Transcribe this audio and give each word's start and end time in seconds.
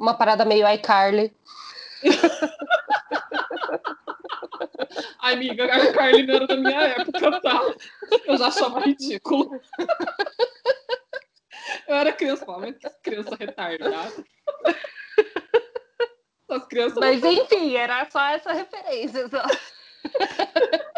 uma 0.00 0.14
parada 0.14 0.44
meio 0.46 0.66
iCarly. 0.72 1.32
Ai, 5.20 5.34
amiga, 5.34 5.64
a 5.66 5.84
iCarly 5.84 6.26
não 6.26 6.34
era 6.36 6.46
da 6.46 6.56
minha 6.56 6.80
época, 6.80 7.40
tá? 7.42 7.60
Eu 8.24 8.38
já 8.38 8.46
achava 8.46 8.80
ridículo. 8.80 9.60
Eu 11.86 11.94
era 11.94 12.12
criança, 12.12 12.46
mas 12.46 12.74
criança 13.02 13.36
retardada. 13.38 14.24
As 16.48 16.66
crianças 16.66 16.98
Mas 16.98 17.22
enfim, 17.22 17.76
era 17.76 18.08
só 18.10 18.24
essa 18.24 18.52
referência. 18.52 19.28
Só. 19.28 19.42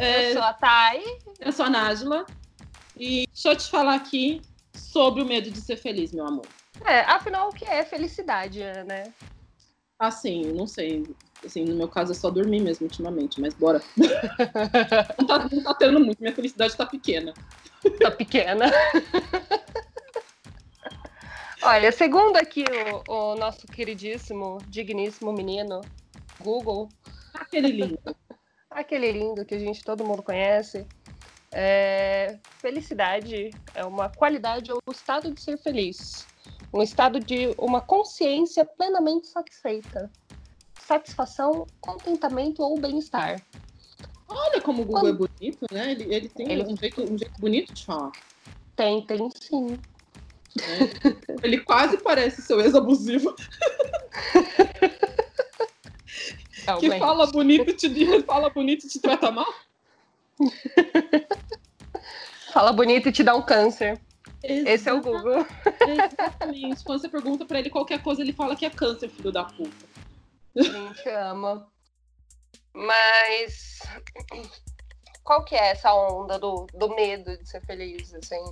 É, 0.00 0.30
Eu 0.30 0.34
sou 0.34 0.42
a 0.42 0.52
Thay. 0.52 1.02
eu 1.40 1.50
sou 1.52 1.66
a 1.66 1.70
Nájila. 1.70 2.24
E 2.98 3.26
deixa 3.26 3.48
eu 3.50 3.56
te 3.56 3.70
falar 3.70 3.94
aqui 3.94 4.42
sobre 4.74 5.22
o 5.22 5.26
medo 5.26 5.50
de 5.50 5.60
ser 5.60 5.76
feliz, 5.76 6.12
meu 6.12 6.26
amor. 6.26 6.46
É, 6.84 7.00
afinal, 7.00 7.48
o 7.48 7.52
que 7.52 7.64
é 7.64 7.84
felicidade, 7.84 8.60
né? 8.86 9.12
Assim, 9.98 10.42
não 10.52 10.66
sei. 10.66 11.04
Assim, 11.44 11.64
no 11.64 11.74
meu 11.76 11.88
caso 11.88 12.12
é 12.12 12.14
só 12.14 12.30
dormir 12.30 12.60
mesmo 12.60 12.86
ultimamente, 12.86 13.40
mas 13.40 13.54
bora. 13.54 13.80
Não 15.18 15.26
tá, 15.26 15.48
não 15.50 15.62
tá 15.62 15.74
tendo 15.74 16.00
muito, 16.00 16.20
minha 16.20 16.34
felicidade 16.34 16.76
tá 16.76 16.84
pequena. 16.86 17.32
Tá 18.00 18.10
pequena. 18.10 18.66
Olha, 21.62 21.92
segundo 21.92 22.36
aqui 22.36 22.64
o, 23.08 23.12
o 23.12 23.36
nosso 23.36 23.66
queridíssimo, 23.66 24.58
digníssimo 24.68 25.32
menino, 25.32 25.80
Google, 26.40 26.88
Aquele 27.34 27.68
lindo. 27.68 27.98
aquele 28.70 29.12
lindo 29.12 29.44
que 29.44 29.54
a 29.54 29.58
gente 29.58 29.82
todo 29.84 30.04
mundo 30.04 30.22
conhece, 30.22 30.86
é, 31.52 32.38
felicidade 32.60 33.50
é 33.74 33.84
uma 33.84 34.08
qualidade 34.08 34.72
ou 34.72 34.80
estado 34.90 35.32
de 35.32 35.40
ser 35.40 35.58
feliz. 35.58 36.26
Um 36.72 36.82
estado 36.82 37.18
de 37.18 37.54
uma 37.58 37.80
consciência 37.80 38.64
plenamente 38.64 39.26
satisfeita. 39.28 40.10
Satisfação, 40.78 41.66
contentamento 41.80 42.62
ou 42.62 42.78
bem-estar. 42.78 43.42
Olha 44.28 44.60
como 44.60 44.82
o 44.82 44.84
Google 44.84 45.08
é 45.08 45.12
bonito, 45.12 45.66
né? 45.72 45.92
Ele, 45.92 46.14
ele 46.14 46.28
tem 46.28 46.52
Ele- 46.52 46.64
Um, 46.64 46.76
jeito, 46.76 47.02
um 47.02 47.16
jeito 47.16 47.40
bonito 47.40 47.72
de 47.72 47.84
falar. 47.84 48.12
Tem, 48.76 49.04
tem 49.06 49.30
sim. 49.40 49.70
né? 49.70 49.78
Ele 51.42 51.58
quase 51.58 51.98
parece 51.98 52.42
seu 52.42 52.60
ex-abusivo, 52.60 53.34
que 56.78 56.98
fala 56.98 57.26
bonito 57.26 57.72
te, 57.74 58.22
fala 58.22 58.50
bonito 58.50 58.86
e 58.86 58.88
te 58.88 59.00
trata 59.00 59.30
mal. 59.30 59.52
Fala 62.52 62.72
bonito 62.72 63.08
e 63.08 63.12
te 63.12 63.22
dá 63.22 63.34
um 63.34 63.42
câncer. 63.42 64.00
Esse 64.42 64.88
é 64.88 64.92
o 64.92 65.02
Google. 65.02 65.44
Exatamente. 65.86 66.84
Quando 66.84 67.00
você 67.00 67.08
pergunta 67.08 67.44
pra 67.44 67.58
ele 67.58 67.70
qualquer 67.70 68.02
coisa, 68.02 68.22
ele 68.22 68.32
fala 68.32 68.56
que 68.56 68.64
é 68.64 68.70
câncer, 68.70 69.08
filho 69.08 69.32
da 69.32 69.44
puta. 69.44 69.86
Gente 70.56 71.08
ama. 71.08 71.68
Mas 72.72 73.80
qual 75.28 75.44
que 75.44 75.54
é 75.54 75.72
essa 75.72 75.92
onda 75.92 76.38
do, 76.38 76.66
do 76.72 76.88
medo 76.94 77.36
de 77.36 77.46
ser 77.46 77.60
feliz, 77.66 78.14
assim? 78.14 78.42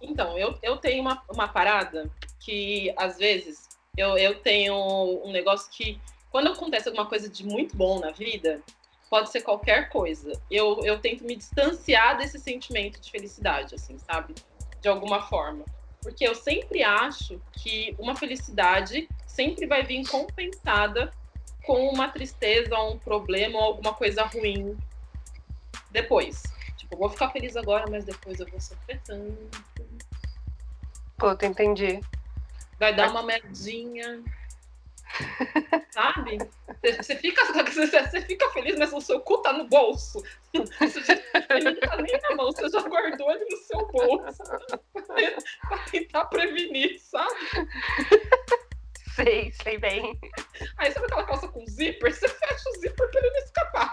Então, 0.00 0.36
eu, 0.36 0.58
eu 0.62 0.76
tenho 0.76 1.00
uma, 1.00 1.22
uma 1.30 1.46
parada 1.46 2.10
que, 2.40 2.92
às 2.96 3.16
vezes, 3.16 3.68
eu, 3.96 4.18
eu 4.18 4.40
tenho 4.40 4.74
um 5.24 5.30
negócio 5.30 5.70
que, 5.70 6.00
quando 6.30 6.48
acontece 6.48 6.88
alguma 6.88 7.06
coisa 7.06 7.28
de 7.28 7.44
muito 7.44 7.76
bom 7.76 8.00
na 8.00 8.10
vida, 8.10 8.60
pode 9.08 9.30
ser 9.30 9.42
qualquer 9.42 9.88
coisa. 9.88 10.32
Eu, 10.50 10.80
eu 10.84 10.98
tento 10.98 11.24
me 11.24 11.36
distanciar 11.36 12.16
desse 12.18 12.38
sentimento 12.38 13.00
de 13.00 13.10
felicidade, 13.10 13.74
assim, 13.74 13.98
sabe? 13.98 14.34
De 14.80 14.88
alguma 14.88 15.22
forma. 15.22 15.64
Porque 16.02 16.26
eu 16.26 16.34
sempre 16.34 16.82
acho 16.82 17.40
que 17.52 17.94
uma 17.98 18.14
felicidade 18.14 19.08
sempre 19.26 19.66
vai 19.66 19.82
vir 19.82 20.06
compensada 20.08 21.12
com 21.64 21.88
uma 21.88 22.08
tristeza, 22.08 22.76
ou 22.76 22.94
um 22.94 22.98
problema, 22.98 23.58
ou 23.58 23.64
alguma 23.64 23.92
coisa 23.92 24.24
ruim 24.24 24.76
depois. 25.90 26.42
Tipo, 26.76 26.94
eu 26.94 26.98
vou 26.98 27.10
ficar 27.10 27.30
feliz 27.30 27.56
agora, 27.56 27.86
mas 27.90 28.04
depois 28.04 28.38
eu 28.38 28.46
vou 28.46 28.60
sofrer 28.60 29.00
tanto. 29.04 29.50
Puta, 31.16 31.46
entendi. 31.46 32.00
vai 32.78 32.94
dar 32.94 33.10
uma 33.10 33.22
merdinha. 33.22 34.22
Sabe? 35.90 36.38
Você- 36.98 37.16
fica, 37.16 37.42
você 37.72 38.20
fica 38.22 38.50
feliz, 38.50 38.76
mas 38.78 38.92
o 38.92 39.00
seu 39.00 39.20
cu 39.20 39.38
tá 39.42 39.52
no 39.52 39.66
bolso. 39.66 40.22
Ele 40.52 41.64
não 41.64 41.80
tá 41.80 41.96
nem 41.96 42.20
na 42.22 42.36
mão, 42.36 42.52
você 42.52 42.68
já 42.68 42.80
guardou 42.82 43.30
ele 43.30 43.44
no 43.44 43.56
seu 43.56 43.86
bolso. 43.88 44.42
Pra 45.68 45.78
tentar 45.90 46.24
prevenir, 46.26 47.00
sabe? 47.00 47.34
Sei, 49.14 49.50
sei 49.62 49.78
bem. 49.78 50.18
Aí 50.76 50.92
sabe 50.92 51.06
aquela 51.06 51.24
calça 51.24 51.48
com 51.48 51.64
zíper? 51.66 52.12
Você 52.14 52.28
fecha 52.28 52.68
o 52.68 52.80
zíper 52.80 53.10
pra 53.10 53.20
ele 53.20 53.30
não 53.30 53.44
escapar. 53.44 53.90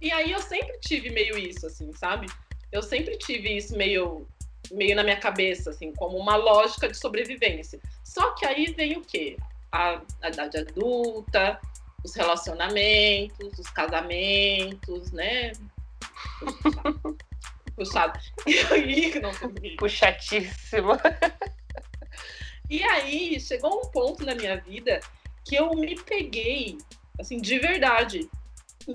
E 0.00 0.12
aí 0.12 0.30
eu 0.30 0.40
sempre 0.40 0.78
tive 0.80 1.10
meio 1.10 1.36
isso, 1.38 1.66
assim, 1.66 1.92
sabe? 1.94 2.26
Eu 2.70 2.82
sempre 2.82 3.16
tive 3.18 3.56
isso 3.56 3.76
meio, 3.76 4.28
meio 4.70 4.96
na 4.96 5.02
minha 5.02 5.16
cabeça, 5.16 5.70
assim, 5.70 5.92
como 5.92 6.16
uma 6.16 6.36
lógica 6.36 6.88
de 6.88 6.96
sobrevivência. 6.96 7.80
Só 8.04 8.32
que 8.34 8.46
aí 8.46 8.72
vem 8.72 8.96
o 8.96 9.02
quê? 9.02 9.36
A, 9.70 10.00
a 10.22 10.28
idade 10.28 10.58
adulta, 10.58 11.60
os 12.04 12.14
relacionamentos, 12.14 13.58
os 13.58 13.68
casamentos, 13.70 15.10
né? 15.12 15.52
Puxado. 16.40 17.16
Puxado. 17.74 18.20
E 18.46 18.58
aí, 18.72 19.20
não. 19.20 19.30
E 22.68 22.82
aí, 22.82 23.40
chegou 23.40 23.80
um 23.80 23.90
ponto 23.90 24.24
na 24.24 24.34
minha 24.34 24.56
vida 24.56 25.00
que 25.44 25.54
eu 25.54 25.70
me 25.70 25.94
peguei, 25.94 26.78
assim, 27.20 27.40
de 27.40 27.58
verdade, 27.58 28.28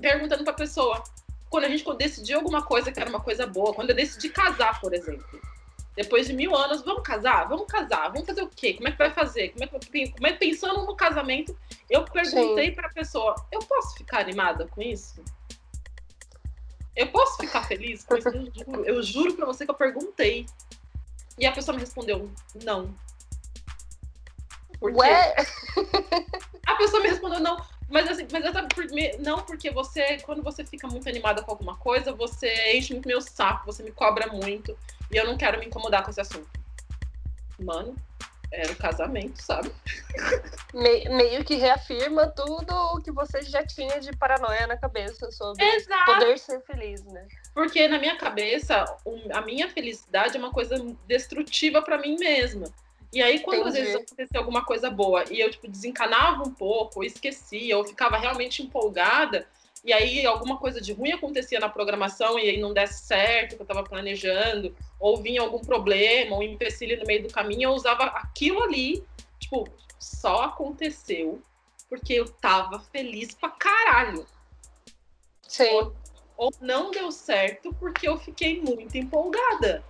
perguntando 0.00 0.44
pra 0.44 0.52
pessoa. 0.52 1.02
Quando 1.48 1.64
a 1.64 1.68
gente 1.68 1.84
decidiu 1.96 2.38
alguma 2.38 2.62
coisa 2.62 2.90
que 2.90 3.00
era 3.00 3.08
uma 3.08 3.20
coisa 3.20 3.46
boa, 3.46 3.72
quando 3.72 3.90
eu 3.90 3.96
decidi 3.96 4.28
casar, 4.28 4.80
por 4.80 4.92
exemplo. 4.92 5.40
Depois 5.94 6.26
de 6.26 6.32
mil 6.32 6.56
anos, 6.56 6.82
vamos 6.82 7.02
casar? 7.02 7.46
Vamos 7.48 7.66
casar. 7.66 8.08
Vamos 8.10 8.26
fazer 8.26 8.42
o 8.42 8.48
quê? 8.48 8.74
Como 8.74 8.88
é 8.88 8.92
que 8.92 8.98
vai 8.98 9.10
fazer? 9.12 9.50
Como 9.50 9.64
é 9.64 9.66
que, 9.66 10.10
como 10.10 10.26
é, 10.26 10.32
pensando 10.32 10.86
no 10.86 10.96
casamento, 10.96 11.56
eu 11.90 12.04
perguntei 12.04 12.70
pra 12.72 12.88
pessoa: 12.88 13.34
eu 13.52 13.60
posso 13.60 13.96
ficar 13.96 14.20
animada 14.20 14.66
com 14.68 14.80
isso? 14.80 15.22
Eu 16.96 17.08
posso 17.08 17.36
ficar 17.38 17.62
feliz 17.64 18.04
com 18.04 18.16
isso? 18.16 18.28
Eu 18.28 18.42
juro, 18.54 18.84
eu 18.84 19.02
juro 19.02 19.34
pra 19.34 19.46
você 19.46 19.64
que 19.64 19.70
eu 19.70 19.74
perguntei. 19.74 20.46
E 21.38 21.46
a 21.46 21.52
pessoa 21.52 21.74
me 21.74 21.80
respondeu: 21.80 22.30
não. 22.64 22.94
Por 24.78 24.90
quê? 24.92 24.98
Ué, 24.98 25.34
A 26.66 26.74
pessoa 26.76 27.02
me 27.02 27.08
respondeu 27.08 27.40
não, 27.40 27.62
mas 27.88 28.08
assim, 28.08 28.26
mas 28.32 28.44
eu 28.44 28.52
por- 28.52 28.86
não 29.20 29.42
porque 29.42 29.70
você, 29.70 30.18
quando 30.18 30.42
você 30.42 30.64
fica 30.64 30.86
muito 30.88 31.08
animada 31.08 31.42
com 31.42 31.50
alguma 31.50 31.76
coisa, 31.76 32.12
você 32.12 32.76
enche 32.76 32.92
muito 32.94 33.06
meu 33.08 33.20
saco, 33.20 33.66
você 33.66 33.82
me 33.82 33.92
cobra 33.92 34.26
muito 34.32 34.76
e 35.12 35.16
eu 35.16 35.26
não 35.26 35.36
quero 35.36 35.58
me 35.58 35.66
incomodar 35.66 36.02
com 36.02 36.10
esse 36.10 36.20
assunto. 36.20 36.48
Mano, 37.58 37.94
era 38.50 38.72
o 38.72 38.76
casamento, 38.76 39.40
sabe? 39.42 39.70
me- 40.74 41.08
meio 41.10 41.44
que 41.44 41.54
reafirma 41.56 42.26
tudo 42.28 42.72
o 42.94 43.00
que 43.00 43.12
você 43.12 43.42
já 43.42 43.64
tinha 43.64 44.00
de 44.00 44.16
paranoia 44.16 44.66
na 44.66 44.76
cabeça 44.76 45.30
sobre 45.30 45.64
Exato. 45.64 46.12
poder 46.12 46.38
ser 46.38 46.60
feliz, 46.62 47.04
né? 47.04 47.28
Porque 47.54 47.86
na 47.86 47.98
minha 47.98 48.16
cabeça, 48.16 48.84
a 49.32 49.40
minha 49.42 49.68
felicidade 49.68 50.36
é 50.36 50.40
uma 50.40 50.50
coisa 50.50 50.74
destrutiva 51.06 51.82
pra 51.82 51.98
mim 51.98 52.16
mesma. 52.18 52.66
E 53.12 53.22
aí, 53.22 53.40
quando 53.40 53.66
às 53.66 53.74
Entendi. 53.74 53.92
vezes 53.92 54.06
acontecia 54.06 54.40
alguma 54.40 54.64
coisa 54.64 54.90
boa 54.90 55.24
e 55.30 55.38
eu, 55.38 55.50
tipo, 55.50 55.68
desencanava 55.68 56.42
um 56.42 56.50
pouco, 56.54 57.00
ou 57.00 57.04
esquecia, 57.04 57.76
ou 57.76 57.84
ficava 57.84 58.16
realmente 58.16 58.62
empolgada, 58.62 59.46
e 59.84 59.92
aí 59.92 60.24
alguma 60.24 60.58
coisa 60.58 60.80
de 60.80 60.92
ruim 60.92 61.12
acontecia 61.12 61.58
na 61.58 61.68
programação 61.68 62.38
e 62.38 62.48
aí 62.48 62.60
não 62.60 62.72
desse 62.72 63.04
certo 63.04 63.56
que 63.56 63.62
eu 63.62 63.66
tava 63.66 63.82
planejando, 63.82 64.74
ou 64.98 65.20
vinha 65.20 65.40
algum 65.40 65.58
problema, 65.58 66.36
um 66.36 66.42
empecilho 66.42 66.98
no 66.98 67.06
meio 67.06 67.24
do 67.24 67.32
caminho, 67.32 67.64
eu 67.64 67.72
usava 67.72 68.04
aquilo 68.04 68.62
ali, 68.62 69.04
tipo, 69.38 69.68
só 69.98 70.42
aconteceu 70.42 71.42
porque 71.88 72.14
eu 72.14 72.28
tava 72.28 72.80
feliz 72.80 73.34
pra 73.34 73.50
caralho 73.50 74.26
Sim. 75.46 75.92
ou 76.36 76.52
não 76.60 76.90
deu 76.90 77.12
certo 77.12 77.74
porque 77.74 78.08
eu 78.08 78.18
fiquei 78.18 78.60
muito 78.60 78.96
empolgada. 78.96 79.84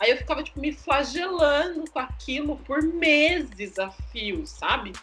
Aí 0.00 0.10
eu 0.10 0.16
ficava, 0.16 0.42
tipo, 0.42 0.58
me 0.58 0.72
flagelando 0.72 1.88
com 1.90 1.98
aquilo 2.00 2.56
por 2.58 2.82
meses 2.82 3.78
a 3.78 3.90
fio, 3.90 4.44
sabe? 4.46 4.92
Sim. 4.94 5.02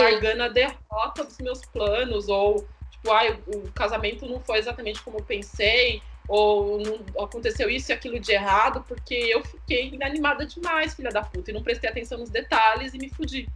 Amargando 0.00 0.42
a 0.42 0.48
derrota 0.48 1.24
dos 1.24 1.38
meus 1.38 1.64
planos, 1.66 2.28
ou, 2.28 2.66
ai, 3.12 3.38
o 3.46 3.70
casamento 3.72 4.26
não 4.26 4.40
foi 4.40 4.58
exatamente 4.58 5.02
como 5.02 5.18
eu 5.18 5.24
pensei, 5.24 6.02
ou 6.26 6.78
aconteceu 7.22 7.68
isso 7.68 7.90
e 7.90 7.94
aquilo 7.94 8.18
de 8.18 8.32
errado, 8.32 8.82
porque 8.88 9.14
eu 9.14 9.44
fiquei 9.44 9.88
inanimada 9.88 10.46
demais, 10.46 10.94
filha 10.94 11.10
da 11.10 11.22
puta, 11.22 11.50
e 11.50 11.54
não 11.54 11.62
prestei 11.62 11.90
atenção 11.90 12.18
nos 12.18 12.30
detalhes 12.30 12.94
e 12.94 12.98
me 12.98 13.10
fudi. 13.10 13.48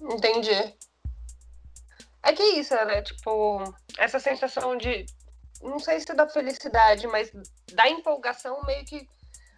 Entendi. 0.00 0.74
É 2.22 2.32
que 2.32 2.42
isso, 2.42 2.74
né? 2.74 3.02
Tipo, 3.02 3.74
essa 3.98 4.18
sensação 4.18 4.76
de 4.76 5.04
não 5.60 5.78
sei 5.78 6.00
se 6.00 6.12
da 6.14 6.28
felicidade, 6.28 7.06
mas 7.06 7.30
da 7.72 7.88
empolgação, 7.88 8.62
meio 8.64 8.84
que 8.84 9.08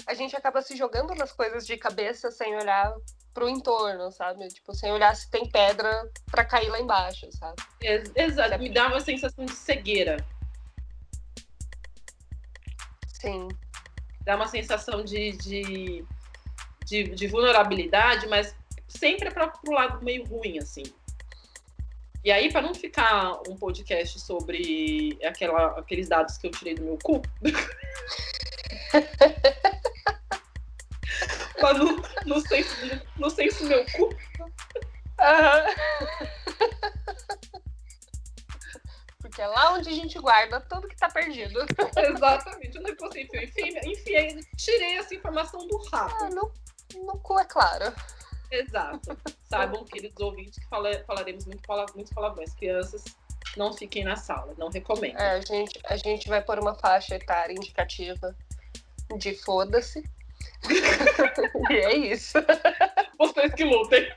a 0.06 0.14
gente 0.14 0.36
acaba 0.36 0.60
se 0.60 0.76
jogando 0.76 1.14
nas 1.14 1.32
coisas 1.32 1.66
de 1.66 1.76
cabeça 1.76 2.30
sem 2.30 2.54
olhar 2.56 2.94
pro 3.34 3.48
entorno, 3.48 4.10
sabe? 4.12 4.46
Tipo, 4.48 4.72
sem 4.72 4.92
olhar 4.92 5.14
se 5.14 5.28
tem 5.28 5.46
pedra 5.50 6.08
para 6.30 6.44
cair 6.44 6.68
lá 6.70 6.80
embaixo, 6.80 7.28
sabe? 7.32 7.56
Exato, 7.82 8.58
me 8.58 8.70
dá 8.70 8.86
uma 8.86 9.00
sensação 9.00 9.44
de 9.44 9.52
cegueira. 9.52 10.16
Sim. 13.08 13.48
Dá 14.22 14.36
uma 14.36 14.46
sensação 14.46 15.04
de, 15.04 15.32
de, 15.32 16.04
de, 16.86 17.04
de 17.04 17.26
vulnerabilidade, 17.26 18.28
mas 18.28 18.54
sempre 18.86 19.28
é 19.28 19.30
para 19.30 19.52
o 19.66 19.72
lado 19.72 20.02
meio 20.02 20.24
ruim, 20.24 20.58
assim. 20.58 20.84
E 22.24 22.30
aí, 22.32 22.50
para 22.50 22.62
não 22.62 22.74
ficar 22.74 23.40
um 23.48 23.56
podcast 23.56 24.18
sobre 24.18 25.18
aquela, 25.22 25.78
aqueles 25.78 26.08
dados 26.08 26.38
que 26.38 26.46
eu 26.46 26.50
tirei 26.50 26.74
do 26.74 26.82
meu 26.82 26.98
cu, 27.02 27.20
no, 31.72 32.02
no, 32.26 32.40
senso, 32.40 32.76
no 33.16 33.30
senso 33.30 33.64
meu 33.64 33.84
cu. 33.86 34.04
Uhum. 34.04 35.74
Porque 39.20 39.40
é 39.40 39.46
lá 39.46 39.72
onde 39.72 39.88
a 39.88 39.92
gente 39.92 40.18
guarda 40.18 40.60
tudo 40.60 40.86
que 40.86 40.96
tá 40.96 41.08
perdido. 41.08 41.60
Exatamente. 41.96 42.78
Onde 42.78 42.94
você 42.94 43.22
enfiou? 43.22 43.42
Enfiei, 43.42 43.78
enfiei, 43.84 44.40
tirei 44.56 44.98
essa 44.98 45.14
informação 45.14 45.66
do 45.66 45.78
rabo. 45.84 46.14
Ah, 46.20 46.28
no, 46.30 46.52
no 47.04 47.18
cu, 47.20 47.38
é 47.38 47.44
claro. 47.44 47.92
Exato. 48.50 49.18
Saibam, 49.48 49.84
queridos 49.84 50.20
ouvintes, 50.20 50.58
que 50.58 50.68
fala, 50.68 51.02
falaremos 51.06 51.46
muito, 51.46 51.62
muitos 51.94 52.12
palavrões. 52.12 52.54
Crianças, 52.54 53.02
não 53.56 53.72
fiquem 53.72 54.04
na 54.04 54.16
sala, 54.16 54.54
não 54.56 54.68
recomendo. 54.68 55.18
É, 55.18 55.32
a 55.32 55.40
gente, 55.40 55.80
a 55.86 55.96
gente 55.96 56.28
vai 56.28 56.42
pôr 56.42 56.58
uma 56.58 56.74
faixa 56.74 57.14
etária 57.14 57.52
indicativa 57.52 58.36
de 59.18 59.34
foda-se. 59.34 60.04
e 61.70 61.74
é 61.74 61.96
isso. 61.96 62.38
Vocês 63.18 63.54
que 63.54 63.64
lutem. 63.64 64.12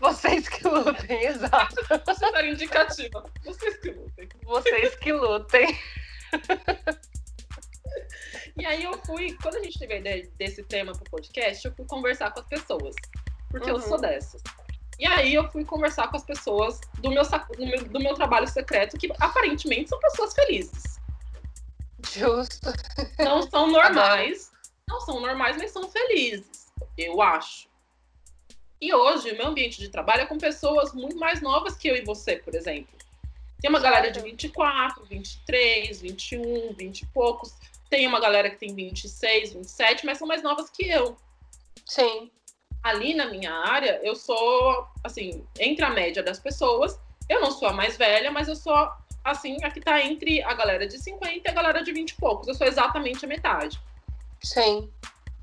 Vocês 0.00 0.48
que 0.48 0.66
lutem, 0.66 1.24
exato. 1.24 1.76
Você 2.06 2.32
tá 2.32 2.46
indicativa. 2.46 3.24
Vocês 3.44 3.76
que 3.78 3.90
lutem. 3.90 4.28
Vocês 4.44 4.94
que 4.96 5.12
lutem. 5.12 5.78
E 8.56 8.66
aí 8.66 8.84
eu 8.84 8.96
fui, 9.04 9.36
quando 9.42 9.56
a 9.56 9.62
gente 9.62 9.78
teve 9.78 9.94
a 9.94 9.98
ideia 9.98 10.30
desse 10.36 10.62
tema 10.62 10.92
pro 10.92 11.10
podcast, 11.10 11.66
eu 11.66 11.74
fui 11.74 11.84
conversar 11.86 12.30
com 12.32 12.40
as 12.40 12.46
pessoas 12.46 12.94
porque 13.54 13.70
uhum. 13.70 13.76
eu 13.76 13.82
sou 13.82 14.00
dessas. 14.00 14.42
E 14.98 15.06
aí 15.06 15.32
eu 15.32 15.48
fui 15.48 15.64
conversar 15.64 16.08
com 16.08 16.16
as 16.16 16.24
pessoas 16.24 16.80
do 16.98 17.10
meu, 17.10 17.22
do 17.22 17.66
meu, 17.66 17.84
do 17.84 18.00
meu 18.00 18.14
trabalho 18.14 18.48
secreto, 18.48 18.98
que 18.98 19.08
aparentemente 19.20 19.90
são 19.90 19.98
pessoas 20.00 20.34
felizes. 20.34 21.00
Justo. 22.12 22.72
Não 23.20 23.48
são 23.48 23.70
normais. 23.70 24.50
Não 24.88 25.00
são 25.00 25.20
normais, 25.20 25.56
mas 25.56 25.70
são 25.70 25.88
felizes. 25.90 26.72
Eu 26.96 27.20
acho. 27.20 27.68
E 28.80 28.92
hoje, 28.92 29.30
o 29.30 29.36
meu 29.36 29.46
ambiente 29.46 29.78
de 29.78 29.88
trabalho 29.88 30.22
é 30.22 30.26
com 30.26 30.38
pessoas 30.38 30.92
muito 30.92 31.16
mais 31.16 31.40
novas 31.40 31.76
que 31.76 31.88
eu 31.88 31.96
e 31.96 32.04
você, 32.04 32.36
por 32.36 32.54
exemplo. 32.54 32.94
Tem 33.60 33.70
uma 33.70 33.80
galera 33.80 34.10
de 34.10 34.20
24, 34.20 35.04
23, 35.06 36.00
21, 36.00 36.74
20 36.74 37.00
e 37.00 37.06
poucos. 37.06 37.54
Tem 37.88 38.06
uma 38.06 38.20
galera 38.20 38.50
que 38.50 38.56
tem 38.56 38.74
26, 38.74 39.54
27, 39.54 40.04
mas 40.04 40.18
são 40.18 40.28
mais 40.28 40.42
novas 40.42 40.68
que 40.68 40.86
eu. 40.88 41.16
Sim 41.86 42.30
ali 42.84 43.14
na 43.14 43.24
minha 43.24 43.50
área, 43.50 43.98
eu 44.02 44.14
sou, 44.14 44.86
assim, 45.02 45.42
entre 45.58 45.82
a 45.82 45.90
média 45.90 46.22
das 46.22 46.38
pessoas. 46.38 47.00
Eu 47.30 47.40
não 47.40 47.50
sou 47.50 47.66
a 47.66 47.72
mais 47.72 47.96
velha, 47.96 48.30
mas 48.30 48.46
eu 48.46 48.54
sou, 48.54 48.76
assim, 49.24 49.56
a 49.64 49.70
que 49.70 49.80
tá 49.80 50.02
entre 50.02 50.42
a 50.42 50.52
galera 50.52 50.86
de 50.86 50.98
50 50.98 51.48
e 51.48 51.50
a 51.50 51.54
galera 51.54 51.82
de 51.82 51.90
20 51.90 52.10
e 52.10 52.16
poucos. 52.16 52.46
Eu 52.46 52.54
sou 52.54 52.66
exatamente 52.66 53.24
a 53.24 53.28
metade. 53.28 53.80
Sim. 54.44 54.90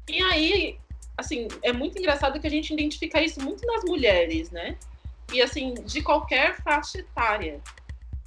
E 0.08 0.22
aí, 0.24 0.80
assim, 1.18 1.48
é 1.62 1.74
muito 1.74 1.98
engraçado 1.98 2.40
que 2.40 2.48
a 2.48 2.50
gente 2.50 2.74
identifica 2.74 3.22
isso 3.22 3.42
muito 3.42 3.66
nas 3.66 3.84
mulheres, 3.84 4.52
né? 4.52 4.78
E, 5.34 5.42
assim, 5.42 5.74
de 5.74 6.02
qualquer 6.02 6.62
faixa 6.62 7.00
etária. 7.00 7.62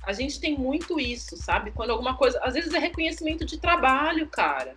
A 0.03 0.13
gente 0.13 0.39
tem 0.39 0.57
muito 0.59 1.01
isso, 1.01 1.37
sabe? 1.37 1.71
Quando 1.71 1.91
alguma 1.91 2.17
coisa. 2.17 2.39
Às 2.43 2.55
vezes 2.55 2.73
é 2.75 2.79
reconhecimento 2.79 3.45
de 3.45 3.59
trabalho, 3.59 4.29
cara 4.29 4.77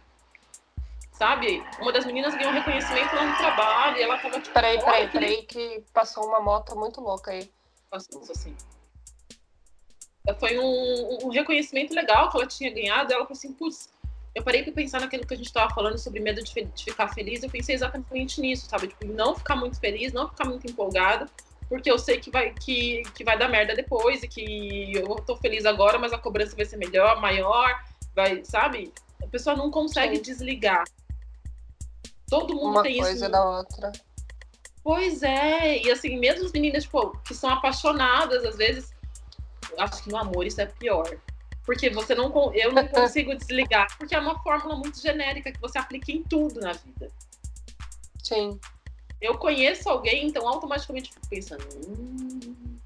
sabe? 1.17 1.63
Uma 1.79 1.91
das 1.91 2.05
meninas 2.05 2.35
ganhou 2.35 2.53
reconhecimento 2.53 3.15
lá 3.15 3.25
no 3.25 3.38
trabalho 3.38 3.97
e 3.97 4.01
ela 4.03 4.17
tava 4.19 4.39
tipo. 4.39 4.53
Peraí, 4.53 4.79
peraí, 4.79 5.09
peraí, 5.09 5.44
que 5.44 5.83
passou 5.94 6.25
uma 6.25 6.39
moto 6.39 6.75
muito 6.75 7.01
louca 7.01 7.31
aí. 7.31 7.49
Passou, 7.89 8.21
assim. 8.21 8.55
Foi 10.39 10.59
um, 10.59 11.25
um, 11.25 11.29
reconhecimento 11.29 11.94
legal 11.94 12.29
que 12.29 12.38
ela 12.38 12.45
tinha 12.45 12.69
ganhado. 12.69 13.11
ela 13.11 13.23
falou 13.23 13.38
assim: 13.38 13.53
putz, 13.53 13.89
eu 14.37 14.43
parei 14.43 14.61
para 14.61 14.71
pensar 14.71 15.01
naquilo 15.01 15.25
que 15.25 15.33
a 15.33 15.37
gente 15.37 15.47
estava 15.47 15.73
falando 15.73 15.97
sobre 15.97 16.19
medo 16.19 16.43
de, 16.43 16.53
de, 16.53 16.83
ficar 16.83 17.07
feliz. 17.07 17.41
Eu 17.41 17.49
pensei 17.49 17.73
exatamente 17.73 18.39
nisso, 18.39 18.67
sabe? 18.69 18.87
Tipo, 18.87 19.07
não 19.07 19.35
ficar 19.35 19.55
muito 19.55 19.79
feliz, 19.79 20.13
não 20.13 20.29
ficar 20.29 20.45
muito 20.45 20.69
empolgada, 20.69 21.27
porque 21.67 21.89
eu 21.89 21.97
sei 21.97 22.19
que 22.19 22.29
vai, 22.29 22.53
que, 22.53 23.01
que 23.15 23.23
vai 23.23 23.35
dar 23.35 23.49
merda 23.49 23.75
depois 23.75 24.21
e 24.21 24.27
que 24.27 24.95
eu 24.95 25.07
tô 25.15 25.35
feliz 25.37 25.65
agora, 25.65 25.97
mas 25.97 26.13
a 26.13 26.19
cobrança 26.19 26.55
vai 26.55 26.65
ser 26.65 26.77
melhor, 26.77 27.19
maior, 27.19 27.83
vai, 28.15 28.45
sabe? 28.45 28.93
A 29.23 29.27
pessoa 29.27 29.55
não 29.55 29.71
consegue 29.71 30.17
Sim. 30.17 30.21
desligar. 30.21 30.83
Todo 32.29 32.53
mundo 32.53 32.73
Uma 32.73 32.83
tem 32.83 32.91
isso. 32.91 33.01
Uma 33.01 33.07
coisa 33.07 33.29
da 33.29 33.43
outra. 33.43 33.91
Pois 34.83 35.23
é, 35.23 35.81
e 35.81 35.89
assim, 35.89 36.19
mesmo 36.19 36.45
as 36.45 36.51
meninas, 36.51 36.83
tipo, 36.83 37.17
que 37.23 37.33
são 37.33 37.49
apaixonadas, 37.49 38.45
às 38.45 38.55
vezes, 38.55 38.93
acho 39.79 40.03
que 40.03 40.11
no 40.11 40.17
amor 40.17 40.45
isso 40.45 40.61
é 40.61 40.67
pior. 40.67 41.17
Porque 41.67 41.89
você 41.89 42.15
não, 42.15 42.31
eu 42.55 42.71
não 42.71 42.87
consigo 42.87 43.35
desligar, 43.35 43.87
porque 43.97 44.15
é 44.15 44.19
uma 44.19 44.41
fórmula 44.41 44.77
muito 44.77 45.01
genérica 45.01 45.51
que 45.51 45.59
você 45.59 45.77
aplica 45.77 46.13
em 46.13 46.23
tudo 46.23 46.61
na 46.61 46.71
vida. 46.71 47.11
Sim. 48.23 48.57
Eu 49.19 49.37
conheço 49.37 49.89
alguém, 49.89 50.27
então 50.27 50.47
automaticamente 50.47 51.13
fico 51.13 51.27
pensando, 51.27 51.67
hum, 51.75 52.79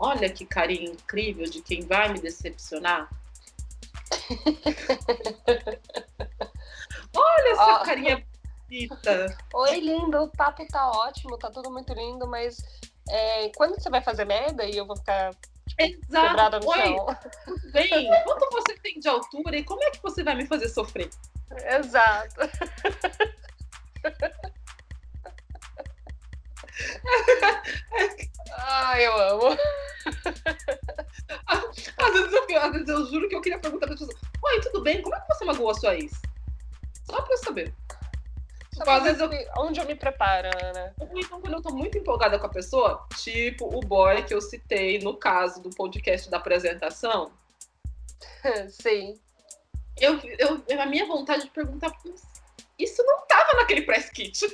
olha 0.00 0.28
que 0.28 0.44
carinho 0.44 0.94
incrível 0.94 1.48
de 1.48 1.62
quem 1.62 1.82
vai 1.82 2.12
me 2.12 2.20
decepcionar. 2.20 3.08
olha 7.16 7.52
essa 7.52 7.82
oh. 7.82 7.84
carinha 7.84 8.26
Rita. 8.68 9.38
Oi, 9.54 9.78
lindo, 9.78 10.24
o 10.24 10.28
papo 10.28 10.66
tá 10.66 10.90
ótimo, 10.90 11.38
tá 11.38 11.52
tudo 11.52 11.70
muito 11.70 11.94
lindo, 11.94 12.26
mas 12.26 12.60
é, 13.08 13.48
quando 13.50 13.76
você 13.76 13.88
vai 13.88 14.02
fazer 14.02 14.24
merda 14.24 14.64
e 14.64 14.76
eu 14.76 14.84
vou 14.84 14.96
ficar 14.96 15.30
quebrada 15.76 16.60
no 16.60 16.68
Oi, 16.68 16.78
chão? 16.78 17.06
Bem, 17.72 18.10
quanto 18.24 18.50
você 18.52 18.74
tem 18.78 18.98
de 18.98 19.08
altura 19.08 19.56
e 19.56 19.64
como 19.64 19.82
é 19.82 19.90
que 19.90 20.02
você 20.02 20.22
vai 20.22 20.34
me 20.34 20.46
fazer 20.46 20.68
sofrer? 20.68 21.10
Exato. 21.78 22.40
Ai, 28.56 29.06
eu 29.06 29.16
amo. 29.16 29.58
Às 31.46 32.12
vezes, 32.12 32.32
eu, 32.32 32.60
às 32.60 32.72
vezes 32.72 32.88
eu 32.88 33.06
juro 33.06 33.28
que 33.28 33.34
eu 33.34 33.40
queria 33.40 33.58
perguntar 33.58 33.86
pra 33.86 33.96
pessoa: 33.96 34.14
Oi, 34.42 34.60
tudo 34.60 34.82
bem? 34.82 35.02
Como 35.02 35.14
é 35.14 35.20
que 35.20 35.26
você 35.28 35.44
magoou 35.44 35.70
a 35.70 35.74
sua 35.74 35.94
ex? 35.94 36.12
Só 37.04 37.20
pra 37.22 37.34
eu 37.34 37.38
saber. 37.38 37.74
Tipo, 38.74 38.90
às 38.90 39.02
vezes 39.04 39.20
eu... 39.20 39.30
onde 39.58 39.78
eu 39.78 39.86
me 39.86 39.94
preparo, 39.94 40.48
né? 40.74 40.92
Então, 41.14 41.40
quando 41.40 41.54
eu 41.54 41.62
tô 41.62 41.72
muito 41.72 41.96
empolgada 41.96 42.38
com 42.38 42.46
a 42.46 42.50
pessoa, 42.50 43.06
tipo 43.16 43.66
o 43.66 43.80
boy 43.80 44.22
que 44.24 44.34
eu 44.34 44.40
citei 44.40 44.98
no 44.98 45.16
caso 45.16 45.62
do 45.62 45.70
podcast 45.70 46.28
da 46.28 46.38
apresentação. 46.38 47.32
Sim. 48.68 49.18
Eu, 49.96 50.18
eu, 50.38 50.80
a 50.80 50.86
minha 50.86 51.06
vontade 51.06 51.44
de 51.44 51.50
perguntar, 51.50 51.96
isso 52.76 53.02
não 53.04 53.24
tava 53.26 53.52
naquele 53.58 53.82
press 53.82 54.10
kit. 54.10 54.44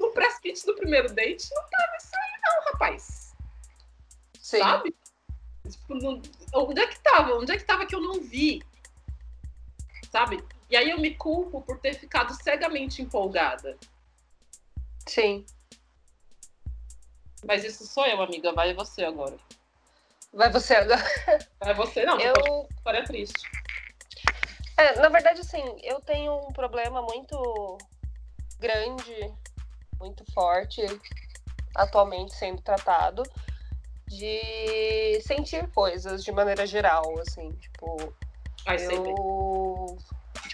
No 0.00 0.10
press 0.10 0.40
kit 0.40 0.66
do 0.66 0.74
primeiro 0.74 1.12
date, 1.14 1.48
não 1.54 1.62
tava 1.62 1.96
isso 1.96 2.10
aí, 2.12 2.40
não, 2.42 2.72
rapaz. 2.72 3.36
Sim. 4.40 4.58
Sabe? 4.58 4.96
Tipo, 5.70 5.94
no, 5.94 6.22
onde 6.54 6.80
é 6.80 6.86
que 6.88 6.98
tava? 6.98 7.34
Onde 7.34 7.52
é 7.52 7.56
que 7.56 7.64
tava 7.64 7.86
que 7.86 7.94
eu 7.94 8.00
não 8.00 8.20
vi? 8.20 8.64
Sabe? 10.10 10.42
E 10.68 10.76
aí 10.76 10.90
eu 10.90 10.98
me 10.98 11.14
culpo 11.14 11.60
por 11.62 11.78
ter 11.78 11.94
ficado 11.94 12.32
cegamente 12.42 13.02
empolgada. 13.02 13.76
Sim. 15.06 15.44
Mas 17.46 17.64
isso 17.64 17.86
sou 17.86 18.04
eu, 18.06 18.20
amiga. 18.20 18.52
Vai 18.52 18.74
você 18.74 19.04
agora. 19.04 19.36
Vai 20.32 20.50
você 20.50 20.74
agora. 20.74 21.02
Vai 21.60 21.74
você, 21.74 22.04
não. 22.04 22.18
Eu... 22.20 22.34
Pode... 22.34 22.74
História 22.74 23.04
triste. 23.04 23.42
É, 24.76 25.00
na 25.00 25.08
verdade, 25.08 25.40
assim, 25.40 25.62
eu 25.82 26.00
tenho 26.00 26.36
um 26.36 26.52
problema 26.52 27.00
muito 27.00 27.78
grande, 28.58 29.34
muito 29.98 30.24
forte, 30.32 30.82
atualmente 31.74 32.34
sendo 32.34 32.60
tratado, 32.60 33.22
de 34.06 35.20
sentir 35.22 35.66
coisas 35.72 36.22
de 36.22 36.30
maneira 36.30 36.66
geral, 36.66 37.18
assim, 37.20 37.52
tipo. 37.52 38.14
Ai, 38.66 38.76
eu 38.76 38.78
sempre 38.78 39.14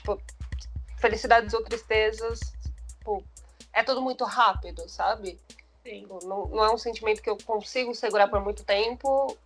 tipo, 0.03 0.21
felicidades 0.99 1.55
ou 1.55 1.63
tristezas, 1.63 2.41
tipo, 2.99 3.25
é 3.73 3.83
tudo 3.83 4.03
muito 4.03 4.25
rápido, 4.25 4.89
sabe? 4.89 5.39
Sim. 5.83 6.01
Tipo, 6.01 6.19
não, 6.27 6.47
não 6.47 6.65
é 6.65 6.73
um 6.73 6.79
sentimento 6.79 7.23
que 7.23 7.31
eu 7.31 7.39
consigo 7.39 7.95
segurar 7.95 8.29
por 8.29 8.41
muito 8.41 8.65
tempo 8.65 9.37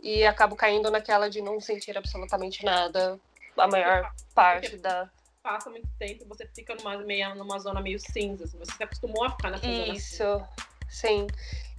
e 0.00 0.24
acabo 0.26 0.56
caindo 0.56 0.90
naquela 0.90 1.30
de 1.30 1.40
não 1.40 1.60
sentir 1.60 1.96
absolutamente 1.96 2.64
nada 2.64 3.18
a 3.56 3.68
maior 3.68 4.12
parte 4.34 4.76
da. 4.76 5.08
Passa 5.42 5.70
muito 5.70 5.88
tempo, 5.98 6.24
você 6.26 6.46
fica 6.54 6.74
numa, 6.74 6.96
meia, 6.98 7.34
numa 7.34 7.58
zona 7.58 7.80
meio 7.80 7.98
cinza, 8.00 8.44
assim, 8.44 8.58
você 8.58 8.72
se 8.72 8.82
acostumou 8.82 9.24
a 9.24 9.30
ficar 9.30 9.50
nessa 9.50 9.66
Isso, 9.66 10.16
zona 10.16 10.38
cinza. 10.38 10.48
sim. 10.88 11.26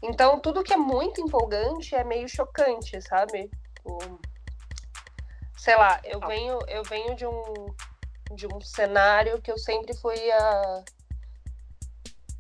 Então, 0.04 0.40
tudo 0.40 0.64
que 0.64 0.74
é 0.74 0.78
muito 0.78 1.20
empolgante 1.20 1.96
é 1.96 2.04
meio 2.04 2.30
chocante, 2.30 3.02
sabe? 3.02 3.50
O... 3.84 3.98
Sei 5.58 5.76
lá, 5.76 6.00
eu 6.04 6.20
venho, 6.20 6.60
eu 6.68 6.84
venho 6.84 7.16
de 7.16 7.26
um, 7.26 7.74
de 8.34 8.48
um 8.48 8.60
cenário 8.62 9.42
que 9.42 9.52
eu 9.52 9.58
sempre 9.58 9.96
fui 9.98 10.32
a, 10.32 10.84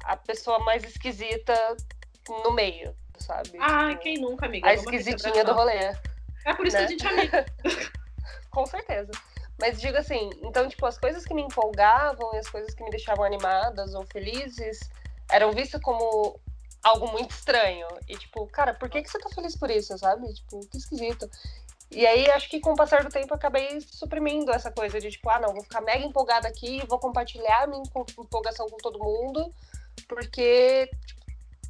a 0.05 0.17
pessoa 0.17 0.59
mais 0.59 0.83
esquisita 0.83 1.53
no 2.43 2.51
meio, 2.51 2.95
sabe? 3.19 3.57
Ah, 3.59 3.89
Tipo, 3.89 4.01
quem 4.01 4.17
nunca, 4.19 4.45
amiga? 4.45 4.67
a 4.67 4.73
esquisitinha 4.73 5.43
do 5.43 5.53
rolê. 5.53 5.93
É 6.45 6.53
por 6.53 6.65
isso 6.67 6.77
né? 6.77 6.85
que 6.85 6.93
a 6.93 6.97
gente 6.97 7.05
é 7.05 7.09
amiga. 7.09 7.45
Com 8.49 8.65
certeza. 8.65 9.11
Mas 9.59 9.79
digo 9.79 9.97
assim, 9.97 10.29
então, 10.43 10.67
tipo, 10.67 10.85
as 10.85 10.97
coisas 10.97 11.25
que 11.25 11.33
me 11.33 11.41
empolgavam 11.41 12.33
e 12.33 12.37
as 12.37 12.49
coisas 12.49 12.73
que 12.73 12.83
me 12.83 12.89
deixavam 12.89 13.23
animadas 13.23 13.93
ou 13.93 14.05
felizes 14.05 14.79
eram 15.31 15.51
vistas 15.53 15.81
como 15.81 16.39
algo 16.83 17.11
muito 17.11 17.31
estranho. 17.31 17.87
E, 18.07 18.17
tipo, 18.17 18.45
cara, 18.47 18.73
por 18.73 18.89
que, 18.89 19.01
que 19.01 19.09
você 19.09 19.17
tá 19.17 19.29
feliz 19.29 19.57
por 19.57 19.71
isso, 19.71 19.97
sabe? 19.97 20.31
Tipo, 20.33 20.59
que 20.67 20.77
esquisito. 20.77 21.29
E 21.91 22.05
aí, 22.05 22.29
acho 22.31 22.49
que 22.49 22.59
com 22.59 22.71
o 22.73 22.75
passar 22.75 23.03
do 23.03 23.09
tempo, 23.09 23.31
eu 23.31 23.35
acabei 23.37 23.79
suprimindo 23.81 24.51
essa 24.51 24.71
coisa 24.71 24.99
de, 24.99 25.09
tipo, 25.11 25.29
ah, 25.29 25.39
não, 25.39 25.53
vou 25.53 25.63
ficar 25.63 25.81
mega 25.81 26.03
empolgada 26.05 26.47
aqui, 26.47 26.85
vou 26.87 26.99
compartilhar 26.99 27.67
minha 27.67 27.81
empo- 27.81 28.05
empolgação 28.19 28.67
com 28.67 28.77
todo 28.77 28.99
mundo, 28.99 29.53
porque 30.07 30.89
tipo, 31.05 31.21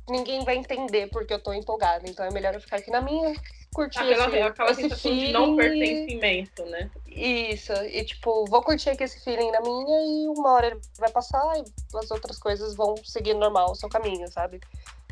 ninguém 0.09 0.43
vai 0.43 0.55
entender 0.55 1.07
porque 1.07 1.33
eu 1.33 1.41
tô 1.41 1.53
empolgada. 1.53 2.09
Então 2.09 2.25
é 2.25 2.31
melhor 2.31 2.53
eu 2.53 2.61
ficar 2.61 2.77
aqui 2.77 2.89
na 2.89 3.01
minha, 3.01 3.33
curtir 3.73 3.99
Aquela, 3.99 4.27
esse, 4.27 4.41
aquela 4.41 4.71
esse 4.71 4.81
sensação 4.83 5.11
feeling. 5.11 5.27
de 5.27 5.33
não 5.33 5.55
pertencimento, 5.55 6.65
né? 6.65 6.89
isso, 7.07 7.71
e 7.73 8.03
tipo, 8.03 8.45
vou 8.45 8.61
curtir 8.61 8.89
aqui 8.89 9.03
esse 9.03 9.23
feeling 9.23 9.49
na 9.51 9.61
minha 9.61 10.01
e 10.01 10.27
uma 10.29 10.51
hora 10.53 10.67
ele 10.67 10.81
vai 10.97 11.09
passar 11.11 11.41
e 11.57 11.63
as 11.97 12.11
outras 12.11 12.37
coisas 12.37 12.75
vão 12.75 12.95
seguir 13.05 13.33
normal 13.33 13.71
o 13.71 13.75
seu 13.75 13.87
caminho, 13.89 14.27
sabe? 14.31 14.59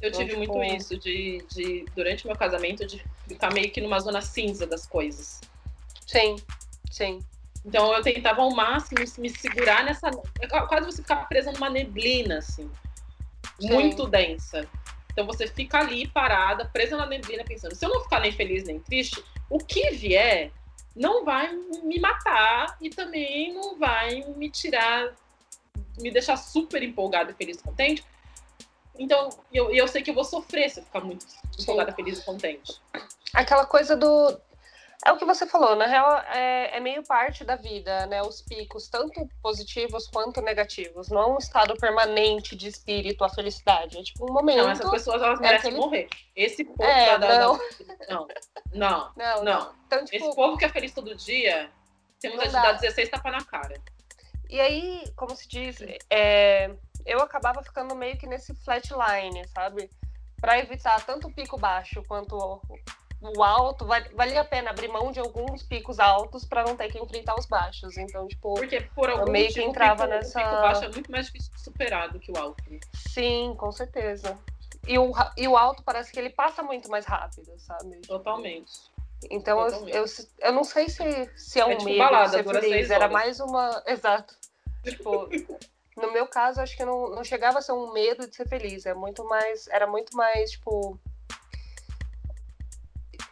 Eu 0.04 0.10
Então, 0.10 0.20
tive 0.20 0.42
tipo- 0.42 0.54
muito 0.58 0.76
isso 0.76 0.98
de, 0.98 1.42
de, 1.48 1.86
durante 1.96 2.28
meu 2.28 2.36
casamento, 2.36 2.86
de 2.86 3.02
ficar 3.26 3.54
meio 3.54 3.72
que 3.72 3.80
numa 3.80 3.98
zona 4.02 4.22
cinza 4.22 4.68
das 4.68 4.86
coisas. 4.86 5.40
Sim, 6.06 6.36
sim. 6.92 7.24
Então 7.66 7.94
eu 7.94 8.02
tentava 8.04 8.42
ao 8.42 8.52
máximo 8.54 9.00
me 9.18 9.30
segurar 9.30 9.86
nessa. 9.86 10.12
é 10.42 10.48
Quase 10.48 10.86
você 10.86 11.02
ficar 11.02 11.30
presa 11.30 11.54
numa 11.54 11.70
neblina, 11.70 12.40
assim. 12.40 12.70
Sim. 13.62 13.70
Muito 13.70 14.06
densa. 14.06 14.68
Então 15.14 15.26
você 15.26 15.48
fica 15.48 15.80
ali 15.80 16.06
parada, 16.06 16.66
presa 16.66 16.98
na 16.98 17.06
neblina, 17.06 17.46
pensando: 17.46 17.74
se 17.74 17.86
eu 17.86 17.90
não 17.90 18.04
ficar 18.04 18.20
nem 18.20 18.34
feliz 18.34 18.66
nem 18.66 18.82
triste, 18.82 19.24
o 19.50 19.58
que 19.58 19.92
vier 19.92 20.52
não 20.94 21.24
vai 21.24 21.50
me 21.54 21.98
matar 21.98 22.76
e 22.82 22.90
também 22.90 23.54
não 23.54 23.80
vai 23.80 24.22
me 24.36 24.50
tirar, 24.50 25.14
me 25.98 26.12
deixar 26.12 26.36
super 26.36 26.84
empolgada, 26.84 27.32
e 27.32 27.36
feliz 27.36 27.62
contente. 27.62 28.04
Então, 28.98 29.30
eu, 29.52 29.72
eu 29.74 29.88
sei 29.88 30.02
que 30.02 30.12
eu 30.12 30.14
vou 30.16 30.24
sofrer 30.24 30.70
se 30.70 30.80
eu 30.80 30.84
ficar 30.84 31.02
muito 31.02 31.26
empolgada, 31.60 31.92
feliz 31.94 32.20
e 32.20 32.26
contente. 32.26 32.80
Aquela 33.34 33.66
coisa 33.66 33.96
do. 33.96 34.40
É 35.06 35.12
o 35.12 35.18
que 35.18 35.26
você 35.26 35.46
falou, 35.46 35.76
na 35.76 35.86
real 35.86 36.18
é, 36.34 36.78
é 36.78 36.80
meio 36.80 37.04
parte 37.04 37.44
da 37.44 37.58
vida, 37.58 38.06
né? 38.06 38.22
Os 38.22 38.42
picos, 38.42 38.88
tanto 38.88 39.28
positivos 39.42 40.08
quanto 40.08 40.40
negativos. 40.42 41.10
Não 41.10 41.22
é 41.22 41.28
um 41.28 41.38
estado 41.38 41.76
permanente 41.76 42.56
de 42.56 42.70
espírito, 42.70 43.22
a 43.26 43.28
felicidade. 43.30 43.98
É 43.98 44.04
tipo 44.04 44.30
um 44.30 44.34
momento. 44.34 44.60
Não, 44.64 44.70
essas 44.70 44.90
pessoas 44.90 45.22
elas 45.22 45.42
merecem 45.42 45.72
aquele- 45.72 45.84
morrer. 45.84 46.08
Esse 46.34 46.64
povo 46.64 46.84
É, 46.84 47.18
da, 47.20 47.40
não. 47.40 47.58
da- 47.58 47.64
Não, 48.10 48.28
não, 48.74 49.12
Não, 49.18 49.44
não. 49.44 49.76
Então, 49.88 50.06
tipo, 50.06 50.26
Esse 50.26 50.36
povo 50.36 50.58
que 50.58 50.64
é 50.64 50.70
feliz 50.70 50.94
todo 50.94 51.14
dia, 51.16 51.70
temos 52.22 52.40
a 52.40 52.46
de 52.46 52.54
dar 52.54 52.72
16 52.74 53.10
tapa 53.10 53.30
na 53.30 53.44
cara. 53.44 53.76
E 54.50 54.62
aí, 54.62 55.04
como 55.18 55.36
se 55.36 55.50
diz, 55.50 55.78
é, 56.10 56.72
eu 57.06 57.20
acabava 57.22 57.62
ficando 57.64 57.96
meio 57.96 58.18
que 58.18 58.28
nesse 58.28 58.54
flatline, 58.56 59.48
sabe? 59.50 59.90
Pra 60.40 60.60
evitar 60.60 61.04
tanto 61.06 61.28
o 61.28 61.34
pico 61.34 61.58
baixo 61.58 62.04
quanto 62.08 62.36
o, 63.22 63.42
alto, 63.44 63.86
val- 63.86 64.02
valia 64.14 64.42
a 64.42 64.46
pena 64.46 64.70
abrir 64.72 64.90
mão 64.90 65.12
de 65.12 65.20
alguns 65.20 65.64
picos 65.64 65.98
altos 66.00 66.44
pra 66.44 66.64
não 66.64 66.76
ter 66.76 66.92
que 66.92 67.00
enfrentar 67.00 67.36
os 67.40 67.46
baixos. 67.46 67.98
Então, 67.98 68.28
tipo, 68.28 68.54
Porque 68.56 68.82
por 68.94 69.10
algum 69.10 69.32
meio 69.32 69.54
que 69.54 69.62
entrava 69.62 70.04
pico, 70.04 70.16
nessa- 70.16 70.40
o 70.40 70.44
pico 70.44 70.56
baixo 70.62 70.84
é 70.84 70.90
muito 70.90 71.12
mais 71.12 71.26
difícil 71.28 71.54
de 71.54 71.62
superar 71.62 72.12
do 72.12 72.20
que 72.20 72.32
o 72.32 72.38
alto. 72.38 72.62
sim, 73.10 73.56
com 73.58 73.72
certeza. 73.72 74.38
E 74.86 75.00
o, 75.00 75.14
e 75.38 75.48
o 75.48 75.56
alto 75.56 75.82
parece 75.84 76.12
que 76.12 76.20
ele 76.20 76.30
passa 76.30 76.62
muito 76.62 76.90
mais 76.92 77.06
rápido, 77.06 77.54
sabe? 77.58 78.02
Totalmente. 78.02 78.70
Então, 79.32 79.58
eu, 79.62 79.66
Totalmente. 79.68 79.96
eu, 79.96 80.06
eu 80.48 80.52
não 80.52 80.66
sei 80.66 80.90
se, 80.90 81.32
se 81.38 81.58
é 81.62 81.66
um 81.66 81.72
É 81.72 81.76
tipo 81.78 81.86
medo 81.86 81.98
balada, 82.00 82.30
ser 82.30 82.44
dura 82.44 82.60
feliz. 82.60 82.90
Era 82.92 83.08
mais 83.08 83.40
uma. 83.40 83.82
Exato. 83.88 84.36
Tipo, 84.84 85.30
no 85.98 86.12
meu 86.12 86.28
caso, 86.28 86.62
acho 86.62 86.76
que 86.76 86.86
não, 86.86 87.10
não 87.10 87.24
chegava 87.24 87.60
a 87.60 87.62
ser 87.62 87.74
um 87.74 87.94
medo 87.94 88.28
de 88.28 88.36
ser 88.36 88.48
feliz. 88.48 88.86
É 88.86 88.94
muito 88.94 89.24
mais. 89.26 89.68
Era 89.68 89.88
muito 89.88 90.16
mais, 90.16 90.52
tipo. 90.52 91.00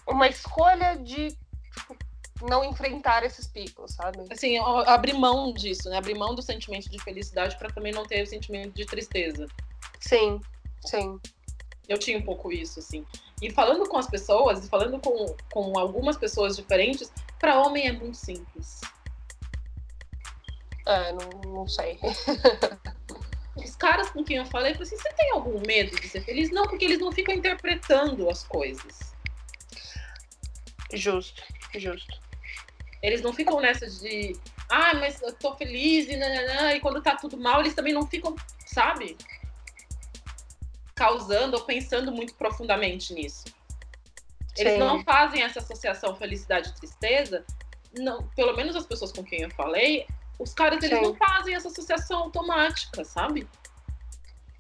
Uma 0.08 0.28
escolha 0.28 0.98
de 0.98 1.30
tipo, 1.30 1.98
não 2.42 2.64
enfrentar 2.64 3.24
esses 3.24 3.48
picos, 3.48 3.94
sabe? 3.94 4.26
Assim, 4.30 4.58
abrir 4.88 5.14
mão 5.14 5.54
disso, 5.54 5.90
né? 5.90 5.98
Abrir 5.98 6.16
mão 6.16 6.36
do 6.36 6.42
sentimento 6.42 6.90
de 6.90 7.02
felicidade 7.02 7.58
para 7.58 7.72
também 7.72 7.94
não 7.94 8.06
ter 8.06 8.24
o 8.24 8.28
sentimento 8.28 8.74
de 8.74 8.86
tristeza. 8.86 9.48
Sim, 10.00 10.40
sim. 10.86 11.20
Eu 11.88 11.98
tinha 11.98 12.18
um 12.18 12.24
pouco 12.24 12.52
isso, 12.52 12.80
assim. 12.80 13.06
E 13.42 13.50
falando 13.50 13.88
com 13.88 13.98
as 13.98 14.08
pessoas, 14.08 14.66
e 14.66 14.70
falando 14.70 15.00
com, 15.00 15.36
com 15.52 15.78
algumas 15.80 16.18
pessoas 16.18 16.56
diferentes, 16.56 17.12
para 17.40 17.60
homem 17.60 17.88
é 17.88 17.92
muito 17.92 18.18
simples. 18.18 18.80
É, 20.86 21.14
não, 21.14 21.54
não 21.54 21.68
sei. 21.68 22.00
Os 23.56 23.76
caras 23.76 24.10
com 24.10 24.24
quem 24.24 24.38
eu 24.38 24.46
falei, 24.46 24.72
eu 24.72 24.76
falei 24.76 24.88
assim, 24.88 24.98
você 24.98 25.14
tem 25.14 25.32
algum 25.32 25.62
medo 25.68 26.00
de 26.00 26.08
ser 26.08 26.22
feliz? 26.22 26.52
Não, 26.52 26.64
porque 26.64 26.86
eles 26.86 27.00
não 27.00 27.12
ficam 27.12 27.36
interpretando 27.36 28.30
as 28.30 28.44
coisas. 28.44 29.14
Justo, 30.94 31.44
justo. 31.76 32.20
Eles 33.02 33.22
não 33.22 33.34
ficam 33.34 33.60
nessa 33.60 33.90
de, 33.90 34.36
ah, 34.70 34.94
mas 34.94 35.22
eu 35.22 35.34
tô 35.34 35.56
feliz 35.56 36.08
e 36.08 36.16
nananã, 36.16 36.74
e 36.74 36.80
quando 36.80 37.02
tá 37.02 37.16
tudo 37.16 37.38
mal, 37.38 37.60
eles 37.60 37.74
também 37.74 37.94
não 37.94 38.08
ficam, 38.08 38.36
sabe? 38.66 39.18
Causando 40.96 41.58
ou 41.58 41.64
pensando 41.64 42.12
muito 42.12 42.34
profundamente 42.36 43.14
nisso. 43.14 43.46
Eles 44.58 44.74
Sim. 44.74 44.80
não 44.80 45.04
fazem 45.04 45.44
essa 45.44 45.60
associação 45.60 46.16
felicidade 46.16 46.70
e 46.70 46.74
tristeza. 46.74 47.46
Não, 47.98 48.28
pelo 48.30 48.56
menos 48.56 48.76
as 48.76 48.86
pessoas 48.86 49.12
com 49.12 49.24
quem 49.24 49.42
eu 49.42 49.52
falei, 49.52 50.06
os 50.42 50.54
caras 50.54 50.84
eles 50.84 50.98
Sim. 50.98 51.06
não 51.06 51.16
fazem 51.16 51.56
essa 51.56 51.68
associação 51.68 52.20
automática, 52.24 53.04
sabe? 53.06 53.48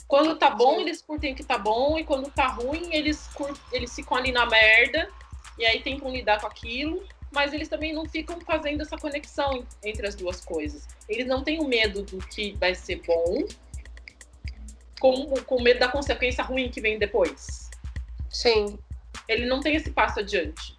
Quando 0.07 0.37
tá 0.37 0.49
bom, 0.49 0.75
Sim. 0.75 0.81
eles 0.81 1.01
curtem 1.01 1.33
que 1.33 1.43
tá 1.43 1.57
bom, 1.57 1.97
e 1.97 2.03
quando 2.03 2.29
tá 2.29 2.47
ruim, 2.47 2.93
eles, 2.93 3.27
cur... 3.33 3.57
eles 3.71 3.93
ficam 3.95 4.17
ali 4.17 4.31
na 4.31 4.45
merda, 4.45 5.09
e 5.57 5.65
aí 5.65 5.81
tentam 5.81 6.11
lidar 6.11 6.41
com 6.41 6.47
aquilo, 6.47 7.03
mas 7.31 7.53
eles 7.53 7.69
também 7.69 7.93
não 7.93 8.05
ficam 8.05 8.39
fazendo 8.41 8.81
essa 8.81 8.97
conexão 8.97 9.65
entre 9.83 10.05
as 10.05 10.15
duas 10.15 10.41
coisas. 10.41 10.87
Eles 11.07 11.27
não 11.27 11.43
têm 11.43 11.59
o 11.61 11.67
medo 11.67 12.03
do 12.03 12.17
que 12.17 12.51
vai 12.53 12.75
ser 12.75 13.01
bom, 13.07 13.45
com, 14.99 15.27
com 15.45 15.61
medo 15.61 15.79
da 15.79 15.87
consequência 15.87 16.43
ruim 16.43 16.69
que 16.69 16.79
vem 16.79 16.99
depois 16.99 17.71
Sim, 18.31 18.79
ele 19.27 19.45
não 19.45 19.59
tem 19.59 19.75
esse 19.75 19.91
passo 19.91 20.19
adiante. 20.19 20.75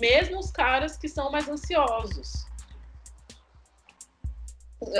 Mesmo 0.00 0.38
os 0.38 0.50
caras 0.50 0.96
que 0.96 1.08
são 1.08 1.30
mais 1.30 1.48
ansiosos. 1.48 2.46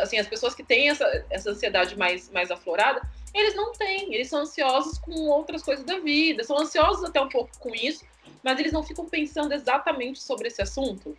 Assim, 0.03 0.19
as 0.19 0.27
pessoas 0.27 0.55
que 0.55 0.65
têm 0.65 0.91
essa, 0.91 1.05
essa 1.31 1.51
ansiedade 1.51 1.97
mais, 1.97 2.29
mais 2.31 2.51
aflorada, 2.51 3.01
eles 3.33 3.55
não 3.55 3.73
têm. 3.73 4.13
Eles 4.13 4.29
são 4.29 4.41
ansiosos 4.41 4.99
com 4.99 5.13
outras 5.29 5.63
coisas 5.63 5.85
da 5.85 5.99
vida. 6.01 6.43
São 6.43 6.59
ansiosos 6.59 7.05
até 7.05 7.21
um 7.21 7.29
pouco 7.29 7.57
com 7.59 7.75
isso, 7.75 8.05
mas 8.43 8.59
eles 8.59 8.73
não 8.73 8.83
ficam 8.83 9.09
pensando 9.09 9.53
exatamente 9.53 10.21
sobre 10.21 10.49
esse 10.49 10.61
assunto. 10.63 11.17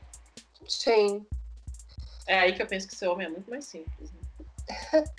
sim. 0.68 1.26
É 2.28 2.42
aí 2.42 2.54
que 2.54 2.62
eu 2.62 2.68
penso 2.68 2.88
que 2.88 2.96
ser 2.96 3.08
homem 3.08 3.26
é 3.26 3.30
muito 3.30 3.50
mais 3.50 3.66
simples. 3.66 4.12
Né? 4.12 5.04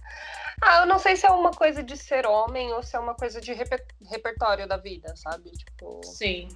Ah, 0.62 0.80
eu 0.80 0.86
não 0.86 0.98
sei 0.98 1.16
se 1.16 1.24
é 1.24 1.30
uma 1.30 1.52
coisa 1.52 1.82
de 1.82 1.96
ser 1.96 2.26
homem 2.26 2.70
ou 2.74 2.82
se 2.82 2.94
é 2.94 2.98
uma 2.98 3.14
coisa 3.14 3.40
de 3.40 3.50
reper- 3.54 3.86
repertório 4.04 4.68
da 4.68 4.76
vida, 4.76 5.16
sabe? 5.16 5.50
Tipo, 5.52 6.02
Sim. 6.04 6.48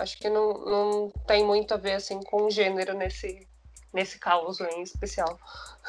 Acho 0.00 0.18
que 0.18 0.28
não, 0.28 0.52
não 0.64 1.12
tem 1.26 1.44
muito 1.44 1.74
a 1.74 1.76
ver 1.76 1.92
assim 1.92 2.20
com 2.22 2.50
gênero 2.50 2.94
nesse 2.94 3.46
nesse 3.92 4.18
caos 4.18 4.60
em 4.60 4.82
especial. 4.82 5.38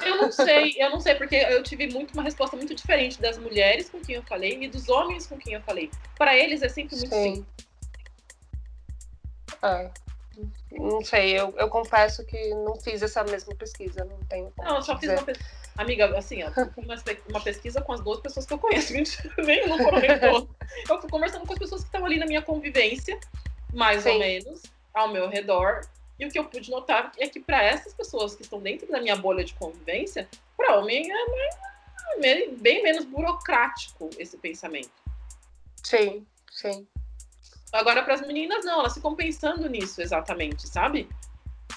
Eu 0.02 0.18
não 0.18 0.32
sei, 0.32 0.76
eu 0.78 0.90
não 0.90 1.00
sei, 1.00 1.16
porque 1.16 1.36
eu 1.36 1.62
tive 1.62 1.88
muito 1.88 2.14
uma 2.14 2.24
resposta 2.24 2.58
muito 2.58 2.74
diferente 2.74 3.22
das 3.22 3.38
mulheres 3.38 3.90
com 3.90 4.02
quem 4.02 4.16
eu 4.16 4.24
falei 4.24 4.64
e 4.64 4.68
dos 4.68 4.90
homens 4.90 5.28
com 5.28 5.38
quem 5.38 5.54
eu 5.54 5.62
falei. 5.62 5.92
Para 6.18 6.36
eles 6.36 6.64
é 6.64 6.70
sempre 6.70 6.96
muito 6.96 7.14
simples. 7.14 7.46
É. 9.62 9.92
Não 10.72 11.04
sei, 11.04 11.40
eu, 11.40 11.54
eu 11.58 11.70
confesso 11.70 12.26
que 12.26 12.56
não 12.56 12.76
fiz 12.76 13.04
essa 13.04 13.24
mesma 13.24 13.54
pesquisa, 13.54 14.04
não 14.04 14.18
tenho 14.28 14.52
Não, 14.58 14.78
eu 14.78 14.82
só 14.82 14.96
te 14.96 15.02
fiz 15.02 15.10
dizer. 15.10 15.20
uma 15.20 15.26
pesquisa. 15.26 15.62
Amiga, 15.78 16.18
assim, 16.18 16.44
ó, 16.44 16.52
uma 17.28 17.42
pesquisa 17.42 17.82
com 17.82 17.94
as 17.94 18.02
duas 18.02 18.20
pessoas 18.20 18.46
que 18.46 18.54
eu 18.54 18.60
conheço, 18.60 18.94
nem 19.46 19.68
não 19.68 19.78
foram 19.78 20.00
nem. 20.00 20.10
Eu 20.90 21.00
fui 21.00 21.10
conversando 21.10 21.46
com 21.46 21.54
as 21.54 21.60
pessoas 21.60 21.82
que 21.82 21.88
estão 21.88 22.06
ali 22.06 22.18
na 22.18 22.26
minha 22.26 22.42
convivência, 22.42 23.18
mais 23.74 24.04
Sim. 24.04 24.12
ou 24.12 24.20
menos, 24.20 24.64
ao 24.94 25.08
meu 25.08 25.30
redor. 25.30 25.82
E 26.20 26.26
o 26.26 26.32
que 26.32 26.38
eu 26.38 26.46
pude 26.46 26.70
notar 26.70 27.12
é 27.18 27.28
que 27.28 27.40
para 27.40 27.64
essas 27.64 27.94
pessoas 27.94 28.36
que 28.36 28.44
estão 28.44 28.60
dentro 28.60 28.88
da 28.92 29.02
minha 29.02 29.16
bolha 29.16 29.44
de 29.44 29.54
convivência, 29.56 30.28
para 30.56 30.78
homem 30.80 31.08
é 31.12 32.48
bem 32.58 32.84
menos 32.84 33.06
burocrático 33.06 34.10
esse 34.18 34.38
pensamento. 34.38 34.92
Sim, 35.84 36.26
sim. 36.52 36.88
Agora, 37.72 38.04
para 38.04 38.16
as 38.16 38.22
meninas, 38.22 38.66
não, 38.66 38.82
elas 38.82 38.94
ficam 38.94 39.16
pensando 39.16 39.68
nisso 39.70 40.02
exatamente, 40.02 40.68
sabe? 40.68 41.10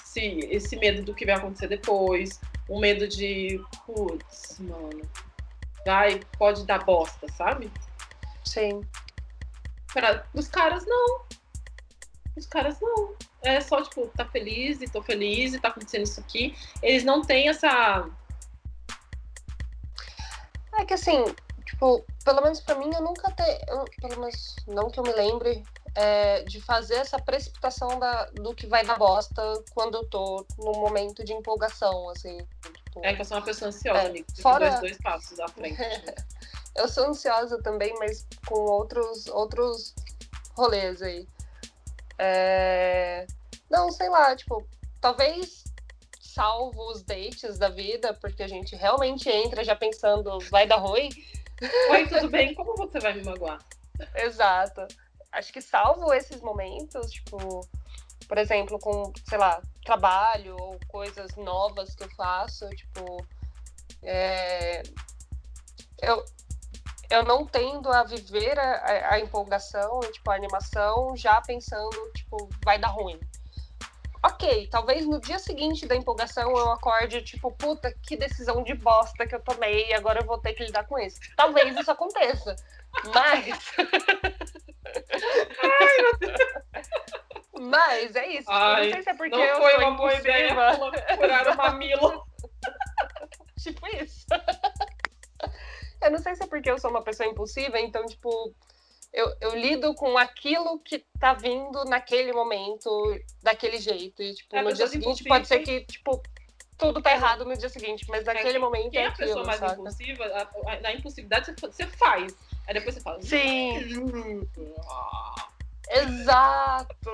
Se, 0.03 0.21
esse 0.51 0.75
medo 0.75 1.03
do 1.03 1.13
que 1.13 1.25
vai 1.25 1.35
acontecer 1.35 1.67
depois, 1.67 2.39
o 2.67 2.79
medo 2.79 3.07
de, 3.07 3.61
putz, 3.85 4.59
mano, 4.59 5.09
vai, 5.85 6.19
pode 6.37 6.65
dar 6.65 6.83
bosta, 6.83 7.27
sabe? 7.33 7.71
Sim. 8.43 8.81
Para 9.93 10.27
os 10.33 10.47
caras, 10.49 10.85
não. 10.85 11.21
Os 12.35 12.45
caras, 12.45 12.79
não. 12.81 13.15
É 13.41 13.61
só, 13.61 13.81
tipo, 13.81 14.07
tá 14.15 14.25
feliz 14.25 14.81
e 14.81 14.89
tô 14.89 15.01
feliz 15.01 15.53
e 15.53 15.59
tá 15.59 15.69
acontecendo 15.69 16.03
isso 16.03 16.19
aqui. 16.19 16.55
Eles 16.81 17.03
não 17.03 17.21
têm 17.21 17.47
essa. 17.47 18.09
É 20.77 20.83
que 20.83 20.93
assim, 20.93 21.23
tipo, 21.65 22.05
pelo 22.23 22.41
menos 22.41 22.59
para 22.59 22.75
mim, 22.75 22.91
eu 22.93 23.01
nunca 23.01 23.31
tenho. 23.31 23.85
Pelo 24.01 24.19
menos, 24.19 24.55
não 24.67 24.89
que 24.89 24.99
eu 24.99 25.03
me 25.03 25.13
lembre, 25.13 25.63
é, 25.95 26.43
de 26.43 26.59
fazer 26.59 26.95
essa 26.95 27.17
precipitação 27.17 27.97
da, 27.97 28.25
do 28.31 28.53
que 28.53 28.67
vai 28.67 28.85
dar 28.85 28.97
bosta 28.97 29.41
quando 29.73 29.95
eu 29.95 30.05
tô 30.05 30.45
no 30.57 30.73
momento 30.73 31.23
de 31.23 31.33
empolgação, 31.33 32.09
assim. 32.09 32.37
Tipo, 32.73 32.99
é 33.01 33.13
que 33.13 33.21
eu 33.21 33.25
sou 33.25 33.37
uma 33.37 33.45
pessoa 33.45 33.69
ansiosa, 33.69 34.01
é, 34.01 34.07
amigo. 34.07 34.27
Fora... 34.41 34.69
Dois, 34.69 34.81
dois 34.81 34.97
passos 34.97 35.39
à 35.39 35.47
frente. 35.47 35.77
eu 36.75 36.87
sou 36.89 37.07
ansiosa 37.07 37.61
também, 37.63 37.93
mas 37.97 38.27
com 38.45 38.55
outros, 38.55 39.27
outros 39.27 39.95
rolês 40.57 41.01
aí. 41.01 41.25
É... 42.17 43.25
Não, 43.69 43.91
sei 43.91 44.09
lá, 44.09 44.35
tipo, 44.35 44.65
talvez 45.01 45.63
salvo 46.19 46.91
os 46.91 47.03
dates 47.03 47.57
da 47.57 47.69
vida, 47.69 48.13
porque 48.15 48.43
a 48.43 48.47
gente 48.47 48.75
realmente 48.75 49.29
entra 49.29 49.63
já 49.63 49.75
pensando, 49.75 50.37
vai 50.51 50.67
dar 50.67 50.77
ruim. 50.77 51.09
Oi, 51.91 52.07
tudo 52.07 52.29
bem? 52.29 52.53
Como 52.53 52.75
você 52.75 52.99
vai 52.99 53.13
me 53.13 53.23
magoar? 53.23 53.59
Exato 54.15 54.85
acho 55.35 55.51
que 55.51 55.61
salvo 55.61 56.13
esses 56.13 56.41
momentos, 56.41 57.11
tipo, 57.11 57.61
por 58.27 58.37
exemplo, 58.37 58.79
com, 58.79 59.11
sei 59.27 59.37
lá, 59.37 59.61
trabalho 59.83 60.55
ou 60.59 60.79
coisas 60.87 61.35
novas 61.35 61.93
que 61.93 62.03
eu 62.03 62.09
faço, 62.15 62.67
tipo, 62.69 63.25
é, 64.01 64.81
eu, 66.01 66.23
eu 67.09 67.23
não 67.23 67.45
tendo 67.45 67.91
a 67.91 68.03
viver 68.03 68.57
a, 68.59 69.13
a, 69.13 69.19
empolgação, 69.19 69.99
tipo, 70.11 70.29
a 70.29 70.35
animação, 70.35 71.15
já 71.15 71.41
pensando, 71.41 72.11
tipo, 72.15 72.49
vai 72.63 72.79
dar 72.79 72.89
ruim. 72.89 73.19
Ok, 74.23 74.67
talvez 74.71 75.05
no 75.05 75.21
dia 75.21 75.37
seguinte 75.37 75.85
da 75.85 75.95
empolgação 75.95 76.49
eu 76.49 76.71
acorde, 76.71 77.21
tipo, 77.21 77.51
puta, 77.51 77.93
que 78.07 78.17
decisão 78.17 78.63
de 78.63 78.73
bosta 78.73 79.27
que 79.27 79.35
eu 79.35 79.43
tomei, 79.43 79.89
e 79.89 79.93
agora 79.93 80.21
eu 80.21 80.25
vou 80.25 80.39
ter 80.39 80.53
que 80.53 80.65
lidar 80.65 80.87
com 80.87 80.97
isso. 80.97 81.19
Talvez 81.37 81.77
isso 81.77 81.91
aconteça. 81.91 82.55
Mas. 83.13 83.71
Ai, 85.61 85.97
meu 86.01 86.17
Deus. 86.17 86.39
Mas 87.59 88.15
é 88.15 88.27
isso. 88.27 88.51
Ai, 88.51 88.87
não 88.87 88.93
sei 88.93 89.03
se 89.03 89.09
é 89.09 89.13
porque 89.13 89.35
não 89.35 89.43
eu 89.43 89.57
foi 89.57 89.77
uma 89.77 89.91
boa 89.91 90.13
ideia 90.13 90.53
furar 91.15 91.47
o 91.53 91.57
mamilo. 91.57 92.25
tipo 93.57 93.87
isso. 93.87 94.25
Eu 96.05 96.11
não 96.11 96.19
sei 96.19 96.35
se 96.35 96.43
é 96.43 96.47
porque 96.47 96.69
eu 96.69 96.77
sou 96.77 96.91
uma 96.91 97.01
pessoa 97.01 97.27
impulsiva, 97.27 97.79
então, 97.79 98.05
tipo, 98.05 98.53
eu, 99.11 99.33
eu 99.41 99.55
lido 99.55 99.93
com 99.95 100.17
aquilo 100.17 100.79
que 100.79 100.99
tá 101.19 101.33
vindo 101.33 101.83
naquele 101.85 102.31
momento, 102.31 102.89
daquele 103.41 103.79
jeito. 103.79 104.21
E, 104.21 104.33
tipo, 104.33 104.55
é, 104.55 104.61
no 104.61 104.73
dia 104.73 104.87
seguinte 104.87 105.23
pode 105.23 105.47
ser 105.47 105.59
que, 105.59 105.81
tipo, 105.85 106.21
tudo 106.77 107.01
tá 107.01 107.11
errado 107.11 107.45
no 107.45 107.57
dia 107.57 107.69
seguinte, 107.69 108.05
mas 108.09 108.25
naquele 108.25 108.57
é, 108.57 108.59
momento 108.59 108.91
quem 108.91 109.03
é 109.03 109.07
aquilo, 109.07 109.23
a 109.23 109.27
pessoa 109.27 109.45
mais 109.45 109.59
saca? 109.59 109.73
impulsiva, 109.73 110.49
na 110.81 110.93
impulsividade 110.93 111.55
você 111.59 111.87
faz. 111.87 112.35
Aí 112.67 112.73
depois 112.73 112.95
você 112.95 113.01
fala. 113.01 113.21
Sim. 113.21 114.47
Exato. 115.89 117.11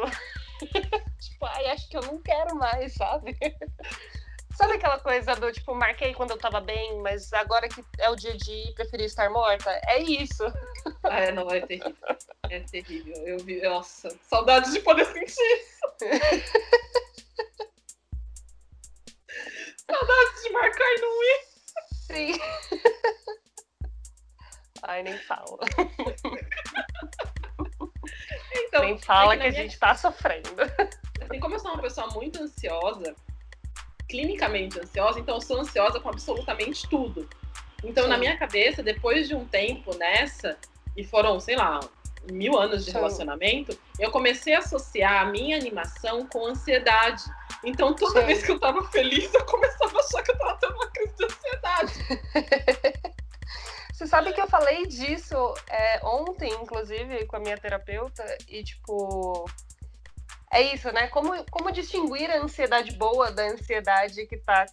tipo, 1.19 1.45
ai, 1.45 1.67
acho 1.67 1.89
que 1.89 1.97
eu 1.97 2.01
não 2.01 2.21
quero 2.21 2.55
mais, 2.55 2.93
sabe? 2.93 3.37
Sabe 4.55 4.73
aquela 4.73 4.99
coisa 4.99 5.35
do 5.35 5.51
tipo, 5.51 5.73
marquei 5.73 6.13
quando 6.13 6.31
eu 6.31 6.37
tava 6.37 6.59
bem, 6.59 6.99
mas 7.01 7.31
agora 7.33 7.67
que 7.67 7.83
é 7.99 8.09
o 8.09 8.15
dia 8.15 8.35
de 8.37 8.51
ir, 8.51 8.73
preferi 8.73 9.05
estar 9.05 9.29
morta? 9.29 9.69
É 9.87 9.99
isso. 9.99 10.43
Ah, 11.03 11.19
é, 11.19 11.31
não, 11.31 11.49
é 11.49 11.61
terrível. 11.61 12.17
É 12.49 12.59
terrível. 12.59 13.15
Eu 13.27 13.37
vi, 13.39 13.61
nossa, 13.61 14.09
saudades 14.29 14.73
de 14.73 14.79
poder 14.81 15.05
sentir 15.05 15.23
isso. 15.25 15.79
saudades 19.89 20.43
de 20.43 20.49
marcar 20.51 20.93
e 20.93 21.01
não 21.01 21.23
ir. 21.23 21.41
Sim. 21.93 22.39
Ai, 24.83 25.03
nem 25.03 25.17
fala. 25.17 25.59
Então, 28.53 28.83
nem 28.83 28.97
fala 28.97 29.33
é 29.33 29.37
que, 29.37 29.41
que 29.43 29.47
a 29.47 29.51
minha... 29.51 29.63
gente 29.63 29.79
tá 29.79 29.95
sofrendo. 29.95 30.49
Assim, 31.21 31.39
como 31.39 31.55
eu 31.55 31.59
sou 31.59 31.71
uma 31.71 31.81
pessoa 31.81 32.07
muito 32.07 32.41
ansiosa, 32.41 33.15
clinicamente 34.11 34.77
ansiosa, 34.77 35.19
então 35.19 35.35
eu 35.35 35.41
sou 35.41 35.61
ansiosa 35.61 35.99
com 35.99 36.09
absolutamente 36.09 36.87
tudo. 36.89 37.27
Então, 37.83 38.03
Sim. 38.03 38.09
na 38.09 38.17
minha 38.17 38.37
cabeça, 38.37 38.83
depois 38.83 39.27
de 39.27 39.33
um 39.33 39.45
tempo 39.45 39.95
nessa, 39.97 40.57
e 40.95 41.03
foram, 41.03 41.39
sei 41.39 41.55
lá, 41.55 41.79
mil 42.29 42.59
anos 42.59 42.83
de 42.85 42.91
Sim. 42.91 42.97
relacionamento, 42.97 43.77
eu 43.97 44.11
comecei 44.11 44.53
a 44.53 44.59
associar 44.59 45.21
a 45.21 45.25
minha 45.25 45.57
animação 45.57 46.27
com 46.27 46.45
ansiedade. 46.45 47.23
Então, 47.63 47.95
toda 47.95 48.19
Sim. 48.19 48.27
vez 48.27 48.43
que 48.43 48.51
eu 48.51 48.59
tava 48.59 48.83
feliz, 48.89 49.33
eu 49.33 49.45
começava 49.45 49.97
a 49.97 50.01
achar 50.01 50.23
que 50.23 50.31
eu 50.31 50.37
tava 50.37 50.57
tendo 50.59 50.75
uma 50.75 50.87
crise 50.91 51.15
de 51.15 51.25
ansiedade. 51.25 51.93
Você 53.93 54.07
sabe 54.07 54.33
que 54.33 54.41
eu 54.41 54.47
falei 54.47 54.87
disso 54.87 55.35
é, 55.69 56.01
ontem, 56.03 56.51
inclusive, 56.53 57.25
com 57.27 57.35
a 57.37 57.39
minha 57.39 57.57
terapeuta, 57.57 58.25
e 58.47 58.63
tipo. 58.63 59.45
É 60.51 60.61
isso, 60.73 60.91
né? 60.91 61.07
Como, 61.07 61.45
como 61.49 61.71
distinguir 61.71 62.29
a 62.29 62.41
ansiedade 62.41 62.91
boa 62.93 63.31
da 63.31 63.43
ansiedade 63.43 64.25
que 64.27 64.37
tá 64.37 64.65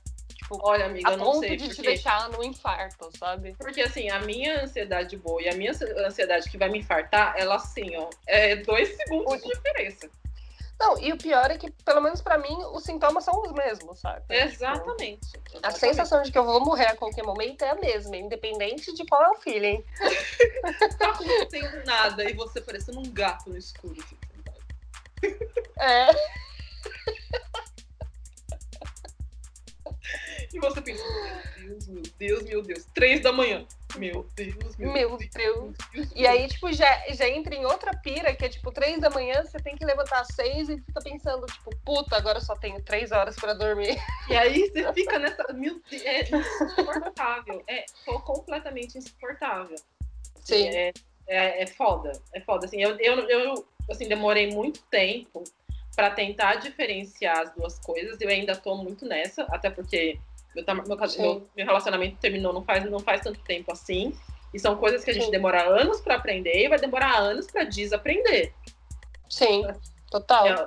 tipo, 0.48 0.58
Olha, 0.62 0.86
amiga, 0.86 1.10
a 1.10 1.18
ponto 1.18 1.40
sei, 1.40 1.56
de 1.56 1.66
porque... 1.66 1.82
te 1.82 1.82
deixar 1.82 2.28
no 2.30 2.42
infarto, 2.42 3.10
sabe? 3.16 3.54
Porque 3.58 3.82
assim, 3.82 4.08
a 4.08 4.18
minha 4.20 4.62
ansiedade 4.62 5.16
boa 5.16 5.40
e 5.42 5.48
a 5.48 5.54
minha 5.54 5.72
ansiedade 6.04 6.50
que 6.50 6.56
vai 6.56 6.68
me 6.68 6.78
infartar, 6.78 7.34
ela 7.36 7.56
assim, 7.56 7.96
ó, 7.96 8.08
é 8.26 8.56
dois 8.56 8.96
segundos 8.96 9.34
o... 9.34 9.36
de 9.36 9.48
diferença. 9.48 10.10
Não, 10.80 10.96
e 11.00 11.12
o 11.12 11.18
pior 11.18 11.50
é 11.50 11.58
que, 11.58 11.70
pelo 11.84 12.00
menos 12.00 12.22
para 12.22 12.38
mim, 12.38 12.56
os 12.72 12.84
sintomas 12.84 13.24
são 13.24 13.42
os 13.42 13.52
mesmos, 13.52 13.98
sabe? 13.98 14.22
Exatamente, 14.28 15.32
tipo, 15.32 15.58
A 15.60 15.72
sensação 15.72 16.22
de 16.22 16.30
que 16.30 16.38
eu 16.38 16.44
vou 16.44 16.64
morrer 16.64 16.86
a 16.86 16.96
qualquer 16.96 17.24
momento 17.24 17.62
é 17.62 17.70
a 17.70 17.74
mesma, 17.74 18.16
independente 18.16 18.94
de 18.94 19.04
qual 19.06 19.22
é 19.24 19.28
o 19.30 19.34
feeling. 19.36 19.84
tá 20.98 21.10
acontecendo 21.10 21.84
nada 21.84 22.30
e 22.30 22.32
você 22.32 22.60
parecendo 22.60 23.00
um 23.00 23.12
gato 23.12 23.50
no 23.50 23.58
escuro. 23.58 23.96
Assim, 23.98 24.16
é. 25.80 26.08
E 30.52 30.60
você 30.60 30.80
pensa, 30.80 31.04
meu 31.58 31.78
Deus, 31.78 31.86
meu 31.86 32.02
Deus, 32.18 32.42
meu 32.42 32.62
Deus. 32.62 32.84
Três 32.94 33.20
da 33.20 33.32
manhã. 33.32 33.66
Meu 33.96 34.26
Deus, 34.34 34.76
meu, 34.76 34.92
meu 34.92 35.16
Deus. 35.16 35.30
Deus. 35.30 35.74
Deus. 35.92 36.08
E 36.14 36.26
aí, 36.26 36.46
tipo, 36.48 36.72
já, 36.72 37.04
já 37.10 37.28
entra 37.28 37.54
em 37.54 37.64
outra 37.64 37.96
pira, 37.96 38.34
que 38.34 38.44
é 38.44 38.48
tipo, 38.48 38.70
três 38.70 39.00
da 39.00 39.08
manhã, 39.10 39.42
você 39.42 39.58
tem 39.58 39.76
que 39.76 39.84
levantar 39.84 40.20
às 40.20 40.28
seis 40.34 40.68
e 40.68 40.78
fica 40.78 41.00
pensando, 41.00 41.46
tipo, 41.46 41.70
puta, 41.84 42.16
agora 42.16 42.38
eu 42.38 42.42
só 42.42 42.54
tenho 42.56 42.82
três 42.82 43.12
horas 43.12 43.36
pra 43.36 43.54
dormir. 43.54 43.96
E 44.28 44.36
aí 44.36 44.68
você 44.70 44.92
fica 44.92 45.18
nessa. 45.18 45.52
Meu 45.52 45.80
Deus, 45.90 46.02
é 46.04 46.22
insuportável. 46.22 47.62
É 47.66 47.84
completamente 48.24 48.98
insuportável. 48.98 49.76
Sim. 50.44 50.68
É, 50.68 50.92
é, 51.26 51.62
é 51.62 51.66
foda. 51.66 52.12
É 52.34 52.40
foda. 52.40 52.66
Assim, 52.66 52.82
eu, 52.82 52.96
eu, 52.98 53.28
eu 53.28 53.68
assim, 53.92 54.08
demorei 54.08 54.50
muito 54.50 54.82
tempo 54.90 55.44
para 55.94 56.10
tentar 56.10 56.56
diferenciar 56.56 57.40
as 57.40 57.54
duas 57.54 57.78
coisas. 57.78 58.20
Eu 58.20 58.28
ainda 58.28 58.54
tô 58.54 58.76
muito 58.76 59.04
nessa, 59.04 59.42
até 59.44 59.68
porque 59.70 60.18
meu, 60.54 60.64
meu, 60.64 60.96
meu, 60.96 61.48
meu, 61.56 61.66
relacionamento 61.66 62.16
terminou 62.20 62.52
não 62.52 62.64
faz, 62.64 62.84
não 62.90 63.00
faz 63.00 63.20
tanto 63.20 63.40
tempo 63.40 63.72
assim. 63.72 64.12
E 64.52 64.58
são 64.58 64.76
coisas 64.76 65.04
que 65.04 65.10
a 65.10 65.14
gente 65.14 65.26
Sim. 65.26 65.30
demora 65.30 65.62
anos 65.62 66.00
para 66.00 66.14
aprender 66.14 66.64
e 66.64 66.68
vai 66.68 66.78
demorar 66.78 67.18
anos 67.18 67.46
para 67.46 67.64
desaprender. 67.64 68.52
Sim, 69.28 69.66
total. 70.10 70.46
É, 70.46 70.66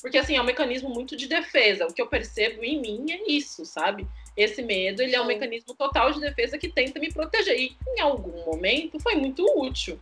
porque 0.00 0.16
assim, 0.16 0.36
é 0.36 0.40
um 0.40 0.44
mecanismo 0.44 0.88
muito 0.88 1.16
de 1.16 1.26
defesa. 1.26 1.86
O 1.86 1.92
que 1.92 2.00
eu 2.00 2.06
percebo 2.06 2.64
em 2.64 2.80
mim 2.80 3.06
é 3.10 3.30
isso, 3.30 3.64
sabe? 3.66 4.06
Esse 4.36 4.62
medo, 4.62 5.02
ele 5.02 5.10
Sim. 5.10 5.16
é 5.16 5.20
um 5.20 5.26
mecanismo 5.26 5.74
total 5.74 6.12
de 6.12 6.20
defesa 6.20 6.56
que 6.56 6.68
tenta 6.68 6.98
me 6.98 7.12
proteger. 7.12 7.58
E 7.58 7.76
em 7.88 8.00
algum 8.00 8.44
momento 8.46 8.98
foi 9.00 9.16
muito 9.16 9.44
útil. 9.60 10.00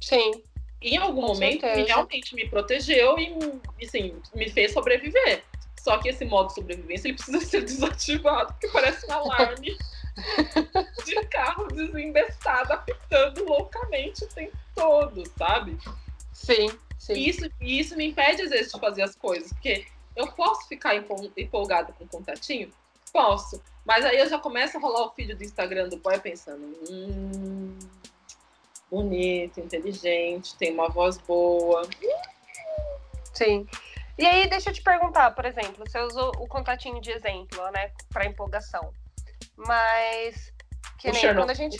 Sim. 0.00 0.42
Em 0.80 0.96
algum 0.96 1.22
Com 1.22 1.28
momento, 1.28 1.64
ele 1.64 1.84
realmente 1.84 2.34
me 2.34 2.48
protegeu 2.48 3.18
e, 3.18 3.84
assim, 3.84 4.14
me 4.34 4.48
fez 4.50 4.72
sobreviver 4.72 5.42
Só 5.80 5.98
que 5.98 6.08
esse 6.08 6.24
modo 6.24 6.52
sobrevivência 6.52 7.08
ele 7.08 7.16
precisa 7.16 7.40
ser 7.44 7.62
desativado, 7.62 8.52
porque 8.52 8.68
parece 8.68 9.06
um 9.06 9.12
alarme 9.12 9.76
de 11.04 11.26
carro 11.26 11.66
desembestado, 11.68 12.72
apitando 12.72 13.44
loucamente 13.44 14.24
o 14.24 14.28
tempo 14.28 14.56
todo, 14.74 15.22
sabe? 15.36 15.78
Sim, 16.32 16.70
sim. 16.98 17.14
E 17.14 17.28
isso, 17.28 17.50
e 17.60 17.78
isso 17.78 17.96
me 17.96 18.06
impede, 18.08 18.42
às 18.42 18.50
vezes, 18.50 18.72
de 18.72 18.78
fazer 18.78 19.02
as 19.02 19.14
coisas, 19.14 19.52
porque 19.52 19.86
eu 20.14 20.26
posso 20.32 20.66
ficar 20.68 20.94
empolgada 20.94 21.92
com 21.92 22.04
o 22.04 22.08
contatinho? 22.08 22.70
Posso. 23.12 23.62
Mas 23.84 24.04
aí 24.04 24.18
eu 24.18 24.28
já 24.28 24.38
começo 24.38 24.76
a 24.76 24.80
rolar 24.80 25.06
o 25.06 25.10
feed 25.10 25.34
do 25.34 25.44
Instagram 25.44 25.88
do 25.88 25.96
boy 25.98 26.18
pensando, 26.18 26.76
hum, 26.90 27.78
bonito, 28.90 29.60
inteligente, 29.60 30.56
tem 30.56 30.72
uma 30.72 30.88
voz 30.88 31.18
boa. 31.18 31.82
Sim. 33.32 33.66
E 34.18 34.24
aí, 34.24 34.48
deixa 34.48 34.70
eu 34.70 34.74
te 34.74 34.82
perguntar, 34.82 35.30
por 35.32 35.44
exemplo, 35.44 35.84
você 35.86 35.98
usou 36.00 36.32
o 36.38 36.48
contatinho 36.48 37.00
de 37.00 37.10
exemplo, 37.10 37.70
né, 37.72 37.90
para 38.10 38.24
empolgação. 38.26 38.92
Mas 39.56 40.52
que 40.98 41.08
O 41.08 41.12
nem 41.12 41.20
Chernobyl. 41.20 41.42
quando 41.42 41.50
a 41.50 41.54
gente 41.54 41.78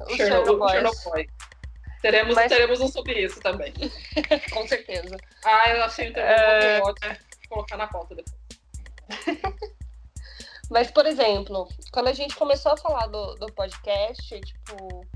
o 0.00 0.16
Chernobyl. 0.16 0.68
Chernobyl. 0.68 1.26
Teremos, 2.00 2.34
Mas- 2.34 2.48
teremos 2.52 2.80
um 2.80 2.88
sobre 2.88 3.24
isso 3.24 3.40
também. 3.40 3.72
com 4.52 4.66
certeza. 4.68 5.16
Ah, 5.44 5.70
eu 5.70 5.82
achei 5.84 6.10
um 6.12 6.16
É. 6.16 6.80
Vou 6.80 6.94
colocar 7.48 7.76
na 7.76 7.86
pauta 7.88 8.14
depois. 8.14 8.36
Mas, 10.70 10.90
por 10.90 11.06
exemplo, 11.06 11.66
quando 11.92 12.08
a 12.08 12.12
gente 12.12 12.36
começou 12.36 12.72
a 12.72 12.76
falar 12.76 13.06
do, 13.06 13.34
do 13.36 13.52
podcast, 13.52 14.40
tipo, 14.40 15.06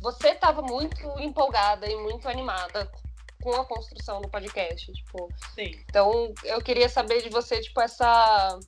você 0.00 0.28
estava 0.28 0.62
muito 0.62 1.00
empolgada 1.18 1.88
e 1.88 1.96
muito 1.96 2.28
animada 2.28 2.90
com 3.42 3.52
a 3.54 3.64
construção 3.64 4.20
do 4.20 4.28
podcast, 4.28 4.92
tipo, 4.92 5.28
Sim. 5.54 5.72
então 5.88 6.32
eu 6.44 6.60
queria 6.60 6.88
saber 6.88 7.22
de 7.22 7.30
você, 7.30 7.60
tipo, 7.60 7.80
essa 7.80 8.58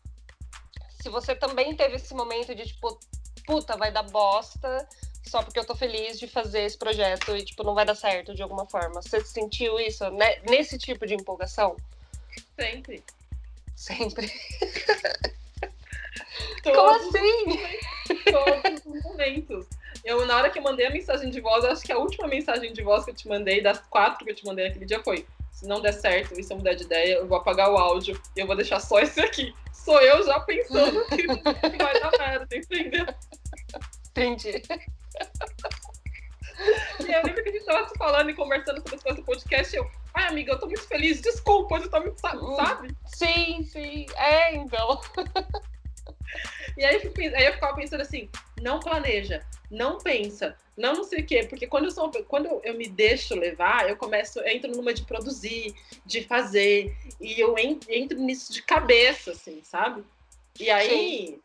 se 1.03 1.09
você 1.09 1.35
também 1.35 1.75
teve 1.75 1.97
esse 1.97 2.14
momento 2.14 2.55
de 2.55 2.64
tipo, 2.64 2.97
puta, 3.45 3.77
vai 3.77 3.90
dar 3.90 4.05
bosta, 4.05 4.88
só 5.27 5.42
porque 5.42 5.59
eu 5.59 5.66
tô 5.66 5.75
feliz 5.75 6.16
de 6.18 6.29
fazer 6.29 6.62
esse 6.62 6.79
projeto 6.79 7.37
e 7.37 7.45
tipo 7.45 7.64
não 7.64 7.75
vai 7.75 7.85
dar 7.85 7.97
certo 7.97 8.35
de 8.35 8.42
alguma 8.42 8.66
forma. 8.66 9.03
Você 9.03 9.23
sentiu 9.25 9.81
isso 9.81 10.09
né? 10.11 10.40
nesse 10.49 10.79
tipo 10.79 11.05
de 11.05 11.14
empolgação? 11.14 11.77
Sempre. 12.59 13.03
Sempre. 13.75 14.31
Como 16.62 16.90
assim? 16.90 17.59
todos 18.31 18.87
os 18.87 19.03
momentos. 19.03 19.66
Eu, 20.05 20.27
na 20.27 20.37
hora 20.37 20.51
que 20.51 20.59
eu 20.59 20.62
mandei 20.62 20.87
a 20.87 20.91
mensagem 20.91 21.31
de 21.31 21.41
voz, 21.41 21.65
acho 21.65 21.83
que 21.85 21.93
a 21.93 21.99
última 21.99 22.27
mensagem 22.27 22.73
de 22.73 22.83
voz 22.83 23.05
que 23.05 23.11
eu 23.11 23.15
te 23.15 23.29
mandei, 23.29 23.62
das 23.62 23.79
quatro 23.88 24.25
que 24.25 24.31
eu 24.33 24.35
te 24.35 24.45
mandei 24.45 24.67
naquele 24.67 24.85
dia, 24.85 25.03
foi: 25.03 25.27
se 25.53 25.67
não 25.67 25.81
der 25.81 25.93
certo 25.93 26.38
e 26.38 26.43
se 26.43 26.53
eu 26.53 26.57
mudar 26.57 26.75
de 26.75 26.83
ideia, 26.85 27.15
eu 27.17 27.27
vou 27.29 27.38
apagar 27.38 27.71
o 27.71 27.77
áudio 27.79 28.21
e 28.37 28.41
eu 28.41 28.47
vou 28.47 28.57
deixar 28.57 28.81
só 28.81 28.99
esse 29.01 29.21
aqui. 29.21 29.55
Sou 29.73 30.01
eu 30.01 30.25
já 30.25 30.41
pensando 30.41 31.05
que 31.09 31.27
vai 31.83 32.01
dar 32.01 32.11
merda, 32.19 32.47
entendeu? 32.57 33.07
Entendi. 34.11 34.62
E 37.01 37.12
eu 37.12 37.23
lembro 37.25 37.43
que 37.43 37.49
a 37.49 37.53
gente 37.53 37.65
tava 37.65 37.88
se 37.88 37.95
falando 37.99 38.31
e 38.31 38.35
conversando 38.35 38.79
sobre 38.81 38.97
as 38.97 39.03
coisas 39.03 39.21
do 39.21 39.27
podcast. 39.27 39.75
E 39.75 39.79
eu, 39.79 39.91
ai, 40.15 40.29
amiga, 40.29 40.53
eu 40.53 40.59
tô 40.59 40.67
muito 40.67 40.87
feliz, 40.87 41.21
desculpa, 41.21 41.77
eu 41.77 41.91
tô 41.91 42.01
muito, 42.01 42.21
sa- 42.21 42.38
sabe? 42.57 42.95
Sim, 43.07 43.65
sim. 43.65 44.07
É, 44.17 44.55
então. 44.55 45.01
E 46.77 46.85
aí, 46.85 46.97
aí 47.37 47.47
eu 47.47 47.53
ficava 47.55 47.75
pensando 47.75 48.01
assim, 48.03 48.29
não 48.62 48.79
planeja, 48.81 49.44
não 49.70 49.98
pensa, 49.98 50.57
não 50.77 50.94
não 50.94 51.05
sei 51.05 51.20
o 51.20 51.27
quê, 51.27 51.44
porque 51.48 51.66
quando 51.66 51.85
eu 51.87 51.90
sou 51.90 52.11
quando 52.29 52.46
eu, 52.62 52.75
me 52.75 52.88
deixo 52.88 53.35
levar, 53.35 53.88
eu 53.88 53.96
começo, 53.96 54.38
eu 54.38 54.46
entro 54.48 54.70
numa 54.70 54.94
de 54.94 55.05
produzir, 55.05 55.75
de 56.07 56.22
fazer, 56.25 56.96
e 57.20 57.38
eu 57.40 57.59
en- 57.59 57.81
entro 57.88 58.18
nisso 58.18 58.53
de 58.53 58.62
cabeça, 58.62 59.33
assim, 59.33 59.61
sabe? 59.64 60.05
E 60.61 60.70
aí, 60.70 61.38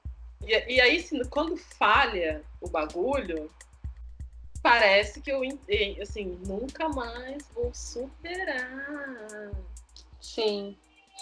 e, 0.45 0.75
e 0.75 0.81
aí 0.81 0.97
assim, 0.97 1.23
quando 1.25 1.57
falha 1.57 2.43
o 2.61 2.69
bagulho, 2.69 3.49
parece 4.61 5.21
que 5.21 5.31
eu, 5.31 5.41
assim, 6.01 6.39
nunca 6.45 6.87
mais 6.89 7.47
vou 7.55 7.73
superar. 7.73 9.51
Sim. 10.21 10.77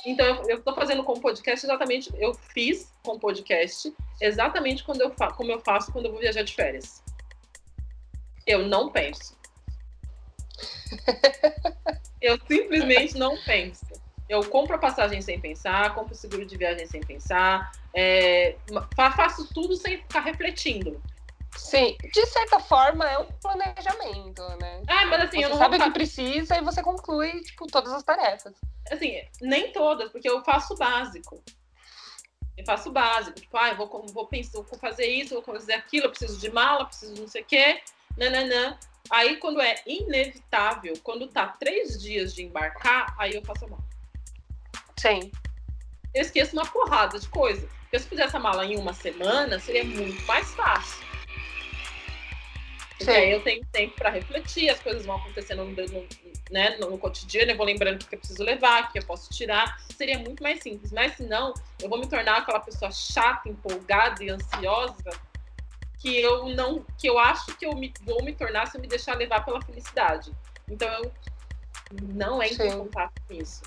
Então, 0.05 0.25
eu, 0.49 0.61
tô 0.61 0.73
fazendo 0.73 1.03
com 1.03 1.13
o 1.13 1.19
podcast 1.19 1.65
exatamente. 1.65 2.11
Eu 2.17 2.33
fiz 2.33 2.91
com 3.03 3.13
o 3.13 3.19
podcast 3.19 3.93
exatamente 4.21 4.83
quando 4.83 5.01
eu 5.01 5.11
fa 5.11 5.31
como 5.31 5.51
eu 5.51 5.59
faço 5.59 5.91
quando 5.91 6.05
eu 6.05 6.11
vou 6.11 6.19
viajar 6.19 6.43
de 6.43 6.53
férias. 6.53 7.03
Eu 8.45 8.67
não 8.67 8.91
penso. 8.91 9.35
eu 12.21 12.39
simplesmente 12.47 13.17
não 13.17 13.37
penso. 13.43 13.85
Eu 14.27 14.43
compro 14.49 14.75
a 14.75 14.79
passagem 14.79 15.21
sem 15.21 15.39
pensar, 15.39 15.93
compro 15.93 16.13
o 16.13 16.17
seguro 16.17 16.45
de 16.45 16.57
viagem 16.57 16.87
sem 16.87 16.99
pensar, 17.01 17.71
é, 17.93 18.55
fa- 18.95 19.11
faço 19.11 19.53
tudo 19.53 19.75
sem 19.75 19.97
ficar 19.97 20.21
refletindo. 20.21 21.01
Sim. 21.55 21.97
De 22.13 22.25
certa 22.27 22.59
forma, 22.59 23.09
é 23.09 23.17
um 23.17 23.25
planejamento, 23.25 24.41
né? 24.61 24.81
Ah, 24.87 25.05
mas 25.05 25.23
assim, 25.23 25.37
você 25.37 25.45
eu 25.45 25.49
não 25.49 25.57
sabe 25.57 25.77
o 25.77 25.83
que 25.83 25.91
precisa 25.91 26.57
e 26.57 26.61
você 26.61 26.83
conclui, 26.83 27.41
tipo, 27.41 27.65
todas 27.67 27.93
as 27.93 28.03
tarefas. 28.03 28.53
assim, 28.91 29.21
nem 29.41 29.71
todas, 29.71 30.11
porque 30.11 30.29
eu 30.29 30.43
faço 30.43 30.73
o 30.73 30.77
básico. 30.77 31.41
Eu 32.57 32.65
faço 32.65 32.89
o 32.89 32.91
básico, 32.91 33.39
tipo, 33.39 33.57
ah, 33.57 33.69
eu 33.69 33.77
vou, 33.77 34.05
vou 34.07 34.27
pensar, 34.27 34.61
vou 34.61 34.79
fazer 34.79 35.07
isso, 35.07 35.33
vou 35.33 35.43
fazer 35.43 35.73
aquilo, 35.73 36.05
eu 36.05 36.09
preciso 36.09 36.39
de 36.39 36.49
mala, 36.51 36.85
preciso 36.85 37.13
de 37.13 37.21
não 37.21 37.27
sei 37.27 37.41
o 37.41 37.45
quê, 37.45 37.81
nananã. 38.17 38.77
Aí, 39.09 39.37
quando 39.37 39.61
é 39.61 39.75
inevitável, 39.85 40.93
quando 41.03 41.27
tá 41.27 41.47
três 41.47 42.01
dias 42.01 42.33
de 42.33 42.43
embarcar, 42.43 43.13
aí 43.19 43.35
eu 43.35 43.43
faço 43.43 43.65
a 43.65 43.67
mala. 43.67 43.83
Sim. 44.97 45.31
Eu 46.13 46.21
esqueço 46.21 46.53
uma 46.53 46.65
porrada 46.65 47.19
de 47.19 47.27
coisa. 47.27 47.67
Porque 47.83 47.99
se 47.99 48.05
eu 48.05 48.09
fizesse 48.09 48.35
a 48.35 48.39
mala 48.39 48.65
em 48.65 48.77
uma 48.77 48.93
semana, 48.93 49.59
seria 49.59 49.83
muito 49.83 50.25
mais 50.25 50.49
fácil. 50.55 51.04
Porque 52.97 53.11
Sim. 53.11 53.17
aí 53.17 53.31
eu 53.31 53.41
tenho 53.41 53.65
tempo 53.73 53.93
para 53.97 54.09
refletir, 54.09 54.69
as 54.69 54.79
coisas 54.79 55.05
vão 55.05 55.17
acontecendo 55.17 55.65
no, 55.65 55.71
no- 55.71 56.07
né, 56.49 56.77
no, 56.77 56.91
no 56.91 56.97
cotidiano, 56.97 57.51
eu 57.51 57.57
vou 57.57 57.65
lembrando 57.65 58.01
o 58.01 58.05
que 58.05 58.15
eu 58.15 58.19
preciso 58.19 58.43
levar, 58.43 58.83
o 58.83 58.91
que 58.91 58.99
eu 58.99 59.03
posso 59.05 59.29
tirar. 59.33 59.77
Seria 59.97 60.17
muito 60.19 60.41
mais 60.41 60.61
simples. 60.61 60.91
Mas 60.91 61.15
se 61.17 61.23
não, 61.23 61.53
eu 61.81 61.89
vou 61.89 61.99
me 61.99 62.07
tornar 62.07 62.37
aquela 62.37 62.59
pessoa 62.59 62.91
chata, 62.91 63.49
empolgada 63.49 64.23
e 64.23 64.29
ansiosa 64.29 64.95
que 65.99 66.21
eu 66.21 66.49
não, 66.49 66.85
que 66.97 67.09
eu 67.09 67.17
acho 67.19 67.55
que 67.57 67.65
eu 67.65 67.73
me, 67.75 67.91
vou 68.03 68.23
me 68.23 68.33
tornar 68.33 68.67
se 68.67 68.77
eu 68.77 68.81
me 68.81 68.87
deixar 68.87 69.17
levar 69.17 69.43
pela 69.43 69.61
felicidade. 69.61 70.31
Então 70.69 70.87
eu 70.87 71.11
não 72.13 72.41
entro 72.41 72.63
em 72.65 72.71
Sim. 72.71 72.77
contato 72.77 73.13
com 73.27 73.33
isso. 73.33 73.61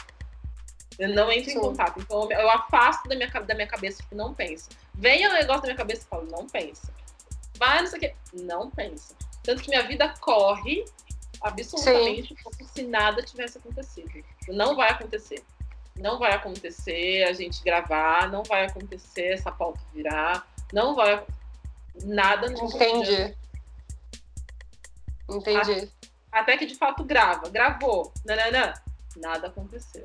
Eu 0.98 1.08
não 1.10 1.30
entro 1.30 1.50
em 1.50 1.54
Sim. 1.54 1.60
contato. 1.60 1.98
Então 2.00 2.30
eu 2.30 2.48
afasto 2.50 3.08
da 3.08 3.14
minha, 3.14 3.28
da 3.28 3.54
minha 3.54 3.66
cabeça, 3.66 4.02
tipo, 4.02 4.14
não 4.14 4.32
pensa. 4.34 4.70
Vem 4.94 5.26
o 5.26 5.32
negócio 5.32 5.62
da 5.62 5.68
minha 5.68 5.76
cabeça 5.76 6.02
e 6.02 6.08
falo, 6.08 6.26
não 6.30 6.46
pensa. 6.48 6.92
Vai, 7.58 7.80
não 7.80 7.88
sei 7.88 7.98
o 7.98 8.00
quê. 8.00 8.14
Não 8.32 8.70
pensa. 8.70 9.14
Tanto 9.42 9.62
que 9.62 9.70
minha 9.70 9.86
vida 9.86 10.08
corre 10.20 10.84
absolutamente 11.40 12.34
como 12.42 12.68
se 12.68 12.82
nada 12.82 13.22
tivesse 13.22 13.58
acontecido. 13.58 14.24
Não 14.48 14.76
vai 14.76 14.90
acontecer. 14.90 15.42
Não 15.96 16.18
vai 16.18 16.32
acontecer 16.32 17.24
a 17.24 17.32
gente 17.32 17.62
gravar, 17.62 18.30
não 18.30 18.42
vai 18.44 18.66
acontecer 18.66 19.32
essa 19.32 19.50
pauta 19.50 19.80
virar, 19.92 20.46
não 20.72 20.94
vai. 20.94 21.24
Nada 22.04 22.48
no 22.48 22.58
cotidiano. 22.70 23.34
Entendi. 25.28 25.64
Entendi. 25.64 25.92
Até 26.30 26.56
que 26.56 26.66
de 26.66 26.76
fato 26.76 27.04
grava. 27.04 27.48
Gravou. 27.48 28.12
Nananã. 28.24 28.74
Nada 29.16 29.48
aconteceu. 29.48 30.04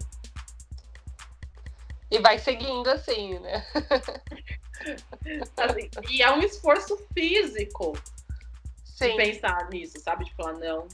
E 2.09 2.19
vai 2.19 2.39
seguindo 2.39 2.87
assim, 2.89 3.39
né? 3.39 3.65
Assim, 5.57 5.89
e 6.09 6.21
é 6.21 6.31
um 6.31 6.41
esforço 6.41 6.97
físico 7.13 7.93
de 7.93 8.01
Sim. 8.83 9.15
pensar 9.15 9.69
nisso, 9.69 9.99
sabe? 9.99 10.25
De 10.25 10.33
falar, 10.33 10.53
não, 10.53 10.87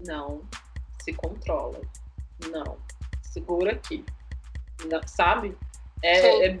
não, 0.00 0.42
se 1.02 1.12
controla, 1.12 1.80
não, 2.50 2.78
segura 3.22 3.72
aqui, 3.72 4.04
não, 4.86 5.00
sabe? 5.06 5.56
É, 6.02 6.46
é- 6.48 6.60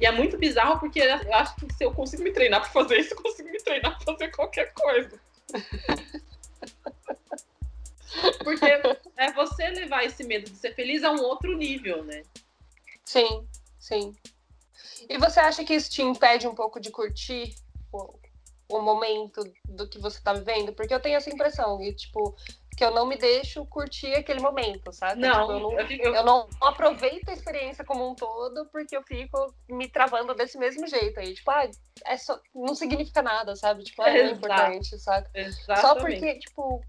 e 0.00 0.06
é 0.06 0.10
muito 0.10 0.36
bizarro 0.36 0.80
porque 0.80 1.00
eu 1.00 1.34
acho 1.34 1.54
que 1.56 1.72
se 1.72 1.84
eu 1.84 1.92
consigo 1.92 2.22
me 2.22 2.32
treinar 2.32 2.60
pra 2.60 2.70
fazer 2.70 2.98
isso, 2.98 3.14
eu 3.14 3.22
consigo 3.22 3.48
me 3.48 3.58
treinar 3.62 3.96
pra 3.96 4.12
fazer 4.12 4.30
qualquer 4.32 4.72
coisa. 4.74 5.20
Porque 8.42 8.66
é 9.16 9.32
você 9.32 9.68
levar 9.70 10.04
esse 10.04 10.24
medo 10.24 10.50
de 10.50 10.56
ser 10.56 10.74
feliz 10.74 11.04
a 11.04 11.12
um 11.12 11.22
outro 11.22 11.56
nível, 11.56 12.04
né? 12.04 12.22
Sim, 13.04 13.46
sim. 13.78 14.14
E 15.08 15.18
você 15.18 15.40
acha 15.40 15.64
que 15.64 15.74
isso 15.74 15.90
te 15.90 16.02
impede 16.02 16.46
um 16.46 16.54
pouco 16.54 16.80
de 16.80 16.90
curtir 16.90 17.54
o, 17.92 18.14
o 18.68 18.80
momento 18.80 19.42
do 19.68 19.88
que 19.88 19.98
você 19.98 20.20
tá 20.20 20.32
vivendo? 20.32 20.72
Porque 20.72 20.94
eu 20.94 21.00
tenho 21.00 21.16
essa 21.16 21.30
impressão, 21.30 21.82
e, 21.82 21.94
tipo, 21.94 22.34
que 22.76 22.84
eu 22.84 22.90
não 22.90 23.06
me 23.06 23.16
deixo 23.16 23.64
curtir 23.66 24.12
aquele 24.14 24.40
momento, 24.40 24.92
sabe? 24.92 25.22
Tipo, 25.22 25.36
eu, 25.36 25.46
Não, 25.48 25.60
não 25.60 25.72
eu, 25.80 26.14
eu- 26.14 26.24
não 26.24 26.48
aproveito 26.60 27.28
a 27.28 27.32
experiência 27.32 27.84
como 27.84 28.08
um 28.08 28.14
todo 28.14 28.66
porque 28.66 28.96
eu 28.96 29.02
fico 29.02 29.54
me 29.68 29.88
travando 29.88 30.34
desse 30.34 30.58
mesmo 30.58 30.86
jeito 30.86 31.20
aí. 31.20 31.34
Tipo, 31.34 31.50
ah, 31.50 31.68
é 32.04 32.16
só, 32.16 32.40
não 32.54 32.74
significa 32.74 33.22
nada, 33.22 33.54
sabe? 33.54 33.84
Tipo, 33.84 34.02
ah, 34.02 34.06
não 34.10 34.16
é 34.16 34.20
Exato. 34.22 34.36
importante, 34.38 34.98
sabe? 34.98 35.28
Só 35.80 35.94
porque, 35.94 36.38
tipo, 36.40 36.84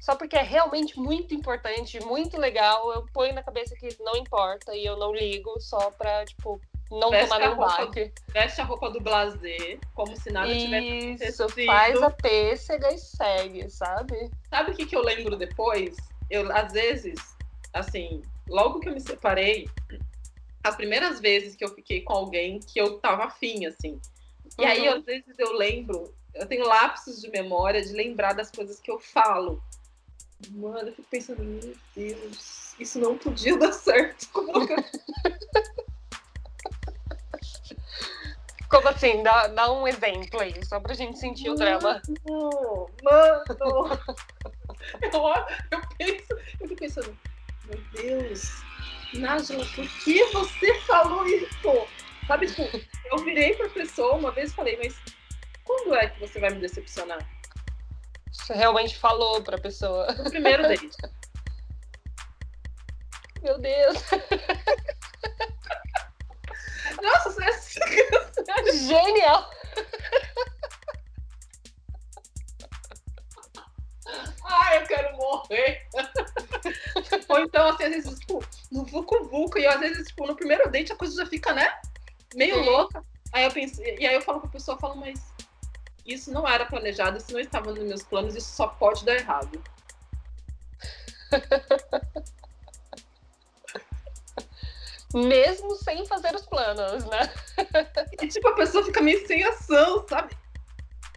só 0.00 0.16
porque 0.16 0.36
é 0.36 0.42
realmente 0.42 0.98
muito 0.98 1.34
importante, 1.34 2.00
muito 2.00 2.38
legal, 2.38 2.90
eu 2.94 3.04
ponho 3.12 3.34
na 3.34 3.42
cabeça 3.42 3.76
que 3.76 3.94
não 4.02 4.16
importa 4.16 4.74
e 4.74 4.84
eu 4.86 4.96
não 4.96 5.12
ligo 5.12 5.60
só 5.60 5.90
pra, 5.90 6.24
tipo, 6.24 6.58
não 6.90 7.10
Veste 7.10 7.28
tomar 7.28 7.48
roupa- 7.48 7.76
baque. 7.86 8.12
Veste 8.32 8.60
a 8.60 8.64
roupa 8.64 8.90
do 8.90 9.00
blazer, 9.00 9.78
como 9.94 10.16
se 10.16 10.30
nada 10.30 10.48
tivesse 10.56 11.24
Isso, 11.26 11.42
acontecido. 11.44 11.66
faz 11.66 12.02
a 12.02 12.10
pêssega 12.10 12.92
e 12.92 12.98
segue, 12.98 13.70
sabe? 13.70 14.30
Sabe 14.48 14.72
o 14.72 14.74
que, 14.74 14.86
que 14.86 14.96
eu 14.96 15.02
lembro 15.02 15.36
depois? 15.36 15.96
Eu, 16.28 16.50
às 16.54 16.72
vezes, 16.72 17.14
assim, 17.72 18.22
logo 18.48 18.80
que 18.80 18.88
eu 18.88 18.92
me 18.94 19.00
separei, 19.00 19.68
as 20.64 20.76
primeiras 20.76 21.20
vezes 21.20 21.56
que 21.56 21.64
eu 21.64 21.74
fiquei 21.74 22.02
com 22.02 22.12
alguém 22.12 22.58
que 22.60 22.80
eu 22.80 22.98
tava 22.98 23.24
afim, 23.24 23.66
assim. 23.66 24.00
E 24.58 24.64
aí, 24.64 24.88
Uhum. 24.88 24.96
às 24.96 25.04
vezes, 25.04 25.38
eu 25.38 25.52
lembro, 25.56 26.12
eu 26.34 26.46
tenho 26.46 26.66
lapsos 26.66 27.20
de 27.20 27.30
memória 27.30 27.80
de 27.82 27.92
lembrar 27.92 28.32
das 28.34 28.50
coisas 28.50 28.78
que 28.80 28.90
eu 28.90 28.98
falo. 28.98 29.62
Mano, 30.50 30.88
eu 30.88 30.94
fico 30.94 31.08
pensando, 31.10 31.42
meu 31.44 31.74
Deus, 31.94 32.74
isso 32.78 32.98
não 32.98 33.16
podia 33.16 33.56
dar 33.58 33.72
certo. 33.72 34.28
Como 34.32 34.66
que 34.66 34.72
eu 34.72 34.84
Como 38.70 38.88
assim? 38.88 39.22
Dá, 39.22 39.48
dá 39.48 39.72
um 39.72 39.86
exemplo 39.86 40.40
aí, 40.40 40.54
só 40.64 40.78
pra 40.78 40.94
gente 40.94 41.18
sentir 41.18 41.50
o 41.50 41.54
drama. 41.54 42.00
Mano, 42.28 42.90
mano. 43.02 43.98
Eu, 45.02 45.10
eu 45.72 45.80
penso, 45.98 46.32
eu 46.60 46.68
fico 46.68 46.76
pensando, 46.76 47.18
meu 47.66 47.80
Deus, 47.92 48.62
Nájila, 49.14 49.66
por 49.74 49.88
que 50.04 50.24
você 50.26 50.74
falou 50.82 51.26
isso? 51.26 51.48
Sabe, 52.26 52.46
tipo, 52.46 52.62
eu 53.06 53.18
virei 53.18 53.54
pra 53.56 53.68
pessoa 53.68 54.14
uma 54.14 54.30
vez 54.30 54.52
e 54.52 54.54
falei, 54.54 54.78
mas 54.78 54.96
quando 55.64 55.94
é 55.96 56.08
que 56.08 56.20
você 56.20 56.38
vai 56.38 56.50
me 56.50 56.60
decepcionar? 56.60 57.18
Você 58.30 58.54
realmente 58.54 58.96
falou 58.96 59.42
pra 59.42 59.58
pessoa. 59.58 60.06
No 60.12 60.30
primeiro 60.30 60.62
date. 60.62 60.88
Meu 63.42 63.58
Deus, 63.58 63.98
genial! 68.72 69.50
Ai, 74.44 74.78
eu 74.82 74.86
quero 74.86 75.16
morrer. 75.16 75.86
Ou 77.28 77.38
então, 77.40 77.68
assim, 77.68 77.84
às 77.84 77.90
vezes, 77.90 78.18
tipo, 78.18 78.44
no 78.70 78.84
Vucu 78.84 79.24
Vucu, 79.28 79.58
e 79.58 79.66
às 79.66 79.78
vezes, 79.80 80.08
tipo, 80.08 80.26
no 80.26 80.34
primeiro 80.34 80.70
date 80.70 80.92
a 80.92 80.96
coisa 80.96 81.22
já 81.22 81.26
fica, 81.28 81.52
né? 81.52 81.72
Meio 82.34 82.56
Sim. 82.56 82.62
louca. 82.62 83.04
Aí 83.32 83.44
eu 83.44 83.52
pensei, 83.52 83.96
e 83.98 84.06
aí 84.06 84.14
eu 84.14 84.22
falo 84.22 84.40
pra 84.40 84.50
pessoa, 84.50 84.74
eu 84.76 84.80
falo, 84.80 84.96
mas 84.96 85.20
isso 86.04 86.32
não 86.32 86.48
era 86.48 86.66
planejado, 86.66 87.18
isso 87.18 87.32
não 87.32 87.40
estava 87.40 87.72
nos 87.72 87.84
meus 87.84 88.02
planos, 88.02 88.34
isso 88.34 88.52
só 88.52 88.66
pode 88.66 89.04
dar 89.04 89.14
errado. 89.14 89.62
Mesmo 95.14 95.74
sem 95.76 96.06
fazer 96.06 96.34
os 96.34 96.46
planos, 96.46 97.04
né? 97.06 97.32
E 98.22 98.28
tipo, 98.28 98.48
a 98.48 98.54
pessoa 98.54 98.84
fica 98.84 99.00
meio 99.00 99.26
sem 99.26 99.42
ação, 99.44 100.06
sabe? 100.08 100.36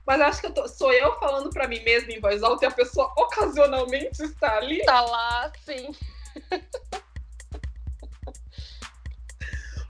Mas 0.06 0.20
acho 0.22 0.42
que 0.42 0.48
eu 0.48 0.54
tô- 0.54 0.68
sou 0.68 0.92
eu 0.92 1.18
falando 1.20 1.50
pra 1.50 1.68
mim 1.68 1.82
mesma 1.84 2.12
em 2.12 2.20
voz 2.20 2.44
alta 2.44 2.66
e 2.66 2.68
a 2.68 2.72
pessoa 2.72 3.12
ocasionalmente 3.18 4.22
está 4.24 4.58
ali. 4.58 4.84
Tá 4.86 5.02
lá, 5.02 5.52
sim. 5.64 5.96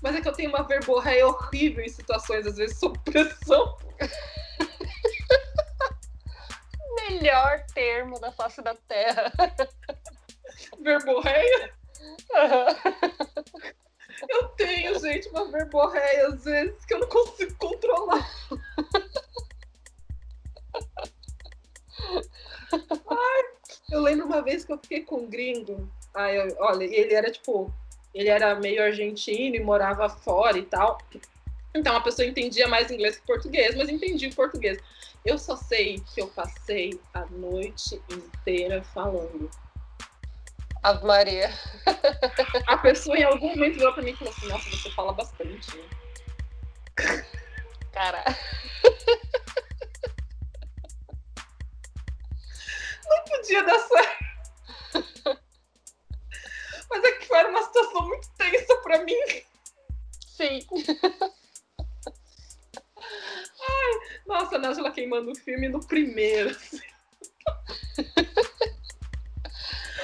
Mas 0.02 0.16
é 0.16 0.22
que 0.22 0.28
eu 0.28 0.34
tenho 0.34 0.50
uma 0.50 0.64
verborreia 0.64 1.26
horrível 1.28 1.84
em 1.84 1.90
situações, 1.90 2.46
às 2.46 2.58
vezes, 2.58 2.78
sob 2.78 3.00
pressão. 3.00 3.78
Melhor 7.10 7.64
termo 7.74 8.20
da 8.20 8.32
face 8.32 8.62
da 8.62 8.76
Terra. 8.76 9.32
Verborreia? 10.80 11.74
Eu 14.30 14.48
tenho, 14.50 15.00
gente, 15.00 15.28
uma 15.30 15.50
verborreia 15.52 16.28
às 16.28 16.44
vezes 16.44 16.86
que 16.86 16.94
eu 16.94 17.00
não 17.00 17.08
consigo 17.08 17.56
controlar. 17.58 18.30
Ai, 23.10 23.44
eu 23.92 24.02
lembro 24.02 24.26
uma 24.26 24.42
vez 24.42 24.66
que 24.66 24.72
eu 24.72 24.78
fiquei 24.78 25.02
com 25.04 25.18
um 25.18 25.30
gringo. 25.30 25.90
Ai, 26.14 26.40
eu- 26.40 26.56
olha, 26.60 26.84
ele 26.84 27.14
era 27.14 27.32
tipo, 27.32 27.72
ele 28.14 28.30
era 28.30 28.56
meio 28.56 28.84
argentino 28.84 29.56
e 29.56 29.60
morava 29.60 30.10
fora 30.10 30.58
e 30.58 30.64
tal. 30.64 30.98
Então 31.74 31.96
a 31.96 32.02
pessoa 32.02 32.28
entendia 32.28 32.68
mais 32.68 32.92
inglês 32.92 33.18
que 33.18 33.26
português, 33.26 33.76
mas 33.76 33.90
entendia 33.90 34.30
o 34.30 34.36
português. 34.36 34.78
Eu 35.26 35.38
só 35.38 35.56
sei 35.56 36.00
que 36.14 36.22
eu 36.22 36.28
passei 36.28 37.00
a 37.14 37.26
noite 37.28 38.02
inteira 38.12 38.84
falando. 38.84 39.50
Ave 40.84 41.06
Maria. 41.06 41.50
A 42.68 42.78
pessoa 42.78 43.18
em 43.18 43.24
algum 43.24 43.50
momento 43.50 43.76
virou 43.78 43.94
pra 43.94 44.04
mim 44.04 44.12
e 44.12 44.16
falou 44.16 44.34
assim: 44.34 44.48
Nossa, 44.48 44.70
você 44.70 44.90
fala 44.92 45.14
bastante. 45.14 45.78
né?" 45.78 47.26
Cara, 47.94 48.24
Podia 53.30 53.64
dar 53.64 53.80
certo. 53.80 54.24
Mas 56.90 57.04
é 57.04 57.12
que 57.14 57.26
foi 57.28 57.44
uma 57.46 57.64
situação 57.64 58.08
muito 58.08 58.30
tensa 58.38 58.76
pra 58.78 59.04
mim. 59.04 59.16
sim. 60.28 60.60
Nossa, 64.26 64.56
a 64.56 64.60
Nájila 64.60 64.92
queimando 64.92 65.32
o 65.32 65.36
filme 65.36 65.68
no 65.70 65.86
primeiro. 65.86 66.50
assim. 66.52 66.82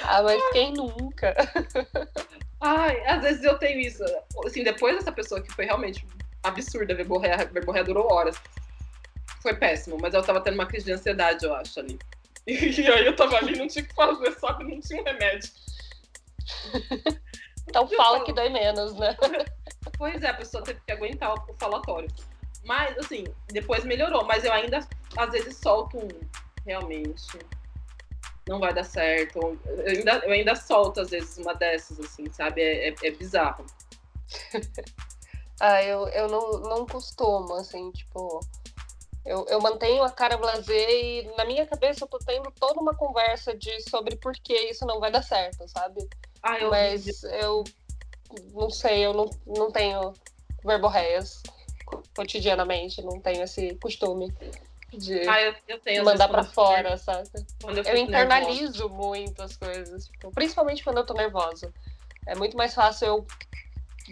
Ah, 0.09 0.23
mas 0.23 0.41
quem 0.51 0.73
nunca? 0.73 1.35
Ai, 2.59 3.05
às 3.05 3.21
vezes 3.21 3.43
eu 3.43 3.59
tenho 3.59 3.79
isso. 3.79 4.03
Assim, 4.43 4.63
depois 4.63 4.95
dessa 4.95 5.11
pessoa 5.11 5.39
que 5.39 5.53
foi 5.53 5.65
realmente 5.65 6.05
absurda, 6.41 6.95
verborreia, 6.95 7.37
verborreia 7.45 7.85
durou 7.85 8.11
horas. 8.11 8.35
Foi 9.43 9.55
péssimo, 9.55 9.99
mas 10.01 10.15
eu 10.15 10.23
tava 10.23 10.41
tendo 10.41 10.55
uma 10.55 10.65
crise 10.65 10.85
de 10.85 10.93
ansiedade, 10.93 11.45
eu 11.45 11.53
acho, 11.53 11.79
ali. 11.79 11.99
E 12.47 12.87
aí 12.87 13.05
eu 13.05 13.15
tava 13.15 13.37
ali, 13.37 13.55
não 13.55 13.67
tinha 13.67 13.85
o 13.85 13.87
que 13.87 13.93
fazer, 13.93 14.31
sabe? 14.39 14.63
Não 14.63 14.81
tinha 14.81 14.99
um 14.99 15.05
remédio. 15.05 15.49
Então 17.69 17.87
fala 17.87 18.23
que 18.23 18.33
dói 18.33 18.49
menos, 18.49 18.95
né? 18.95 19.15
Pois 19.95 20.23
é, 20.23 20.29
a 20.29 20.33
pessoa 20.33 20.63
teve 20.63 20.79
que 20.87 20.91
aguentar 20.91 21.35
o 21.35 21.53
falatório. 21.59 22.09
Mas, 22.65 22.97
assim, 22.97 23.25
depois 23.49 23.83
melhorou. 23.85 24.25
Mas 24.25 24.43
eu 24.43 24.51
ainda, 24.51 24.79
às 25.15 25.31
vezes, 25.31 25.55
solto 25.57 25.99
um. 25.99 26.07
Realmente. 26.65 27.37
Não 28.49 28.59
vai 28.59 28.73
dar 28.73 28.83
certo. 28.83 29.59
Eu 29.67 29.85
ainda, 29.85 30.11
eu 30.25 30.31
ainda 30.31 30.55
solto, 30.55 31.01
às 31.01 31.11
vezes, 31.11 31.37
uma 31.37 31.53
dessas, 31.53 31.99
assim, 31.99 32.25
sabe? 32.33 32.61
É, 32.61 32.89
é, 32.89 32.95
é 33.03 33.11
bizarro. 33.11 33.63
Ah, 35.61 35.83
eu, 35.83 36.07
eu 36.07 36.29
não, 36.29 36.51
não 36.61 36.85
costumo, 36.85 37.53
assim, 37.55 37.91
tipo. 37.91 38.39
Eu, 39.25 39.45
eu 39.49 39.59
mantenho 39.59 40.03
a 40.03 40.09
cara 40.09 40.37
blasé 40.37 40.89
e 40.89 41.35
na 41.35 41.43
minha 41.43 41.65
cabeça 41.65 42.05
eu 42.05 42.07
tô 42.07 42.17
tendo 42.17 42.49
toda 42.51 42.79
uma 42.79 42.95
conversa 42.95 43.53
de 43.53 43.81
sobre 43.81 44.15
por 44.15 44.31
que 44.35 44.53
isso 44.53 44.85
não 44.85 45.01
vai 45.01 45.11
dar 45.11 45.21
certo, 45.21 45.67
sabe? 45.67 46.07
Ah, 46.41 46.57
eu 46.57 46.69
Mas 46.69 47.23
eu 47.23 47.65
não 48.53 48.69
sei, 48.69 49.05
eu 49.05 49.13
não, 49.13 49.29
não 49.45 49.69
tenho 49.69 50.13
verborreias 50.63 51.43
cotidianamente, 52.15 53.01
não 53.01 53.19
tenho 53.19 53.43
esse 53.43 53.75
costume 53.75 54.33
de 54.91 55.27
Ah, 55.27 55.41
eu, 55.41 55.55
eu 55.67 55.79
tenho. 55.79 56.03
mandar 56.03 56.27
pra 56.27 56.43
quando- 56.43 56.53
fora, 56.53 56.97
sabe? 56.97 57.29
Quando 57.61 57.77
Eu 57.77 57.83
fico 57.83 57.95
nervosa. 57.95 58.01
internalizo 58.25 58.89
muito 58.89 59.41
as 59.41 59.55
coisas, 59.55 60.07
tipo, 60.07 60.31
principalmente 60.31 60.83
quando 60.83 60.97
eu 60.97 61.05
tô 61.05 61.13
nervosa. 61.13 61.73
É 62.25 62.35
muito 62.35 62.55
mais 62.57 62.73
fácil 62.73 63.07
eu 63.07 63.27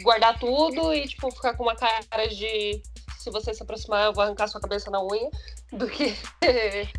guardar 0.01 0.37
tudo 0.39 0.93
e, 0.93 1.07
tipo, 1.07 1.29
ficar 1.31 1.55
com 1.55 1.63
uma 1.63 1.75
cara 1.75 2.27
de 2.27 2.81
se 3.19 3.29
você 3.29 3.53
se 3.53 3.61
aproximar, 3.63 4.05
eu 4.05 4.13
vou 4.13 4.23
arrancar 4.23 4.47
sua 4.47 4.61
cabeça 4.61 4.89
na 4.91 5.01
unha, 5.03 5.29
do 5.71 5.87
que. 5.87 6.15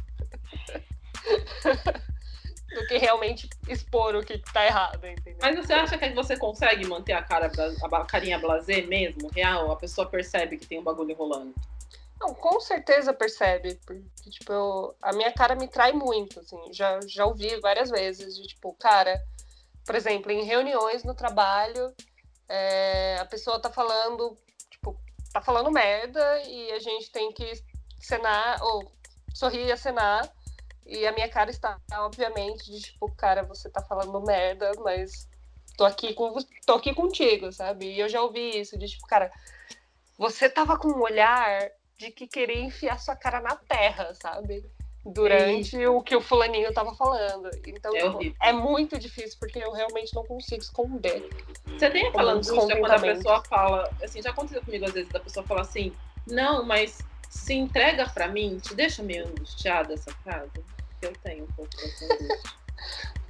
do 2.75 2.87
que 2.87 2.99
realmente 2.99 3.49
expor 3.69 4.14
o 4.14 4.23
que 4.23 4.38
tá 4.53 4.67
errado, 4.67 5.05
entendeu? 5.07 5.38
Mas 5.41 5.57
você 5.57 5.73
acha 5.73 5.97
que 5.97 6.11
você 6.11 6.37
consegue 6.37 6.87
manter 6.87 7.14
a 7.14 7.23
cara, 7.23 7.51
a 7.93 8.05
carinha 8.05 8.38
blasé 8.38 8.83
mesmo, 8.83 9.29
real? 9.31 9.73
A 9.73 9.77
pessoa 9.77 10.07
percebe 10.07 10.59
que 10.59 10.67
tem 10.67 10.79
um 10.79 10.83
bagulho 10.83 11.14
rolando. 11.14 11.55
Não, 12.20 12.35
com 12.35 12.61
certeza 12.61 13.12
percebe, 13.14 13.76
porque, 13.87 14.31
tipo, 14.31 14.52
eu- 14.52 14.96
a 15.00 15.12
minha 15.12 15.33
cara 15.33 15.54
me 15.54 15.68
trai 15.68 15.92
muito, 15.92 16.40
assim, 16.40 16.72
já, 16.72 16.98
já 17.07 17.24
ouvi 17.26 17.61
várias 17.61 17.90
vezes, 17.90 18.35
de, 18.37 18.48
tipo, 18.48 18.74
cara, 18.74 19.20
por 19.87 19.94
exemplo, 19.94 20.33
em 20.33 20.42
reuniões 20.44 21.04
no 21.04 21.14
trabalho, 21.14 21.94
é, 22.48 23.18
a 23.20 23.24
pessoa 23.26 23.61
tá 23.61 23.70
falando, 23.70 24.37
tipo, 24.70 24.98
tá 25.33 25.40
falando 25.40 25.70
merda 25.70 26.42
e 26.42 26.72
a 26.72 26.81
gente 26.81 27.11
tem 27.12 27.33
que 27.33 27.52
cenar, 28.00 28.62
ou 28.62 28.90
sorrir 29.35 29.66
e 29.66 29.72
acenar, 29.72 30.28
e 30.87 31.07
a 31.07 31.12
minha 31.12 31.28
cara 31.28 31.50
está, 31.50 31.78
obviamente, 31.98 32.70
de, 32.70 32.81
tipo, 32.81 33.11
cara, 33.16 33.44
você 33.44 33.70
tá 33.70 33.83
falando 33.83 34.20
merda, 34.22 34.72
mas 34.81 35.28
tô 35.76 35.85
aqui, 35.85 36.14
com, 36.14 36.35
tô 36.66 36.74
aqui 36.74 36.94
contigo, 36.94 37.52
sabe? 37.52 37.87
E 37.94 38.00
eu 38.00 38.09
já 38.09 38.22
ouvi 38.22 38.59
isso, 38.61 38.76
de, 38.78 38.88
tipo, 38.88 39.07
cara, 39.07 39.31
você 40.18 40.48
tava 40.50 40.76
com 40.78 40.88
um 40.88 41.02
olhar 41.02 41.70
de 41.98 42.11
que 42.11 42.26
querer 42.26 42.61
enfiar 42.61 42.98
sua 42.98 43.16
cara 43.16 43.40
na 43.40 43.56
terra, 43.56 44.14
sabe? 44.14 44.64
durante 45.04 45.87
o 45.87 46.02
que 46.02 46.14
o 46.14 46.20
fulaninho 46.20 46.72
tava 46.72 46.94
falando. 46.94 47.50
Então, 47.66 47.94
É 47.96 48.11
tipo, 48.11 48.37
é 48.42 48.52
muito 48.52 48.98
difícil, 48.98 49.38
porque 49.38 49.58
eu 49.58 49.72
realmente 49.72 50.14
não 50.14 50.24
consigo 50.24 50.62
esconder. 50.62 51.28
Você 51.66 51.90
tem 51.90 52.06
aquela 52.08 52.32
angústia 52.32 52.78
quando 52.78 52.92
a 52.92 53.00
pessoa 53.00 53.42
fala, 53.44 53.90
assim, 54.02 54.22
já 54.22 54.30
aconteceu 54.30 54.62
comigo 54.62 54.84
às 54.84 54.92
vezes, 54.92 55.08
da 55.11 55.20
pessoa 55.20 55.46
falar 55.46 55.62
assim, 55.62 55.92
não, 56.26 56.64
mas 56.64 56.98
se 57.30 57.54
entrega 57.54 58.08
pra 58.08 58.28
mim, 58.28 58.58
te 58.58 58.74
deixa 58.74 59.02
meio 59.02 59.26
angustiada 59.26 59.94
essa 59.94 60.11
frase? 60.22 60.50
Eu 61.00 61.12
tenho 61.22 61.44
um 61.44 61.52
pouco 61.52 61.70
dessa 61.76 62.04
angústia. 62.04 62.38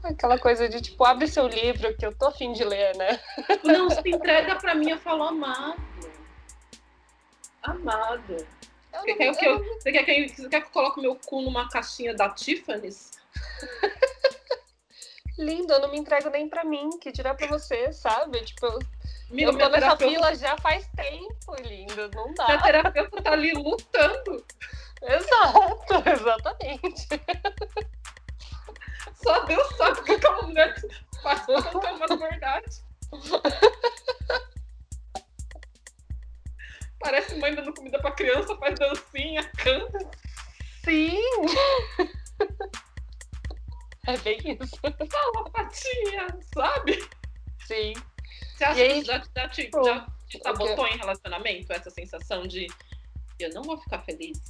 Aquela 0.03 0.39
coisa 0.39 0.69
de, 0.69 0.81
tipo, 0.81 1.05
abre 1.05 1.27
seu 1.27 1.49
livro 1.49 1.95
que 1.97 2.07
eu 2.07 2.15
tô 2.15 2.27
afim 2.27 2.53
de 2.53 2.63
ler, 2.65 2.97
né? 2.97 3.19
não, 3.65 3.91
se 3.91 4.09
entrega 4.09 4.55
pra 4.57 4.75
mim, 4.75 4.91
eu 4.91 4.99
falo 4.99 5.25
amado. 5.25 5.77
Amado. 7.71 8.37
Eu 8.93 9.01
Você 9.01 9.07
não- 9.11 9.17
quer, 9.17 9.37
que 9.37 9.45
eu 9.47 9.53
eu, 9.53 9.65
você, 9.81 9.93
quer 9.93 10.05
que 10.05 10.11
eu, 10.11 10.29
você 10.29 10.49
quer 10.49 10.61
que 10.61 10.67
eu 10.67 10.71
coloque 10.71 11.01
meu 11.01 11.15
cu 11.17 11.43
numa 11.43 11.69
caixinha 11.69 12.15
da 12.15 12.29
Tiffany's? 12.31 13.11
Lindo, 15.39 15.73
eu 15.73 15.81
não 15.81 15.91
me 15.93 15.99
entrego 15.99 16.31
nem 16.31 16.49
pra 16.49 16.65
mim, 16.65 16.91
que 16.99 17.13
dirá 17.13 17.33
pra 17.33 17.47
você, 17.47 17.93
sabe? 17.93 18.41
Tipo, 18.45 18.67
eu, 18.67 18.79
Amiga, 19.31 19.51
eu 19.51 19.51
tô 19.53 19.57
minha 19.57 19.69
nessa 19.69 19.97
terapeuta, 19.97 20.15
fila 20.15 20.35
já 20.35 20.57
faz 20.59 20.89
tempo, 20.97 21.55
lindo, 21.63 22.11
não 22.13 22.25
minha 22.25 22.35
dá. 22.35 22.59
terapeuta 22.63 23.23
tá 23.23 23.33
ali 23.33 23.53
lutando. 23.53 24.45
Exato, 25.01 26.03
exatamente. 26.11 27.07
Só 29.23 29.41
Deus 29.45 29.69
sabe 29.77 30.01
o 30.01 30.05
que 30.05 30.13
aquela 30.13 30.43
mulher 30.43 30.75
faz 31.23 31.41
pra 31.47 31.63
contar 31.63 31.93
uma 31.93 32.17
verdade. 32.17 32.83
Parece 37.01 37.35
mãe 37.37 37.55
dando 37.55 37.73
comida 37.75 37.99
pra 38.01 38.11
criança, 38.13 38.57
faz 38.57 38.75
dancinha, 38.79 39.45
canta. 39.57 40.11
Sim! 40.85 41.21
É 44.07 44.17
bem 44.19 44.39
isso. 44.61 44.77
Fala, 44.81 45.51
patinha, 45.51 46.27
sabe? 46.55 47.09
Sim. 47.67 47.93
Você 48.57 48.65
acha 48.65 48.81
aí, 48.83 49.01
que 49.01 49.05
já, 49.05 49.23
já 49.37 49.49
te, 49.49 49.65
pô, 49.65 49.85
já 49.85 50.07
te 50.29 50.39
sabotou 50.39 50.87
em 50.87 50.97
relacionamento 50.97 51.73
essa 51.73 51.91
sensação 51.91 52.47
de 52.47 52.67
eu 53.39 53.51
não 53.53 53.63
vou 53.63 53.77
ficar 53.79 54.01
feliz 54.01 54.41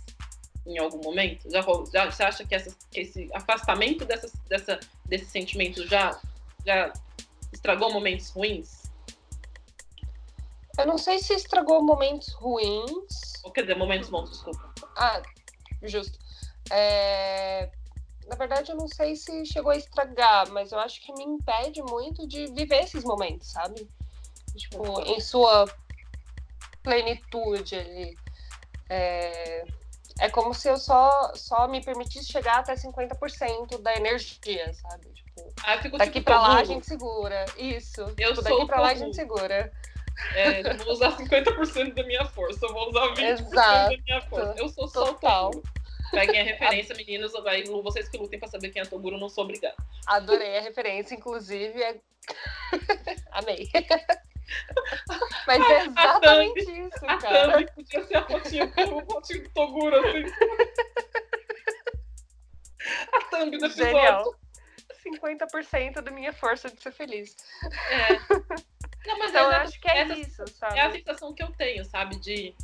em 0.66 0.78
algum 0.78 1.02
momento? 1.02 1.50
Já, 1.50 1.60
já- 1.92 2.10
você 2.10 2.22
acha 2.22 2.44
que, 2.46 2.54
essa- 2.54 2.74
que 2.90 3.00
esse 3.00 3.28
afastamento 3.34 4.04
dessas, 4.04 4.32
dessa, 4.48 4.78
desse 5.04 5.26
sentimento 5.26 5.86
já, 5.86 6.18
já 6.64 6.92
estragou 7.52 7.92
momentos 7.92 8.30
ruins? 8.30 8.77
Eu 10.78 10.86
não 10.86 10.96
sei 10.96 11.18
se 11.18 11.34
estragou 11.34 11.82
momentos 11.82 12.32
ruins. 12.34 13.32
Ou 13.42 13.50
quer 13.52 13.62
dizer, 13.62 13.76
momentos 13.76 14.08
bons, 14.08 14.30
desculpa. 14.30 14.72
Ah, 14.96 15.20
justo. 15.82 16.18
É, 16.70 17.68
Na 18.28 18.36
verdade, 18.36 18.70
eu 18.70 18.76
não 18.76 18.86
sei 18.88 19.16
se 19.16 19.44
chegou 19.46 19.72
a 19.72 19.76
estragar, 19.76 20.50
mas 20.50 20.70
eu 20.70 20.78
acho 20.78 21.00
que 21.00 21.12
me 21.14 21.24
impede 21.24 21.82
muito 21.82 22.26
de 22.28 22.46
viver 22.52 22.82
esses 22.84 23.02
momentos, 23.02 23.50
sabe? 23.50 23.88
Tipo, 24.54 25.00
em 25.02 25.18
sua 25.20 25.66
plenitude 26.82 27.74
ali. 27.74 28.16
É, 28.90 29.64
é 30.20 30.28
como 30.30 30.52
se 30.54 30.68
eu 30.68 30.76
só, 30.76 31.32
só 31.34 31.68
me 31.68 31.82
permitisse 31.82 32.30
chegar 32.30 32.58
até 32.58 32.74
50% 32.74 33.78
da 33.80 33.94
energia, 33.96 34.72
sabe? 34.74 35.08
Tipo, 35.12 35.52
Ah, 35.64 35.76
daqui 35.76 36.12
tipo 36.12 36.24
pra 36.24 36.40
lá 36.40 36.58
a 36.58 36.64
gente 36.64 36.86
segura. 36.86 37.44
Isso. 37.56 38.00
Eu 38.02 38.14
Tipo, 38.14 38.34
sou 38.34 38.44
daqui 38.44 38.66
pra 38.66 38.80
lá 38.80 38.88
a 38.90 38.94
gente 38.94 39.14
segura. 39.16 39.72
É, 40.34 40.74
vou 40.74 40.92
usar 40.92 41.16
50% 41.16 41.94
da 41.94 42.02
minha 42.04 42.24
força, 42.26 42.64
eu 42.64 42.72
vou 42.72 42.88
usar 42.88 43.14
20% 43.14 43.40
Exato. 43.40 43.50
da 43.52 44.02
minha 44.04 44.20
força. 44.22 44.54
Eu 44.56 44.68
sou 44.68 44.88
só 44.88 45.06
Total. 45.06 45.48
o 45.48 45.50
Toguro. 45.50 45.72
Peguem 46.10 46.40
a 46.40 46.44
referência, 46.44 46.94
meninos, 46.94 47.32
vai, 47.32 47.62
vocês 47.64 48.08
que 48.08 48.18
lutem 48.18 48.38
pra 48.38 48.48
saber 48.48 48.70
quem 48.70 48.82
é 48.82 48.84
Toguro, 48.84 49.18
não 49.18 49.28
sou 49.28 49.44
obrigada. 49.44 49.76
Adorei 50.06 50.58
a 50.58 50.60
referência, 50.60 51.14
inclusive. 51.14 51.82
É... 51.82 52.00
Amei. 53.32 53.68
Mas 55.46 55.70
é 55.70 55.86
exatamente 55.86 56.60
isso, 56.60 57.06
A 57.06 57.18
cara. 57.18 57.52
Thumb 57.52 57.72
podia 57.74 58.06
ser 58.06 58.16
a 58.16 58.26
fotinha, 58.26 58.72
o 58.92 59.12
fotinho 59.12 59.42
do 59.42 59.50
Toguro, 59.50 59.96
assim. 59.96 60.24
A 63.12 63.20
thumb 63.30 63.58
do 63.58 63.66
episódio. 63.66 63.92
Genial. 63.92 64.34
50% 65.04 66.00
da 66.00 66.10
minha 66.10 66.32
força 66.32 66.70
de 66.70 66.82
ser 66.82 66.92
feliz. 66.92 67.36
É. 67.90 68.77
Não, 69.06 69.18
mas 69.18 69.30
Então, 69.30 69.44
eu 69.44 69.50
é, 69.52 69.56
acho 69.58 69.80
que 69.80 69.88
é 69.88 69.98
essa- 69.98 70.14
isso, 70.18 70.42
é 70.42 70.44
a 70.44 70.48
sabe? 70.82 70.98
sensação 70.98 71.32
que 71.32 71.42
eu 71.42 71.50
tenho, 71.52 71.84
sabe? 71.84 72.16
De, 72.16 72.54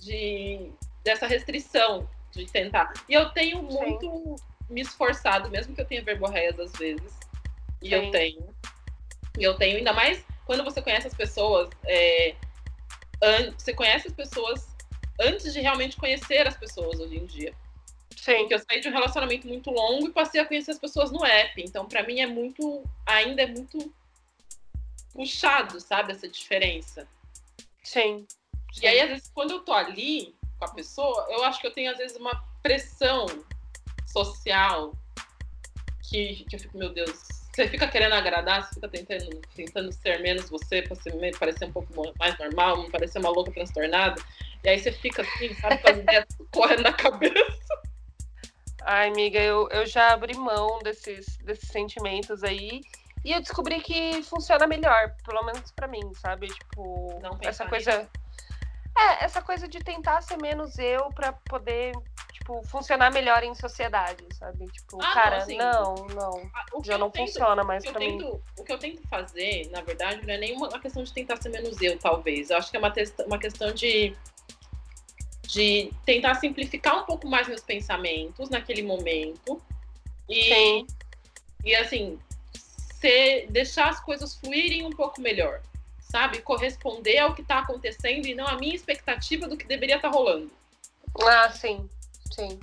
de 0.00 0.70
dessa 1.04 1.26
restrição 1.26 2.08
de 2.32 2.46
tentar. 2.46 2.92
E 3.08 3.14
eu 3.14 3.30
tenho 3.30 3.62
muito 3.62 4.36
me 4.68 4.80
esforçado, 4.82 5.50
mesmo 5.50 5.74
que 5.74 5.80
eu 5.80 5.86
tenha 5.86 6.02
verborreias 6.02 6.58
às 6.60 6.72
vezes. 6.72 7.18
E 7.80 7.92
eu 7.92 8.02
Sim. 8.04 8.10
tenho. 8.10 8.54
E 9.38 9.42
eu 9.44 9.54
tenho, 9.56 9.78
ainda 9.78 9.92
mais 9.92 10.22
quando 10.44 10.64
você 10.64 10.82
conhece 10.82 11.06
as 11.06 11.14
pessoas. 11.14 11.70
é, 11.86 12.34
você 13.56 13.72
conhece 13.72 14.06
as 14.08 14.12
pessoas 14.14 14.68
antes 15.20 15.52
de 15.52 15.60
realmente 15.60 15.96
conhecer 15.96 16.46
as 16.46 16.56
pessoas 16.56 17.00
hoje 17.00 17.16
em 17.16 17.26
dia. 17.26 17.52
Sim, 18.16 18.36
Porque 18.38 18.54
eu 18.54 18.58
saí 18.58 18.80
de 18.80 18.88
um 18.88 18.92
relacionamento 18.92 19.46
muito 19.48 19.70
longo 19.70 20.06
e 20.06 20.12
passei 20.12 20.40
a 20.40 20.44
conhecer 20.46 20.72
as 20.72 20.78
pessoas 20.78 21.10
no 21.10 21.24
app. 21.24 21.60
Então, 21.62 21.86
pra 21.86 22.02
mim, 22.02 22.20
é 22.20 22.26
muito. 22.26 22.84
Ainda 23.06 23.42
é 23.42 23.46
muito 23.46 23.92
puxado, 25.18 25.80
sabe? 25.80 26.12
Essa 26.12 26.28
diferença. 26.28 27.08
sim. 27.82 28.24
E 28.80 28.86
aí, 28.86 29.00
às 29.00 29.08
vezes, 29.08 29.30
quando 29.34 29.50
eu 29.50 29.60
tô 29.60 29.72
ali 29.72 30.36
com 30.58 30.64
a 30.64 30.72
pessoa, 30.72 31.26
eu 31.30 31.42
acho 31.42 31.60
que 31.60 31.66
eu 31.66 31.72
tenho, 31.72 31.90
às 31.90 31.98
vezes, 31.98 32.16
uma 32.16 32.44
pressão 32.62 33.26
social 34.06 34.92
que, 36.08 36.44
que 36.44 36.54
eu 36.54 36.60
fico, 36.60 36.78
meu 36.78 36.90
Deus. 36.90 37.10
Você 37.52 37.66
fica 37.66 37.88
querendo 37.88 38.12
agradar, 38.12 38.62
você 38.62 38.74
fica 38.74 38.88
tentando, 38.88 39.40
tentando 39.56 39.92
ser 39.92 40.20
menos 40.20 40.48
você, 40.48 40.82
pra 40.82 40.94
ser, 40.94 41.12
parecer 41.36 41.64
um 41.64 41.72
pouco 41.72 41.92
mais 42.16 42.38
normal, 42.38 42.76
não 42.76 42.90
parecer 42.90 43.18
uma 43.18 43.30
louca 43.30 43.50
transtornada. 43.50 44.22
E 44.62 44.68
aí 44.68 44.78
você 44.78 44.92
fica 44.92 45.22
assim, 45.22 45.52
sabe, 45.56 45.78
com 45.78 45.88
as 45.90 45.98
ideias 45.98 46.26
correndo 46.52 46.82
na 46.82 46.92
cabeça. 46.92 47.82
Ai, 48.82 49.08
amiga, 49.08 49.40
eu, 49.40 49.68
eu 49.70 49.86
já 49.86 50.12
abri 50.12 50.36
mão 50.36 50.78
desses, 50.84 51.36
desses 51.38 51.68
sentimentos 51.68 52.44
aí. 52.44 52.82
E 53.24 53.32
eu 53.32 53.40
descobri 53.40 53.80
que 53.80 54.22
funciona 54.22 54.66
melhor, 54.66 55.14
pelo 55.24 55.42
menos 55.44 55.70
pra 55.72 55.86
mim, 55.88 56.12
sabe? 56.14 56.46
Tipo, 56.48 57.18
Não 57.20 57.38
essa 57.42 57.66
coisa. 57.66 58.08
É, 58.96 59.24
essa 59.24 59.40
coisa 59.42 59.68
de 59.68 59.78
tentar 59.80 60.20
ser 60.22 60.36
menos 60.38 60.76
eu 60.78 61.08
pra 61.10 61.32
poder, 61.32 61.92
tipo, 62.32 62.60
funcionar 62.66 63.12
melhor 63.12 63.44
em 63.44 63.54
sociedade, 63.54 64.24
sabe? 64.34 64.66
Tipo, 64.72 65.00
Ah, 65.00 65.06
não, 65.06 65.14
cara, 65.14 65.36
assim, 65.36 65.56
não, 65.56 65.94
não. 66.14 66.50
Ah, 66.54 66.64
o 66.72 66.80
que 66.80 66.88
Já 66.88 66.98
não 66.98 67.08
tento- 67.10 67.26
funciona 67.28 67.62
mais 67.62 67.84
pra 67.84 67.98
mim. 68.00 68.18
tento, 68.18 68.42
o 68.58 68.64
que 68.64 68.72
eu 68.72 68.78
tento 68.78 69.06
fazer, 69.08 69.68
na 69.70 69.82
verdade, 69.82 70.26
não 70.26 70.34
é 70.34 70.38
nem 70.38 70.56
uma 70.56 70.68
uma 70.68 70.80
questão 70.80 71.02
de 71.04 71.12
tentar 71.12 71.36
ser 71.40 71.48
menos 71.50 71.80
eu, 71.80 71.96
talvez. 71.98 72.50
Eu 72.50 72.56
acho 72.56 72.70
que 72.70 72.76
é 72.76 72.80
uma, 72.80 72.92
uma 73.26 73.38
questão 73.38 73.72
de, 73.72 74.16
de 75.42 75.92
tentar 76.04 76.34
simplificar 76.36 76.96
um 77.02 77.04
pouco 77.04 77.28
mais 77.28 77.46
meus 77.46 77.60
pensamentos 77.62 78.50
naquele 78.50 78.82
momento. 78.82 79.62
E, 80.28 80.42
Sim. 80.42 80.86
e 81.64 81.74
assim, 81.76 82.18
ser, 83.00 83.46
deixar 83.50 83.88
as 83.88 84.00
coisas 84.00 84.34
fluírem 84.34 84.84
um 84.84 84.90
pouco 84.90 85.20
melhor. 85.20 85.60
Sabe? 86.00 86.40
Corresponder 86.40 87.18
ao 87.18 87.34
que 87.34 87.42
está 87.42 87.58
acontecendo 87.58 88.26
e 88.26 88.34
não 88.34 88.46
à 88.46 88.56
minha 88.56 88.74
expectativa 88.74 89.46
do 89.46 89.56
que 89.56 89.66
deveria 89.66 89.96
estar 89.96 90.08
rolando. 90.08 90.50
Ah, 91.22 91.50
sim. 91.50 91.88
Sim. 92.32 92.58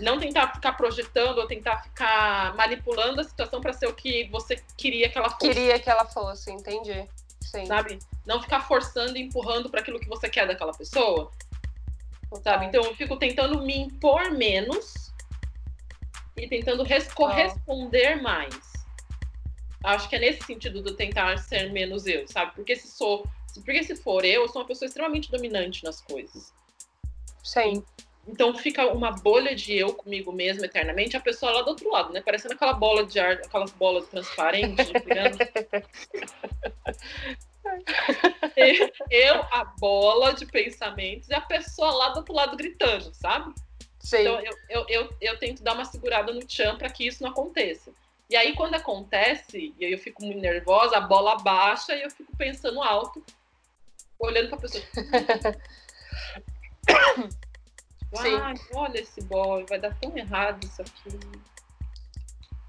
Não 0.00 0.18
tentar 0.18 0.54
ficar 0.54 0.72
projetando 0.72 1.38
ou 1.38 1.46
tentar 1.46 1.82
ficar 1.82 2.54
manipulando 2.56 3.20
a 3.20 3.24
situação 3.24 3.60
para 3.60 3.74
ser 3.74 3.86
o 3.86 3.92
que 3.92 4.26
você 4.28 4.62
queria 4.76 5.10
que 5.10 5.18
ela 5.18 5.28
fosse. 5.28 5.48
Queria 5.48 5.78
que 5.78 5.90
ela 5.90 6.06
fosse, 6.06 6.50
entendi. 6.50 7.06
Sim. 7.42 7.66
sabe? 7.66 7.98
Não 8.26 8.42
ficar 8.42 8.66
forçando 8.66 9.16
e 9.16 9.22
empurrando 9.22 9.70
para 9.70 9.80
aquilo 9.80 10.00
que 10.00 10.08
você 10.08 10.28
quer 10.28 10.46
daquela 10.46 10.72
pessoa, 10.72 11.30
sabe? 12.42 12.66
Então 12.66 12.82
eu 12.82 12.94
fico 12.96 13.16
tentando 13.16 13.62
me 13.62 13.78
impor 13.78 14.30
menos 14.32 15.12
e 16.36 16.48
tentando 16.48 16.82
res- 16.82 17.12
corresponder 17.12 18.20
mais. 18.20 18.54
Acho 19.82 20.08
que 20.08 20.16
é 20.16 20.18
nesse 20.18 20.44
sentido 20.44 20.82
do 20.82 20.94
tentar 20.94 21.38
ser 21.38 21.72
menos 21.72 22.06
eu, 22.06 22.26
sabe? 22.26 22.52
Porque 22.54 22.74
se 22.76 22.88
sou, 22.88 23.26
porque 23.54 23.82
se 23.84 23.96
for 23.96 24.24
eu, 24.24 24.42
eu 24.42 24.48
sou 24.48 24.62
uma 24.62 24.68
pessoa 24.68 24.86
extremamente 24.86 25.30
dominante 25.30 25.84
nas 25.84 26.00
coisas. 26.00 26.52
Sim. 27.42 27.84
Então 28.26 28.52
fica 28.56 28.86
uma 28.92 29.12
bolha 29.12 29.54
de 29.54 29.74
eu 29.74 29.94
comigo 29.94 30.32
mesmo 30.32 30.64
eternamente, 30.64 31.16
a 31.16 31.20
pessoa 31.20 31.52
lá 31.52 31.62
do 31.62 31.68
outro 31.68 31.88
lado, 31.88 32.12
né? 32.12 32.20
Parecendo 32.20 32.54
aquela 32.54 32.72
bola 32.72 33.06
de 33.06 33.20
ar, 33.20 33.34
aquelas 33.34 33.70
bolas 33.72 34.08
transparentes 34.08 34.90
eu, 39.10 39.42
a 39.52 39.64
bola 39.78 40.32
de 40.32 40.44
pensamentos, 40.46 41.28
e 41.28 41.34
a 41.34 41.40
pessoa 41.40 41.92
lá 41.92 42.08
do 42.08 42.18
outro 42.18 42.34
lado 42.34 42.56
gritando, 42.56 43.14
sabe? 43.14 43.54
Sim. 44.06 44.18
Então 44.18 44.40
eu, 44.40 44.56
eu, 44.68 44.86
eu, 44.88 45.12
eu 45.20 45.36
tento 45.36 45.64
dar 45.64 45.74
uma 45.74 45.84
segurada 45.84 46.32
no 46.32 46.46
tchan 46.46 46.78
para 46.78 46.88
que 46.88 47.04
isso 47.04 47.24
não 47.24 47.30
aconteça. 47.30 47.90
E 48.30 48.36
aí, 48.36 48.54
quando 48.54 48.74
acontece, 48.74 49.74
e 49.76 49.84
aí 49.84 49.90
eu 49.90 49.98
fico 49.98 50.24
muito 50.24 50.40
nervosa, 50.40 50.96
a 50.96 51.00
bola 51.00 51.38
baixa 51.38 51.92
e 51.92 52.02
eu 52.02 52.10
fico 52.10 52.30
pensando 52.36 52.80
alto, 52.80 53.20
olhando 54.18 54.48
pra 54.48 54.58
pessoa. 54.58 54.84
Ai, 58.16 58.54
olha 58.72 59.00
esse 59.00 59.20
boy, 59.22 59.66
vai 59.68 59.80
dar 59.80 59.92
tão 59.98 60.16
errado 60.16 60.64
isso 60.64 60.82
aqui. 60.82 61.18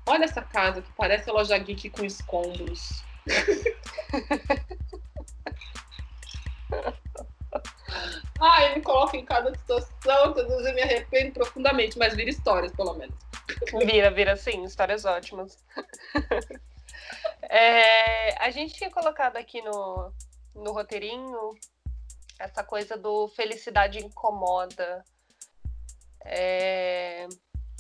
Olha 0.07 0.25
essa 0.25 0.41
casa 0.41 0.81
que 0.81 0.91
parece 0.93 1.29
a 1.29 1.33
loja 1.33 1.55
geek 1.57 1.91
com 1.91 2.03
escombros. 2.03 3.03
Ai, 8.39 8.75
me 8.75 8.81
coloca 8.81 9.17
em 9.17 9.25
cada 9.25 9.53
situação, 9.55 10.33
vezes 10.33 10.65
eu 10.65 10.73
me 10.73 10.81
arrependo 10.81 11.33
profundamente, 11.33 11.97
mas 11.97 12.15
vira 12.15 12.29
histórias, 12.29 12.71
pelo 12.73 12.93
menos. 12.95 13.15
Vira, 13.85 14.11
vira 14.11 14.35
sim, 14.35 14.63
histórias 14.63 15.05
ótimas. 15.05 15.57
É, 17.49 18.43
a 18.43 18.51
gente 18.51 18.73
tinha 18.73 18.91
colocado 18.91 19.37
aqui 19.37 19.61
no, 19.61 20.11
no 20.53 20.73
roteirinho 20.73 21.55
essa 22.39 22.63
coisa 22.63 22.97
do 22.97 23.27
felicidade 23.29 23.99
incomoda. 23.99 25.03
É, 26.25 27.27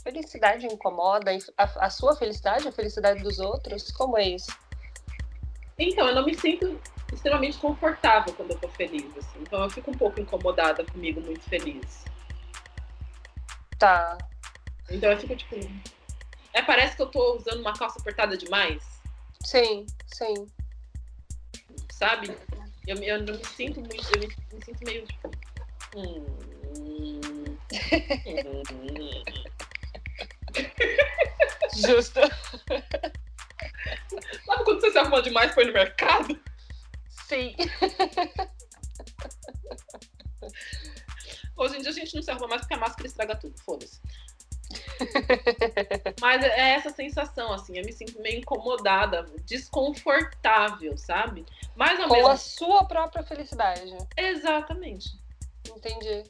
felicidade 0.03 0.65
incomoda? 0.65 1.31
A, 1.57 1.85
a, 1.85 1.89
sua 1.89 2.15
felicidade, 2.15 2.67
a 2.67 2.71
felicidade 2.71 3.21
dos 3.21 3.39
outros? 3.39 3.91
Como 3.91 4.17
é 4.17 4.29
isso? 4.29 4.51
Então, 5.77 6.07
eu 6.07 6.15
não 6.15 6.25
me 6.25 6.33
sinto 6.33 6.79
extremamente 7.11 7.57
confortável 7.57 8.33
quando 8.33 8.51
eu 8.51 8.59
tô 8.59 8.67
feliz, 8.69 9.15
assim. 9.17 9.39
Então 9.41 9.63
eu 9.63 9.69
fico 9.69 9.91
um 9.91 9.93
pouco 9.93 10.19
incomodada 10.19 10.83
comigo, 10.85 11.21
muito 11.21 11.47
feliz. 11.49 12.05
Tá. 13.77 14.17
Então 14.89 15.11
eu 15.11 15.17
fico 15.17 15.35
tipo. 15.35 15.55
É, 16.53 16.61
parece 16.61 16.95
que 16.95 17.01
eu 17.01 17.07
tô 17.07 17.37
usando 17.37 17.59
uma 17.59 17.73
calça 17.73 17.99
apertada 17.99 18.37
demais. 18.37 18.83
Sim, 19.43 19.85
sim. 20.07 20.47
Sabe? 21.91 22.35
Eu, 22.85 22.95
eu 22.97 23.21
não 23.21 23.35
me 23.35 23.45
sinto 23.45 23.79
muito. 23.79 24.15
Eu 24.15 24.19
me, 24.19 24.27
me 24.53 24.65
sinto 24.65 24.85
meio 24.85 25.05
tipo. 25.05 25.31
Hum, 25.95 26.25
hum, 26.77 27.57
Justo. 31.75 32.21
Sabe 34.45 34.63
quando 34.63 34.81
você 34.81 34.91
se 34.91 34.97
arruma 34.97 35.21
demais 35.21 35.55
ir 35.55 35.65
no 35.65 35.73
mercado? 35.73 36.39
Sim. 37.27 37.55
Hoje 41.57 41.77
em 41.77 41.81
dia 41.81 41.89
a 41.89 41.93
gente 41.93 42.15
não 42.15 42.23
se 42.23 42.31
arruma 42.31 42.47
mais 42.47 42.61
porque 42.61 42.75
a 42.75 42.77
máscara 42.77 43.05
estraga 43.05 43.35
tudo, 43.35 43.59
foda-se. 43.61 43.99
Mas 46.21 46.43
é 46.43 46.75
essa 46.75 46.89
sensação, 46.89 47.51
assim, 47.51 47.77
eu 47.77 47.85
me 47.85 47.91
sinto 47.91 48.21
meio 48.21 48.39
incomodada, 48.39 49.23
desconfortável, 49.45 50.97
sabe? 50.97 51.45
Mas 51.75 51.99
Com 51.99 52.13
mesmo... 52.13 52.29
a 52.29 52.37
sua 52.37 52.85
própria 52.85 53.23
felicidade. 53.23 53.97
Exatamente. 54.15 55.09
Entendi. 55.67 56.23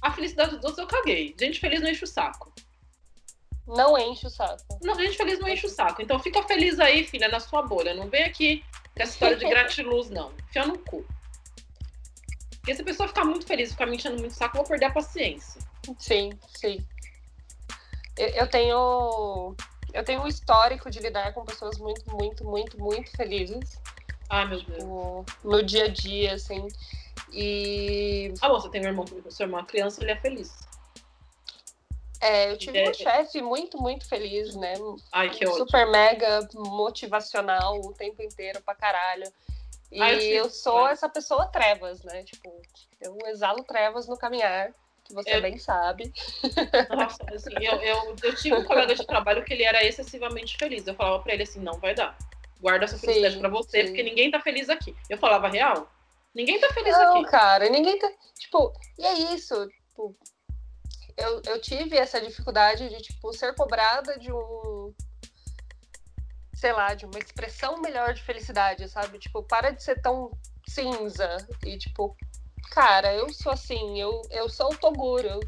A 0.00 0.10
felicidade 0.12 0.56
dos 0.56 0.64
outros 0.64 0.78
eu 0.78 0.86
caguei. 0.86 1.34
Gente 1.38 1.60
feliz 1.60 1.82
não 1.82 1.90
enche 1.90 2.04
o 2.04 2.08
saco. 2.08 2.50
Não 3.66 3.98
enche 3.98 4.26
o 4.26 4.30
saco. 4.30 4.78
Não, 4.82 4.94
gente 4.94 5.16
feliz 5.16 5.38
não 5.38 5.48
enche 5.48 5.66
o 5.66 5.70
saco. 5.70 6.00
Então 6.00 6.18
fica 6.18 6.42
feliz 6.44 6.80
aí, 6.80 7.04
filha, 7.04 7.28
na 7.28 7.40
sua 7.40 7.60
bolha. 7.62 7.92
Não 7.92 8.08
vem 8.08 8.24
aqui 8.24 8.64
com 8.94 9.02
essa 9.02 9.12
história 9.12 9.36
de 9.36 9.48
gratiluz, 9.48 10.10
não. 10.10 10.32
Enfia 10.48 10.66
no 10.66 10.78
cu. 10.78 11.04
Porque 12.60 12.74
se 12.74 12.82
a 12.82 12.84
pessoa 12.84 13.08
ficar 13.08 13.24
muito 13.24 13.46
feliz, 13.46 13.72
ficar 13.72 13.86
me 13.86 13.96
enchendo 13.96 14.18
muito 14.18 14.34
saco, 14.34 14.56
eu 14.56 14.60
vou 14.60 14.68
perder 14.68 14.86
a 14.86 14.92
paciência. 14.92 15.60
Sim, 15.98 16.30
sim. 16.54 16.86
Eu, 18.16 18.28
eu 18.28 18.46
tenho. 18.48 19.56
Eu 19.92 20.04
tenho 20.04 20.22
um 20.22 20.26
histórico 20.26 20.88
de 20.90 21.00
lidar 21.00 21.32
com 21.32 21.44
pessoas 21.44 21.78
muito, 21.78 22.08
muito, 22.14 22.44
muito, 22.44 22.78
muito 22.78 23.10
felizes. 23.16 23.80
Ai, 24.28 24.46
meu 24.46 24.62
Deus. 24.62 24.84
No, 24.84 25.24
no 25.42 25.62
dia 25.62 25.84
a 25.84 25.88
dia, 25.88 26.34
assim. 26.34 26.68
E. 27.32 28.32
Ah, 28.40 28.48
bom, 28.48 28.60
você 28.60 28.68
tem 28.68 28.82
um 28.82 28.88
irmão, 28.88 29.04
seu 29.30 29.46
irmão, 29.46 29.64
criança, 29.64 30.02
ele 30.02 30.12
é 30.12 30.16
feliz. 30.16 30.69
É, 32.20 32.50
eu 32.50 32.58
tive 32.58 32.78
é, 32.78 32.90
um 32.90 32.94
chefe 32.94 33.40
muito, 33.40 33.80
muito 33.80 34.06
feliz, 34.06 34.54
né? 34.54 34.74
Ai, 35.10 35.30
que 35.30 35.46
Super 35.46 35.86
ótimo. 35.86 35.92
mega 35.92 36.48
motivacional 36.54 37.80
o 37.80 37.94
tempo 37.94 38.22
inteiro 38.22 38.60
pra 38.62 38.74
caralho. 38.74 39.24
E 39.90 40.00
Ai, 40.00 40.22
eu, 40.22 40.44
eu 40.44 40.50
sou 40.50 40.86
essa 40.86 41.08
pessoa 41.08 41.46
trevas, 41.46 42.04
né? 42.04 42.22
Tipo, 42.22 42.52
eu 43.00 43.16
exalo 43.26 43.64
trevas 43.64 44.06
no 44.06 44.18
caminhar, 44.18 44.72
que 45.02 45.14
você 45.14 45.36
eu... 45.36 45.42
bem 45.42 45.58
sabe. 45.58 46.12
Nossa, 46.90 47.24
assim, 47.34 47.54
eu, 47.60 47.74
eu, 47.80 48.16
eu 48.22 48.36
tive 48.36 48.56
um 48.56 48.64
colega 48.64 48.94
de 48.94 49.06
trabalho 49.06 49.42
que 49.42 49.54
ele 49.54 49.64
era 49.64 49.84
excessivamente 49.84 50.56
feliz. 50.58 50.86
Eu 50.86 50.94
falava 50.94 51.22
pra 51.22 51.32
ele 51.32 51.42
assim, 51.42 51.60
não 51.60 51.78
vai 51.78 51.94
dar. 51.94 52.16
Guarda 52.60 52.84
essa 52.84 52.98
felicidade 52.98 53.34
sim, 53.34 53.40
pra 53.40 53.48
você, 53.48 53.80
sim. 53.80 53.86
porque 53.86 54.02
ninguém 54.02 54.30
tá 54.30 54.38
feliz 54.40 54.68
aqui. 54.68 54.94
Eu 55.08 55.16
falava 55.16 55.48
real. 55.48 55.90
Ninguém 56.34 56.60
tá 56.60 56.68
feliz 56.72 56.92
não, 56.92 57.12
aqui. 57.12 57.22
Não, 57.22 57.30
cara, 57.30 57.68
ninguém 57.70 57.98
tá. 57.98 58.10
Tipo, 58.38 58.72
e 58.98 59.04
é 59.04 59.14
isso. 59.34 59.66
Tipo, 59.88 60.14
eu, 61.20 61.42
eu 61.46 61.60
tive 61.60 61.96
essa 61.96 62.20
dificuldade 62.20 62.88
de, 62.88 62.96
tipo, 63.02 63.32
ser 63.32 63.54
cobrada 63.54 64.18
de 64.18 64.32
um. 64.32 64.94
Sei 66.54 66.72
lá, 66.72 66.94
de 66.94 67.06
uma 67.06 67.18
expressão 67.18 67.80
melhor 67.80 68.12
de 68.12 68.22
felicidade, 68.22 68.88
sabe? 68.88 69.18
Tipo, 69.18 69.42
para 69.42 69.70
de 69.70 69.82
ser 69.82 70.00
tão 70.02 70.30
cinza. 70.66 71.36
E, 71.64 71.78
tipo, 71.78 72.16
cara, 72.70 73.14
eu 73.14 73.32
sou 73.32 73.52
assim, 73.52 74.00
eu, 74.00 74.22
eu 74.30 74.48
sou 74.48 74.72
o 74.72 74.76
Toguro. 74.76 75.28
Eu, 75.28 75.40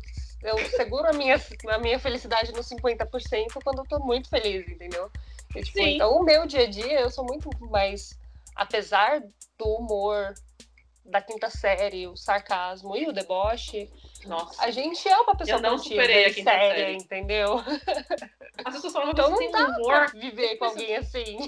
eu 0.43 0.59
seguro 0.71 1.09
a 1.09 1.13
minha, 1.13 1.37
a 1.69 1.79
minha 1.79 1.99
felicidade 1.99 2.53
no 2.53 2.61
50% 2.61 3.63
quando 3.63 3.81
eu 3.81 3.87
tô 3.87 3.99
muito 4.01 4.29
feliz, 4.29 4.67
entendeu? 4.69 5.11
E, 5.55 5.63
tipo, 5.63 5.81
então, 5.81 6.17
o 6.17 6.25
meu 6.25 6.47
dia 6.47 6.63
a 6.63 6.71
dia, 6.71 7.01
eu 7.01 7.11
sou 7.11 7.25
muito 7.25 7.49
mais. 7.69 8.19
Apesar 8.55 9.21
do 9.59 9.65
humor 9.65 10.35
da 11.05 11.21
quinta 11.21 11.51
série, 11.51 12.07
o 12.07 12.17
sarcasmo 12.17 12.97
e 12.97 13.09
o 13.09 13.13
deboche, 13.13 13.91
nossa. 14.27 14.63
A 14.63 14.71
gente 14.71 15.09
é 15.09 15.17
uma 15.19 15.35
pessoa 15.35 15.59
eu 15.59 15.63
não 15.63 15.79
superei 15.79 16.27
a 16.27 16.33
séria, 16.33 16.45
série. 16.45 16.97
entendeu? 16.97 17.59
As 18.65 18.75
pessoas 18.75 18.93
falam, 18.93 19.11
então 19.11 19.31
você 19.31 19.49
não 19.49 19.53
tem 19.53 19.65
humor. 19.65 20.11
Pra 20.11 20.21
viver 20.21 20.57
com 20.57 20.67
alguém 20.67 20.97
assim. 20.97 21.39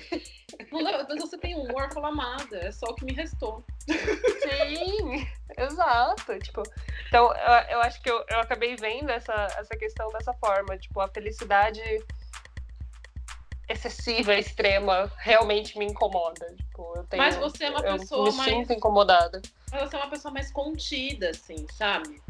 Não, 0.71 1.07
mas 1.09 1.21
você 1.21 1.39
tem 1.39 1.55
humor, 1.55 1.93
fala 1.93 2.09
amada, 2.09 2.59
é 2.59 2.73
só 2.73 2.87
o 2.87 2.95
que 2.95 3.05
me 3.05 3.13
restou. 3.13 3.65
Sim, 3.87 5.27
exato. 5.57 6.39
Tipo, 6.41 6.63
então 7.09 7.33
eu, 7.33 7.53
eu 7.71 7.81
acho 7.81 8.01
que 8.03 8.11
eu, 8.11 8.25
eu 8.29 8.41
acabei 8.41 8.75
vendo 8.77 9.11
essa, 9.11 9.33
essa 9.59 9.77
questão 9.77 10.11
dessa 10.11 10.33
forma. 10.35 10.77
Tipo, 10.79 11.01
a 11.01 11.09
felicidade 11.09 11.81
excessiva, 13.69 14.35
extrema, 14.35 15.11
realmente 15.19 15.79
me 15.79 15.85
incomoda. 15.85 16.47
Tipo, 16.57 16.95
eu 16.97 17.05
tenho, 17.05 17.23
mas 17.23 17.37
você 17.37 17.65
é 17.65 17.71
uma 17.71 17.83
pessoa 17.83 18.31
me 18.31 18.37
mais. 18.37 18.51
Sinto 18.51 18.73
incomodada. 18.73 19.43
Mas 19.73 19.83
você 19.83 19.97
é 19.97 19.99
uma 19.99 20.11
pessoa 20.11 20.33
mais 20.33 20.53
contida, 20.53 21.31
assim, 21.31 21.67
sabe? 21.73 22.23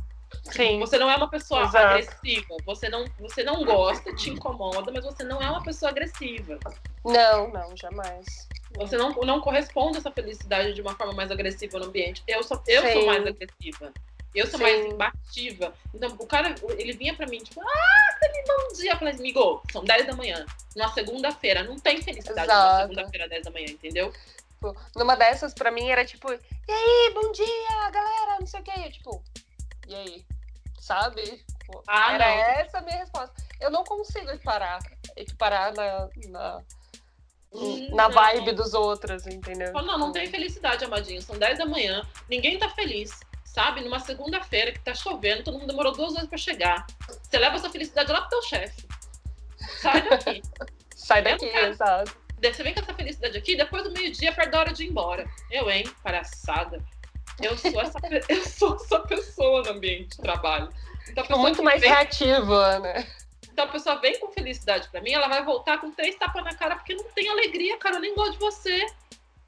Sim. 0.51 0.79
Você 0.81 0.99
não 0.99 1.11
é 1.11 1.17
uma 1.17 1.29
pessoa 1.29 1.63
Exato. 1.63 1.87
agressiva. 1.87 2.57
Você 2.65 2.89
não, 2.89 3.05
você 3.21 3.43
não 3.43 3.65
gosta, 3.65 4.15
te 4.15 4.31
incomoda, 4.31 4.91
mas 4.93 5.05
você 5.05 5.23
não 5.23 5.41
é 5.41 5.49
uma 5.49 5.63
pessoa 5.63 5.91
agressiva. 5.91 6.59
Não, 7.05 7.51
não, 7.51 7.77
jamais. 7.77 8.49
Você 8.77 8.97
não, 8.97 9.13
não 9.13 9.41
corresponde 9.41 9.97
a 9.97 10.01
essa 10.01 10.11
felicidade 10.11 10.75
de 10.75 10.83
uma 10.83 10.95
forma 10.97 11.13
mais 11.13 11.31
agressiva 11.31 11.79
no 11.79 11.87
ambiente. 11.87 12.23
Eu 12.27 12.43
sou, 12.43 12.61
eu 12.67 12.83
sou 12.93 13.07
mais 13.07 13.25
agressiva. 13.25 13.93
Eu 14.35 14.47
sou 14.47 14.59
Sim. 14.59 14.65
mais 14.65 14.87
imbatível. 14.87 15.73
Então, 15.95 16.11
o 16.19 16.27
cara, 16.27 16.55
ele 16.77 16.93
vinha 16.93 17.15
pra 17.15 17.27
mim, 17.27 17.39
tipo, 17.39 17.61
ah, 17.61 18.19
feliz 18.19 18.45
bom 18.47 18.73
dia. 18.75 18.93
Eu 18.93 18.99
falei, 18.99 19.15
amigo, 19.15 19.63
são 19.71 19.85
10 19.85 20.07
da 20.07 20.13
manhã. 20.15 20.45
Numa 20.75 20.93
segunda-feira. 20.93 21.63
Não 21.63 21.79
tem 21.79 22.03
felicidade 22.03 22.49
Exato. 22.49 22.73
numa 22.73 22.81
segunda-feira, 22.83 23.29
10 23.29 23.45
da 23.45 23.51
manhã, 23.51 23.67
entendeu? 23.67 24.13
Tipo, 24.51 24.77
numa 24.97 25.15
dessas, 25.15 25.55
pra 25.55 25.71
mim, 25.71 25.89
era 25.89 26.05
tipo, 26.05 26.33
e 26.33 26.73
aí, 26.73 27.13
bom 27.15 27.31
dia, 27.33 27.91
galera, 27.91 28.39
não 28.41 28.47
sei 28.47 28.61
o 28.61 28.65
que. 28.65 28.91
Tipo, 28.91 29.23
e 29.87 29.95
aí? 29.95 30.27
Sabe? 30.81 31.45
Ah, 31.87 32.15
Era 32.15 32.27
não. 32.27 32.35
essa 32.61 32.79
a 32.79 32.83
minha 32.83 32.99
resposta. 32.99 33.35
Eu 33.61 33.71
não 33.71 33.85
consigo 33.85 34.31
equiparar, 34.31 34.81
equiparar 35.17 35.73
na, 35.75 36.09
na, 36.29 36.63
hum, 37.53 37.95
na 37.95 38.09
vibe 38.09 38.53
dos 38.53 38.75
outros, 38.75 39.27
entendeu? 39.27 39.73
Não, 39.73 39.83
não, 39.83 39.99
não 39.99 40.13
tem 40.13 40.27
felicidade, 40.27 40.85
amadinho. 40.85 41.23
São 41.23 41.39
10 41.39 41.59
da 41.59 41.67
manhã, 41.67 42.07
ninguém 42.29 42.59
tá 42.59 42.69
feliz. 42.71 43.19
Sabe? 43.55 43.83
Numa 43.83 44.01
segunda-feira 44.01 44.73
que 44.73 44.81
tá 44.81 44.93
chovendo, 44.93 45.45
todo 45.45 45.61
mundo 45.61 45.69
demorou 45.69 45.93
duas 45.93 46.17
horas 46.17 46.29
pra 46.29 46.37
chegar. 46.37 46.85
Você 47.07 47.39
leva 47.39 47.55
essa 47.55 47.71
felicidade 47.71 48.11
lá 48.11 48.23
pro 48.23 48.31
teu 48.31 48.43
chefe. 48.43 48.85
Sai 49.81 50.03
daqui. 50.09 50.43
Sai 50.97 51.23
daqui, 51.23 51.47
exato. 51.47 52.17
Você 52.43 52.63
vem 52.65 52.75
com 52.75 52.81
essa 52.81 52.93
felicidade 52.93 53.39
aqui, 53.39 53.57
depois 53.57 53.85
do 53.85 53.93
meio-dia, 53.93 54.33
perto 54.33 54.51
da 54.51 54.59
hora 54.59 54.73
de 54.73 54.83
ir 54.83 54.89
embora. 54.89 55.25
Eu, 55.53 55.71
hein? 55.71 55.85
Palhaçada. 56.03 56.85
Eu 57.41 57.57
sou 57.57 57.81
essa, 57.81 57.99
eu 58.29 58.45
sou 58.45 58.75
essa 58.75 58.99
pessoa 58.99 59.63
no 59.63 59.71
ambiente 59.71 60.17
de 60.17 60.23
trabalho. 60.23 60.69
Então, 61.09 61.23
tipo, 61.23 61.39
muito 61.39 61.63
mais 61.63 61.81
vem... 61.81 61.91
reativa, 61.91 62.81
né? 62.81 63.07
Então 63.53 63.67
a 63.67 63.69
pessoa 63.69 64.01
vem 64.01 64.19
com 64.19 64.33
felicidade 64.33 64.89
para 64.89 65.01
mim, 65.01 65.13
ela 65.13 65.29
vai 65.29 65.45
voltar 65.45 65.79
com 65.79 65.93
três 65.93 66.17
tapas 66.17 66.43
na 66.43 66.57
cara 66.57 66.75
porque 66.75 66.95
não 66.95 67.05
tem 67.05 67.29
alegria, 67.29 67.79
cara. 67.79 67.97
Eu 67.97 68.01
nem 68.01 68.17
gosto 68.17 68.33
de 68.33 68.39
você. 68.39 68.85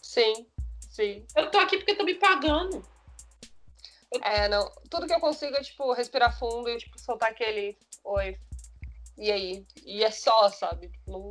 Sim, 0.01 0.47
sim. 0.79 1.27
Eu 1.35 1.51
tô 1.51 1.59
aqui 1.59 1.77
porque 1.77 1.97
tô 1.97 2.05
me 2.05 2.15
pagando. 2.15 2.85
É, 4.23 4.49
não. 4.49 4.71
Tudo 4.91 5.07
que 5.07 5.15
eu 5.15 5.21
consigo 5.21 5.57
é, 5.57 5.63
tipo, 5.63 5.93
respirar 5.93 6.39
fundo 6.39 6.69
e, 6.69 6.79
tipo, 6.79 6.99
soltar 6.99 7.31
aquele 7.31 7.77
oi. 8.05 8.39
E 9.17 9.31
aí? 9.33 9.67
E 9.85 10.05
é 10.05 10.11
só, 10.11 10.49
sabe? 10.49 10.91
Não... 11.07 11.31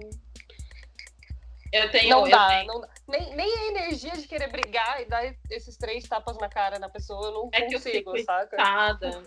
Eu 1.72 1.92
tenho. 1.92 2.10
não 2.10 2.26
eu 2.26 2.32
dá, 2.32 2.48
tenho. 2.48 2.68
não 2.68 2.82
dá. 2.82 2.90
Nem, 3.08 3.36
nem 3.36 3.58
a 3.58 3.66
energia 3.68 4.14
de 4.14 4.28
querer 4.28 4.50
brigar 4.50 5.02
e 5.02 5.06
dar 5.06 5.36
esses 5.50 5.76
três 5.78 6.08
tapas 6.08 6.38
na 6.38 6.48
cara 6.48 6.80
na 6.80 6.90
pessoa, 6.90 7.28
eu 7.28 7.32
não 7.34 7.50
É 7.52 7.64
que 7.64 7.76
eu 7.76 7.80
consigo, 7.80 8.24
saca? 8.24 8.56
irritada. 8.56 9.24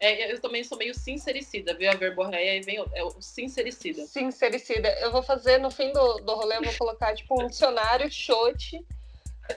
É, 0.00 0.32
eu 0.32 0.40
também 0.40 0.62
sou 0.64 0.76
meio 0.76 0.94
sincericida, 0.94 1.72
viu? 1.72 1.90
A 1.90 1.94
verborreia 1.94 2.56
e 2.56 2.60
vem 2.60 2.80
o, 2.80 2.86
é 2.92 3.02
o 3.02 3.22
sincericida. 3.22 4.04
Sincericida. 4.06 4.88
Eu 5.00 5.12
vou 5.12 5.22
fazer 5.22 5.58
no 5.58 5.70
fim 5.70 5.92
do, 5.92 6.16
do 6.18 6.34
rolê, 6.34 6.56
eu 6.56 6.62
vou 6.62 6.74
colocar 6.76 7.14
tipo 7.14 7.40
um 7.42 7.46
dicionário 7.46 8.10
xote 8.10 8.84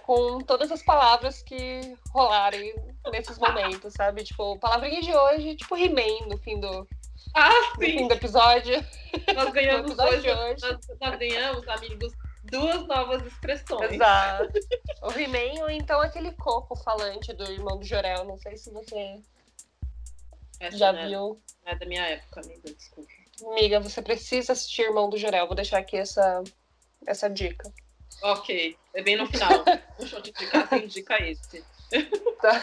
com 0.03 0.39
todas 0.39 0.71
as 0.71 0.83
palavras 0.83 1.41
que 1.43 1.95
rolarem 2.11 2.73
nesses 3.11 3.37
momentos, 3.37 3.93
sabe? 3.93 4.23
Tipo, 4.23 4.57
palavrinha 4.59 5.01
de 5.01 5.13
hoje, 5.15 5.55
tipo 5.55 5.75
He-Man 5.77 6.27
no 6.27 6.37
fim 6.37 6.59
do, 6.59 6.87
Ah, 7.33 7.49
no 7.75 7.81
fim 7.81 7.99
sim! 7.99 8.07
do 8.07 8.13
episódio. 8.13 8.85
Nós 9.35 9.49
ganhamos 9.53 9.91
episódio 9.91 10.13
hoje, 10.17 10.21
de 10.21 10.31
hoje. 10.31 10.61
nós, 10.61 10.87
nós 11.01 11.19
ganhamos, 11.19 11.67
amigos, 11.67 12.13
duas 12.45 12.85
novas 12.87 13.25
expressões. 13.25 13.91
Exato. 13.91 14.51
O 15.03 15.11
He-Man 15.11 15.61
ou 15.63 15.69
então 15.69 16.01
aquele 16.01 16.31
coco 16.33 16.75
falante 16.75 17.33
do 17.33 17.43
irmão 17.51 17.77
do 17.77 17.85
Jorel. 17.85 18.25
Não 18.25 18.37
sei 18.37 18.57
se 18.57 18.71
você 18.71 19.19
Essa 20.59 20.77
já 20.77 20.89
é- 20.93 21.07
viu. 21.07 21.41
É 21.65 21.75
da 21.75 21.85
minha 21.85 22.03
época, 22.07 22.41
amiga, 22.41 22.73
desculpa. 22.73 23.09
Amiga, 23.51 23.79
você 23.79 24.01
precisa 24.01 24.53
assistir 24.53 24.81
Irmão 24.83 25.09
do 25.09 25.17
Jorel. 25.17 25.45
Vou 25.45 25.55
deixar 25.55 25.77
aqui 25.77 25.95
essa, 25.95 26.43
essa 27.05 27.29
dica. 27.29 27.71
Ok, 28.21 28.77
é 28.93 29.01
bem 29.01 29.15
no 29.15 29.27
final. 29.31 29.63
Um 29.99 30.07
shot 30.07 30.23
de 30.23 30.29
indicar, 30.29 30.67
você 30.67 30.77
indica 30.77 31.23
esse. 31.23 31.63
Tá. 32.41 32.61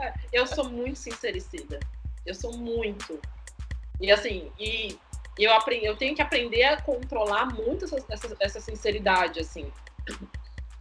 É, 0.00 0.12
Eu 0.32 0.46
sou 0.46 0.68
muito 0.68 0.98
sincericida. 0.98 1.78
Eu 2.24 2.34
sou 2.34 2.56
muito. 2.56 3.20
E 4.00 4.10
assim, 4.10 4.50
e 4.58 4.98
eu, 5.38 5.52
aprendi, 5.52 5.84
eu 5.84 5.96
tenho 5.96 6.14
que 6.14 6.22
aprender 6.22 6.64
a 6.64 6.80
controlar 6.80 7.46
muito 7.46 7.84
essa, 7.84 8.04
essa, 8.08 8.36
essa 8.40 8.60
sinceridade, 8.60 9.40
assim. 9.40 9.70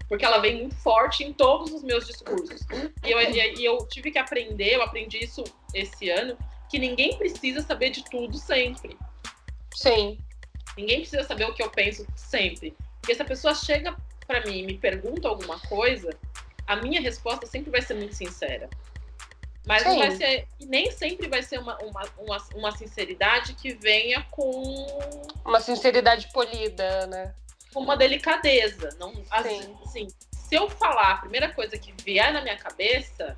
Porque 0.08 0.26
ela 0.26 0.40
vem 0.40 0.62
muito 0.62 0.76
forte 0.76 1.24
em 1.24 1.34
todos 1.34 1.72
os 1.72 1.84
meus 1.84 2.06
discursos. 2.06 2.62
E 3.04 3.12
eu, 3.12 3.20
e 3.20 3.66
eu 3.66 3.78
tive 3.88 4.12
que 4.12 4.20
aprender, 4.20 4.76
eu 4.76 4.84
aprendi 4.84 5.24
isso 5.24 5.44
esse 5.74 6.10
ano, 6.10 6.38
que 6.70 6.78
ninguém 6.78 7.18
precisa 7.18 7.62
saber 7.62 7.90
de 7.90 8.04
tudo 8.10 8.38
sempre. 8.38 8.98
Sim, 9.76 10.18
Ninguém 10.78 11.02
precisa 11.02 11.24
saber 11.24 11.46
o 11.46 11.54
que 11.54 11.64
eu 11.64 11.70
penso 11.70 12.06
sempre. 12.16 12.76
Porque 13.00 13.16
se 13.16 13.22
a 13.22 13.26
pessoa 13.26 13.54
chega 13.54 13.96
pra 14.26 14.42
mim 14.46 14.60
e 14.60 14.66
me 14.66 14.78
pergunta 14.78 15.28
alguma 15.28 15.60
coisa, 15.60 16.10
a 16.66 16.76
minha 16.78 17.02
resposta 17.02 17.46
sempre 17.46 17.72
vai 17.72 17.82
ser 17.82 17.94
muito 17.96 18.16
sincera. 18.16 18.70
Mas 19.66 19.84
não 19.84 19.94
Sim. 19.94 20.00
vai 20.00 20.12
ser. 20.12 20.48
Nem 20.62 20.92
sempre 20.92 21.28
vai 21.28 21.42
ser 21.42 21.60
uma, 21.60 21.78
uma, 21.80 22.04
uma, 22.18 22.38
uma 22.56 22.72
sinceridade 22.72 23.54
que 23.54 23.74
venha 23.74 24.22
com 24.32 24.88
uma 25.46 25.62
sinceridade 25.62 26.30
polida, 26.34 27.08
né? 27.08 27.34
uma 27.80 27.98
delicadeza. 27.98 28.90
Não, 29.00 29.14
Sim. 29.14 29.78
assim, 29.84 30.08
se 30.32 30.56
eu 30.56 30.70
falar 30.70 31.14
a 31.14 31.18
primeira 31.18 31.52
coisa 31.54 31.78
que 31.78 31.94
vier 32.04 32.32
na 32.32 32.42
minha 32.42 32.58
cabeça, 32.58 33.38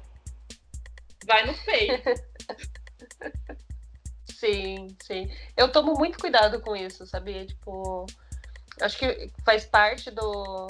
vai 1.26 1.46
no 1.46 1.54
peito. 1.64 2.04
Sim, 4.46 4.96
sim. 5.02 5.32
Eu 5.58 5.72
tomo 5.72 5.96
muito 5.96 6.20
cuidado 6.20 6.62
com 6.62 6.76
isso, 6.76 7.08
sabia? 7.08 7.46
Tipo, 7.48 8.06
acho 8.80 8.98
que 9.00 9.32
faz 9.44 9.66
parte 9.66 10.12
do. 10.12 10.68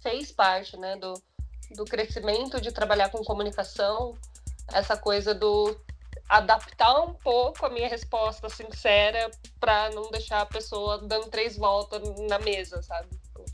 Fez 0.00 0.30
parte, 0.30 0.76
né? 0.76 0.96
Do, 0.96 1.14
do 1.74 1.84
crescimento 1.84 2.60
de 2.60 2.70
trabalhar 2.70 3.08
com 3.08 3.24
comunicação, 3.24 4.16
essa 4.72 4.96
coisa 4.96 5.34
do 5.34 5.76
adaptar 6.28 7.00
um 7.00 7.12
pouco 7.14 7.66
a 7.66 7.70
minha 7.70 7.88
resposta 7.88 8.48
sincera 8.48 9.30
para 9.58 9.90
não 9.90 10.10
deixar 10.10 10.40
a 10.40 10.46
pessoa 10.46 10.98
dando 10.98 11.28
três 11.28 11.56
voltas 11.56 12.00
na 12.28 12.38
mesa, 12.38 12.82
sabe? 12.82 13.08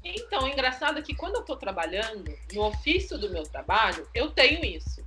Então, 0.05 0.44
o 0.44 0.49
engraçado 0.49 0.99
é 0.99 1.03
que 1.03 1.14
quando 1.14 1.36
eu 1.36 1.42
tô 1.42 1.57
trabalhando, 1.57 2.30
no 2.53 2.66
ofício 2.66 3.16
do 3.18 3.30
meu 3.30 3.44
trabalho, 3.44 4.07
eu 4.14 4.30
tenho 4.30 4.62
isso. 4.64 5.03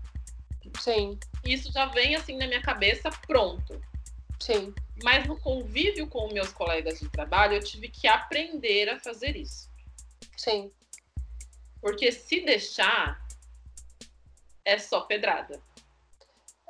Sim, 0.80 1.20
Isso 1.44 1.72
já 1.72 1.86
vem 1.86 2.16
assim 2.16 2.38
na 2.38 2.48
minha 2.48 2.62
cabeça 2.62 3.10
pronto. 3.28 3.80
Sim, 4.42 4.74
Mas 5.04 5.28
no 5.28 5.40
convívio 5.40 6.08
com 6.08 6.28
meus 6.34 6.52
colegas 6.52 7.00
de 7.00 7.10
trabalho, 7.10 7.54
eu 7.54 7.64
tive 7.64 7.88
que 7.88 8.08
aprender 8.08 8.90
a 8.90 9.00
fazer 9.00 9.36
isso. 9.36 9.70
sim. 10.38 10.72
Porque 11.80 12.12
se 12.12 12.42
deixar, 12.42 13.26
é 14.64 14.78
só 14.78 15.02
pedrada. 15.02 15.60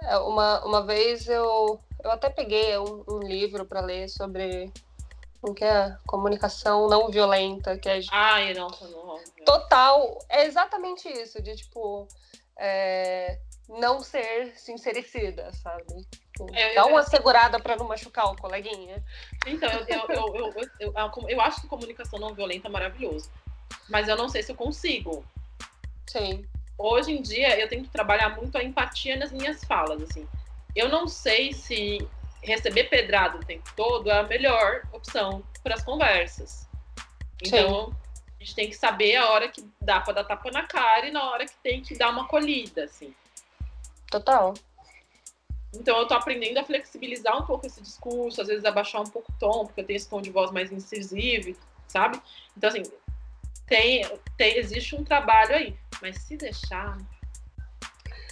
É, 0.04 0.18
uma, 0.18 0.66
uma 0.66 0.86
vez 0.86 1.28
eu, 1.28 1.80
eu 2.04 2.12
até 2.12 2.30
peguei 2.30 2.78
um, 2.78 3.04
um 3.08 3.20
livro 3.20 3.66
para 3.66 3.82
ler 3.82 4.10
sobre 4.10 4.72
o 5.42 5.54
que 5.54 5.64
é 5.64 5.98
comunicação 6.08 6.88
não 6.88 7.10
violenta, 7.10 7.78
que 7.78 7.90
é 7.90 8.00
Ai, 8.12 8.54
não, 8.54 8.68
não. 8.70 9.20
total. 9.44 10.20
É 10.30 10.46
exatamente 10.46 11.08
isso, 11.10 11.42
de 11.42 11.56
tipo 11.56 12.08
é, 12.58 13.40
não 13.68 14.02
ser 14.02 14.56
sincericida, 14.58 15.52
sabe? 15.54 16.08
Tipo, 16.46 16.58
É, 16.58 16.74
Dá 16.74 16.82
eu- 16.82 16.88
uma 16.88 17.04
segurada 17.04 17.60
para 17.60 17.76
não 17.76 17.88
machucar 17.88 18.26
o 18.32 18.36
coleguinha. 18.36 19.04
Então, 19.46 19.70
eu, 19.70 20.06
eu, 20.10 20.36
eu, 20.36 20.70
eu, 20.80 20.94
eu, 21.30 21.42
acho 21.42 21.62
que 21.62 21.68
comunicação 21.68 22.20
não 22.20 22.34
violenta 22.34 22.68
é 22.68 22.72
maravilhoso. 22.72 23.30
Mas 23.90 24.08
eu 24.08 24.16
não 24.16 24.30
sei 24.30 24.44
se 24.44 24.52
eu 24.52 24.56
consigo. 24.56 25.26
Sim, 26.08 26.46
Hoje 26.78 27.12
em 27.12 27.22
dia, 27.22 27.60
eu 27.60 27.70
tenho 27.70 27.84
que 27.84 27.90
trabalhar 27.90 28.30
muito 28.36 28.58
a 28.58 28.64
empatia 28.64 29.16
nas 29.16 29.32
minhas 29.32 29.64
falas, 29.64 30.02
assim. 30.02 30.28
Eu 30.76 30.90
não 30.90 31.08
sei 31.08 31.54
se 31.54 32.00
receber 32.42 32.86
pedrada 32.86 33.38
o 33.38 33.46
tempo 33.46 33.70
todo 33.76 34.10
é 34.10 34.20
a 34.20 34.24
melhor 34.24 34.82
opção 34.92 35.44
para 35.62 35.76
as 35.76 35.84
conversas. 35.84 36.68
Então, 37.44 37.96
a 38.40 38.44
gente 38.44 38.56
tem 38.56 38.70
que 38.70 38.76
saber 38.76 39.16
a 39.16 39.30
hora 39.30 39.48
que 39.48 39.64
dá 39.80 40.02
para 40.02 40.14
dar 40.14 40.24
tapa 40.24 40.50
na 40.50 40.64
cara 40.66 41.06
e 41.06 41.12
na 41.12 41.30
hora 41.30 41.46
que 41.46 41.54
tem 41.62 41.82
que 41.82 41.96
dar 41.96 42.10
uma 42.10 42.28
colhida, 42.28 42.86
assim. 42.86 43.14
total. 44.10 44.56
Então, 45.74 45.98
eu 46.00 46.06
tô 46.08 46.14
aprendendo 46.14 46.58
a 46.60 46.64
flexibilizar 46.66 47.42
um 47.42 47.46
pouco 47.46 47.66
esse 47.66 47.82
discurso, 47.82 48.42
às 48.42 48.48
vezes 48.48 48.66
abaixar 48.66 49.02
um 49.02 49.10
pouco 49.10 49.32
o 49.32 49.36
tom, 49.40 49.66
porque 49.66 49.82
eu 49.82 49.86
tenho 49.86 49.98
esse 49.98 50.10
tom 50.10 50.22
de 50.22 50.30
voz 50.30 50.52
mais 50.52 50.72
incisivo, 50.72 51.58
sabe? 51.88 52.22
Então, 52.58 52.70
assim, 52.70 52.84
tem, 53.68 54.06
tem, 54.38 54.58
existe 54.58 54.96
um 54.96 55.04
trabalho 55.04 55.56
aí. 55.56 55.76
Mas 56.02 56.18
se 56.24 56.36
deixar. 56.36 56.98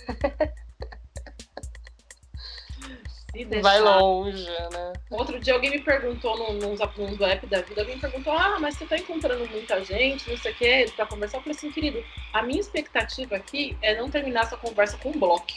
se 3.31 3.45
deixar. 3.45 3.61
Vai 3.61 3.79
longe, 3.79 4.43
né? 4.45 4.93
Outro 5.09 5.39
dia 5.39 5.53
alguém 5.53 5.71
me 5.71 5.79
perguntou 5.79 6.37
num, 6.37 6.53
num, 6.53 6.75
zap- 6.75 6.97
num 6.99 7.25
app 7.25 7.47
da 7.47 7.61
vida, 7.61 7.81
alguém 7.81 7.95
me 7.95 8.01
perguntou, 8.01 8.33
ah, 8.33 8.59
mas 8.59 8.75
você 8.75 8.85
tá 8.85 8.97
encontrando 8.97 9.47
muita 9.47 9.83
gente, 9.83 10.29
não 10.29 10.37
sei 10.37 10.51
o 10.51 10.55
que, 10.55 10.91
pra 10.91 11.05
conversar. 11.05 11.37
Eu 11.37 11.41
falei 11.41 11.55
assim, 11.57 11.71
querido, 11.71 12.03
a 12.33 12.43
minha 12.43 12.59
expectativa 12.59 13.37
aqui 13.37 13.77
é 13.81 13.95
não 13.95 14.09
terminar 14.09 14.41
essa 14.43 14.57
conversa 14.57 14.97
com 14.97 15.09
um 15.09 15.19
bloco. 15.19 15.53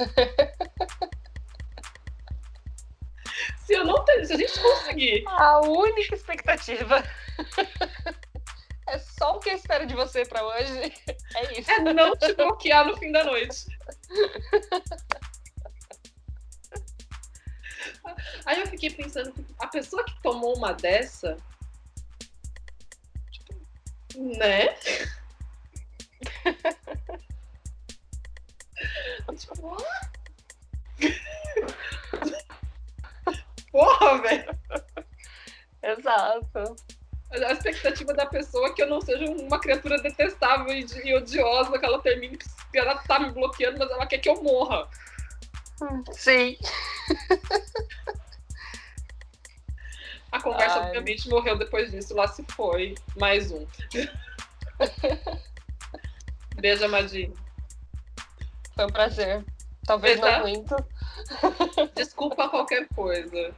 se 3.64 3.74
eu 3.74 3.84
não 3.84 4.02
se 4.24 4.32
a 4.32 4.36
gente 4.36 4.58
conseguir 4.58 5.22
A 5.26 5.60
única 5.60 6.14
expectativa. 6.14 7.04
É 8.90 8.98
só 8.98 9.36
o 9.36 9.38
que 9.38 9.50
eu 9.50 9.54
espero 9.54 9.86
de 9.86 9.94
você 9.94 10.24
para 10.24 10.44
hoje. 10.44 10.92
É 11.36 11.60
isso. 11.60 11.70
é 11.70 11.78
não 11.78 12.16
te 12.16 12.34
bloquear 12.34 12.84
no 12.84 12.96
fim 12.96 13.12
da 13.12 13.22
noite. 13.22 13.66
Aí 18.44 18.60
eu 18.60 18.66
fiquei 18.66 18.90
pensando, 18.90 19.32
a 19.60 19.68
pessoa 19.68 20.04
que 20.04 20.20
tomou 20.20 20.56
uma 20.56 20.72
dessa, 20.72 21.36
tipo, 23.30 23.54
né? 24.36 24.74
Tipo. 29.36 29.76
Porra, 33.72 34.22
velho. 34.22 34.58
Exato. 35.82 36.76
A 37.30 37.52
expectativa 37.52 38.12
da 38.12 38.26
pessoa 38.26 38.68
é 38.68 38.72
que 38.72 38.82
eu 38.82 38.88
não 38.88 39.00
seja 39.00 39.24
uma 39.24 39.60
criatura 39.60 40.02
detestável 40.02 40.74
e, 40.74 40.84
e 41.04 41.14
odiosa, 41.14 41.78
que 41.78 41.86
ela 41.86 42.02
termine, 42.02 42.36
que 42.36 42.78
ela 42.78 42.96
tá 42.96 43.20
me 43.20 43.30
bloqueando, 43.30 43.78
mas 43.78 43.90
ela 43.90 44.06
quer 44.06 44.18
que 44.18 44.28
eu 44.28 44.42
morra. 44.42 44.88
Sim. 46.12 46.58
A 50.32 50.40
conversa, 50.40 50.80
Ai. 50.80 50.86
obviamente, 50.86 51.28
morreu 51.28 51.56
depois 51.56 51.90
disso. 51.90 52.14
Lá 52.14 52.28
se 52.28 52.44
foi. 52.50 52.94
Mais 53.16 53.50
um. 53.50 53.66
Beijo, 56.56 56.84
Amadinho. 56.84 57.34
Foi 58.80 58.86
um 58.86 58.92
prazer. 58.92 59.44
Talvez 59.84 60.16
Exato. 60.18 60.32
não 60.32 60.40
muito. 60.40 60.74
Desculpa 61.94 62.48
qualquer 62.48 62.88
coisa. 62.88 63.54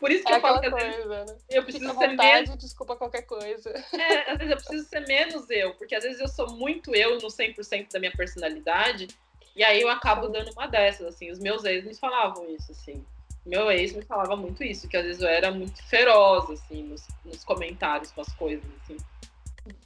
Por 0.00 0.10
isso 0.10 0.24
que 0.24 0.32
É 0.32 0.36
eu 0.36 0.40
falo 0.40 0.60
que 0.60 0.68
coisa, 0.68 1.24
né? 1.24 1.36
eu 1.48 1.62
Fica 1.62 1.78
preciso 1.78 1.90
à 1.90 1.94
ser 1.94 2.08
menos. 2.08 2.16
vontade, 2.16 2.56
desculpa 2.58 2.96
qualquer 2.96 3.22
coisa. 3.22 3.70
É, 3.92 4.32
às 4.32 4.38
vezes 4.38 4.50
eu 4.50 4.56
preciso 4.56 4.88
ser 4.88 5.00
menos 5.06 5.48
eu, 5.48 5.74
porque 5.74 5.94
às 5.94 6.02
vezes 6.02 6.20
eu 6.20 6.26
sou 6.26 6.50
muito 6.54 6.92
eu 6.92 7.20
no 7.20 7.28
100% 7.28 7.92
da 7.92 8.00
minha 8.00 8.10
personalidade, 8.10 9.06
e 9.54 9.62
aí 9.62 9.80
eu 9.80 9.88
acabo 9.88 10.26
dando 10.28 10.50
uma 10.50 10.66
dessas, 10.66 11.06
assim. 11.06 11.30
Os 11.30 11.38
meus 11.38 11.62
ex 11.64 11.84
me 11.84 11.94
falavam 11.94 12.50
isso, 12.50 12.72
assim. 12.72 13.04
Meu 13.44 13.70
ex 13.70 13.92
me 13.92 14.02
falava 14.02 14.34
muito 14.34 14.64
isso, 14.64 14.88
que 14.88 14.96
às 14.96 15.04
vezes 15.04 15.22
eu 15.22 15.28
era 15.28 15.52
muito 15.52 15.80
feroz, 15.84 16.50
assim, 16.50 16.82
nos, 16.82 17.06
nos 17.24 17.44
comentários 17.44 18.10
com 18.10 18.22
as 18.22 18.32
coisas, 18.32 18.68
assim. 18.82 18.96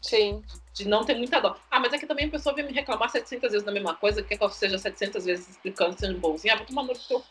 Sim. 0.00 0.42
De 0.80 0.88
não 0.88 1.04
ter 1.04 1.14
muita 1.14 1.40
dó. 1.40 1.56
Ah, 1.70 1.78
mas 1.78 1.92
é 1.92 1.98
que 1.98 2.06
também 2.06 2.26
a 2.26 2.30
pessoa 2.30 2.54
vem 2.54 2.64
me 2.64 2.72
reclamar 2.72 3.10
700 3.10 3.52
vezes 3.52 3.66
da 3.66 3.72
mesma 3.72 3.94
coisa, 3.94 4.22
quer 4.22 4.38
que 4.38 4.42
eu 4.42 4.48
seja 4.48 4.78
700 4.78 5.24
vezes 5.24 5.50
explicando, 5.50 5.98
sendo 5.98 6.18
bonzinho. 6.18 6.54
Ah, 6.54 6.56
vou 6.56 6.66
tomar 6.66 6.84
no 6.84 6.94
teu 6.94 7.22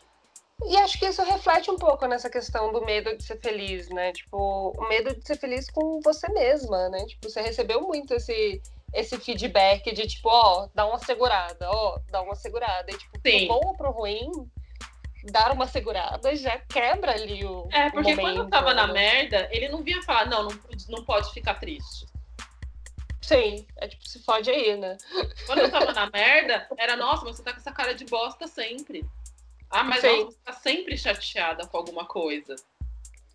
e 0.66 0.76
acho 0.76 0.98
que 0.98 1.06
isso 1.06 1.22
reflete 1.22 1.70
um 1.70 1.76
pouco 1.76 2.06
nessa 2.06 2.28
questão 2.28 2.72
do 2.72 2.84
medo 2.84 3.16
de 3.16 3.24
ser 3.24 3.40
feliz, 3.40 3.88
né? 3.88 4.12
Tipo, 4.12 4.74
o 4.76 4.88
medo 4.88 5.16
de 5.16 5.26
ser 5.26 5.36
feliz 5.38 5.70
com 5.70 6.00
você 6.04 6.30
mesma, 6.32 6.88
né? 6.90 7.04
Tipo, 7.06 7.30
você 7.30 7.40
recebeu 7.40 7.80
muito 7.80 8.12
esse, 8.14 8.60
esse 8.92 9.18
feedback 9.18 9.92
de 9.92 10.06
tipo, 10.06 10.28
ó, 10.28 10.68
dá 10.74 10.86
uma 10.86 10.98
segurada, 10.98 11.68
ó, 11.70 11.98
dá 12.10 12.20
uma 12.20 12.34
segurada. 12.34 12.90
E, 12.90 12.98
tipo, 12.98 13.18
Sim. 13.26 13.46
pro 13.46 13.54
bom 13.54 13.68
ou 13.68 13.76
pro 13.76 13.90
ruim, 13.90 14.30
dar 15.32 15.52
uma 15.52 15.66
segurada 15.66 16.36
já 16.36 16.58
quebra 16.58 17.12
ali 17.12 17.44
o. 17.44 17.66
É, 17.72 17.90
porque 17.90 18.10
momento, 18.10 18.20
quando 18.20 18.36
eu 18.44 18.50
tava 18.50 18.74
né? 18.74 18.82
na 18.82 18.92
merda, 18.92 19.48
ele 19.50 19.68
não 19.68 19.82
vinha 19.82 20.02
falar, 20.02 20.26
não, 20.26 20.44
não, 20.44 20.58
não 20.90 21.04
pode 21.04 21.32
ficar 21.32 21.54
triste. 21.54 22.06
Sim, 23.30 23.64
é 23.76 23.86
tipo, 23.86 24.08
se 24.08 24.18
fode 24.24 24.50
aí, 24.50 24.76
né? 24.76 24.96
Quando 25.46 25.60
eu 25.60 25.70
tava 25.70 25.92
na 25.92 26.10
merda, 26.10 26.66
era, 26.76 26.96
nossa, 26.96 27.24
mas 27.24 27.36
você 27.36 27.44
tá 27.44 27.52
com 27.52 27.60
essa 27.60 27.70
cara 27.70 27.94
de 27.94 28.04
bosta 28.04 28.48
sempre. 28.48 29.08
Ah, 29.70 29.84
mas 29.84 30.00
Sim. 30.00 30.24
você 30.24 30.36
tá 30.44 30.52
sempre 30.52 30.98
chateada 30.98 31.64
com 31.64 31.76
alguma 31.76 32.04
coisa. 32.04 32.56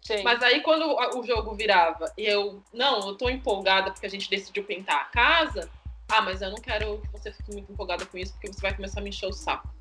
Sim. 0.02 0.22
Mas 0.22 0.44
aí 0.44 0.60
quando 0.60 0.98
o 1.18 1.24
jogo 1.24 1.56
virava 1.56 2.12
e 2.18 2.26
eu, 2.26 2.62
não, 2.74 3.08
eu 3.08 3.16
tô 3.16 3.30
empolgada 3.30 3.90
porque 3.90 4.06
a 4.06 4.10
gente 4.10 4.30
decidiu 4.30 4.66
pintar 4.66 4.98
a 4.98 5.06
casa. 5.06 5.72
Ah, 6.10 6.22
mas 6.22 6.42
eu 6.42 6.50
não 6.50 6.58
quero 6.58 7.02
que 7.02 7.12
você 7.14 7.32
fique 7.32 7.54
muito 7.54 7.72
empolgada 7.72 8.06
com 8.06 8.18
isso 8.18 8.34
porque 8.34 8.52
você 8.52 8.60
vai 8.60 8.76
começar 8.76 9.00
a 9.00 9.04
me 9.04 9.12
encher 9.12 9.30
o 9.30 9.34
saco. 9.34 9.74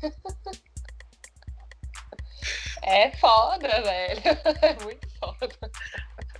É 2.82 3.10
foda, 3.18 3.68
velho. 3.82 4.22
É 4.62 4.82
muito 4.82 5.08
foda. 5.18 5.70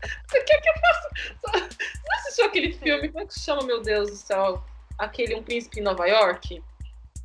O 0.03 0.45
que 0.45 0.53
é 0.53 0.61
que 0.61 0.69
eu 0.69 0.75
faço? 0.75 1.09
Você 1.43 2.13
assistiu 2.15 2.47
aquele 2.47 2.73
filme? 2.73 3.09
Como 3.09 3.25
é 3.25 3.27
que 3.27 3.35
se 3.35 3.41
chama, 3.41 3.63
meu 3.63 3.83
Deus 3.83 4.11
do 4.11 4.17
céu? 4.17 4.65
Aquele 4.99 5.35
Um 5.35 5.43
Príncipe 5.43 5.81
em 5.81 5.83
Nova 5.83 6.07
York? 6.07 6.63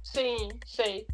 Sim, 0.03 0.49
sei. 0.65 1.07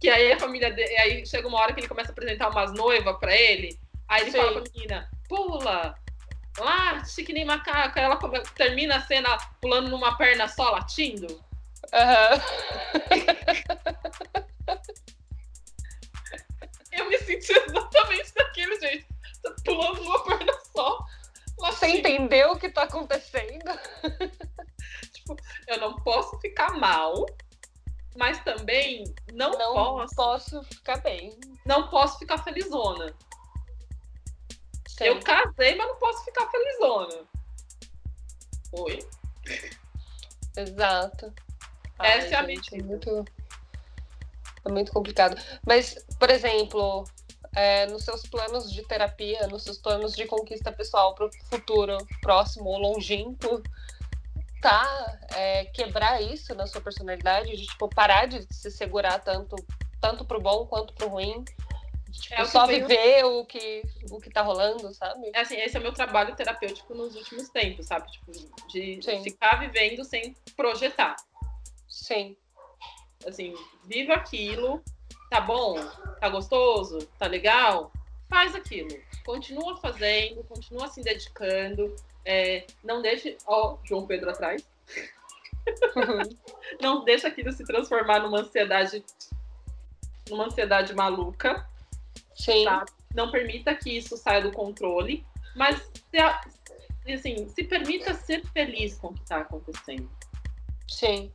Que 0.00 0.08
aí 0.08 0.32
a 0.32 0.38
família 0.38 0.72
dele. 0.72 0.96
Aí 0.96 1.26
chega 1.26 1.46
uma 1.46 1.58
hora 1.58 1.72
que 1.72 1.80
ele 1.80 1.88
começa 1.88 2.10
a 2.10 2.12
apresentar 2.12 2.50
umas 2.50 2.72
noivas 2.72 3.16
pra 3.18 3.34
ele. 3.34 3.78
Aí 4.08 4.22
ele 4.22 4.30
Sim. 4.32 4.38
fala 4.38 4.52
pra 4.52 4.72
menina, 4.72 5.10
pula! 5.28 5.94
Lá, 6.58 7.02
que 7.02 7.32
nem 7.32 7.44
macaco. 7.44 7.98
Aí 7.98 8.04
ela 8.04 8.18
termina 8.56 8.96
a 8.96 9.00
cena 9.00 9.36
pulando 9.60 9.88
numa 9.88 10.16
perna 10.16 10.48
só, 10.48 10.70
latindo. 10.70 11.26
Uhum. 11.92 12.40
Eu 16.92 17.08
me 17.08 17.18
senti 17.18 17.52
exatamente 17.52 18.34
daquele 18.34 18.78
jeito. 18.80 19.09
Pulando 19.64 20.02
numa 20.02 20.24
perna 20.24 20.52
só. 20.74 21.04
Você 21.58 21.86
entendeu 21.88 22.52
o 22.52 22.58
que 22.58 22.70
tá 22.70 22.84
acontecendo? 22.84 23.70
tipo, 25.12 25.36
eu 25.66 25.78
não 25.78 25.96
posso 25.96 26.38
ficar 26.40 26.72
mal 26.78 27.26
mas 28.16 28.42
também 28.42 29.04
não, 29.32 29.52
não 29.52 29.74
posso, 29.74 30.14
posso 30.14 30.62
ficar 30.64 30.98
bem. 30.98 31.38
Não 31.64 31.88
posso 31.88 32.18
ficar 32.18 32.42
felizona. 32.42 33.14
Sim. 34.88 35.04
Eu 35.04 35.20
casei, 35.20 35.76
mas 35.76 35.88
não 35.88 35.96
posso 35.96 36.24
ficar 36.24 36.50
felizona. 36.50 37.24
Oi? 38.72 38.98
Exato. 40.56 41.32
Essa 41.98 42.26
Ai, 42.26 42.32
é 42.32 42.36
a 42.36 42.46
gente, 42.46 42.74
É 42.74 42.82
muito, 42.82 43.24
é 44.64 44.70
muito 44.70 44.92
complicado. 44.92 45.40
Mas, 45.66 45.94
por 46.18 46.30
exemplo, 46.30 47.04
é, 47.54 47.86
nos 47.86 48.04
seus 48.04 48.22
planos 48.22 48.70
de 48.72 48.82
terapia, 48.82 49.46
nos 49.46 49.64
seus 49.64 49.78
planos 49.78 50.14
de 50.14 50.26
conquista 50.26 50.70
pessoal 50.70 51.14
para 51.14 51.26
o 51.26 51.30
futuro 51.48 51.96
próximo 52.20 52.66
ou 52.66 52.78
longínquo, 52.78 53.62
tá 54.60 55.18
é, 55.34 55.64
quebrar 55.66 56.22
isso 56.22 56.54
na 56.54 56.66
sua 56.66 56.80
personalidade, 56.80 57.56
de 57.56 57.66
tipo, 57.66 57.88
parar 57.88 58.26
de 58.26 58.42
se 58.52 58.70
segurar 58.70 59.18
tanto, 59.18 59.56
tanto 60.00 60.24
pro 60.24 60.40
bom 60.40 60.66
quanto 60.66 60.92
pro 60.94 61.08
ruim. 61.08 61.44
Tipo, 62.12 62.34
é 62.34 62.44
só 62.44 62.66
viver 62.66 63.24
o 63.24 63.44
que, 63.44 63.82
o 64.10 64.20
que 64.20 64.30
tá 64.30 64.42
rolando, 64.42 64.92
sabe? 64.92 65.30
É 65.32 65.40
assim, 65.40 65.56
esse 65.56 65.76
é 65.76 65.80
o 65.80 65.82
meu 65.82 65.92
trabalho 65.92 66.34
terapêutico 66.34 66.92
nos 66.94 67.14
últimos 67.14 67.48
tempos, 67.48 67.86
sabe? 67.86 68.10
Tipo, 68.10 68.32
de 68.68 69.00
Sim. 69.00 69.22
ficar 69.22 69.60
vivendo 69.60 70.04
sem 70.04 70.34
projetar. 70.56 71.14
Sim. 71.88 72.36
Assim, 73.26 73.54
viva 73.84 74.14
aquilo, 74.14 74.82
tá 75.30 75.40
bom? 75.40 75.76
Tá 76.20 76.28
gostoso? 76.28 76.98
Tá 77.18 77.26
legal? 77.26 77.92
Faz 78.28 78.54
aquilo. 78.54 78.90
Continua 79.24 79.76
fazendo, 79.76 80.42
continua 80.44 80.88
se 80.88 81.02
dedicando, 81.02 81.94
é, 82.24 82.66
não 82.82 83.00
deixe. 83.00 83.38
Ó, 83.46 83.78
João 83.84 84.06
Pedro 84.06 84.30
atrás. 84.30 84.68
Não 86.80 87.04
deixe 87.04 87.26
aquilo 87.26 87.52
se 87.52 87.64
transformar 87.64 88.20
numa 88.20 88.40
ansiedade. 88.40 89.04
numa 90.28 90.46
ansiedade 90.46 90.94
maluca. 90.94 91.66
Sim. 92.34 92.64
Tá? 92.64 92.84
Não 93.14 93.30
permita 93.30 93.74
que 93.74 93.96
isso 93.96 94.16
saia 94.16 94.40
do 94.40 94.52
controle. 94.52 95.24
Mas 95.54 95.76
se, 96.10 97.12
assim, 97.12 97.48
se 97.48 97.64
permita 97.64 98.14
ser 98.14 98.44
feliz 98.46 98.96
com 98.96 99.08
o 99.08 99.14
que 99.14 99.22
está 99.22 99.38
acontecendo. 99.38 100.10
Sim. 100.88 101.30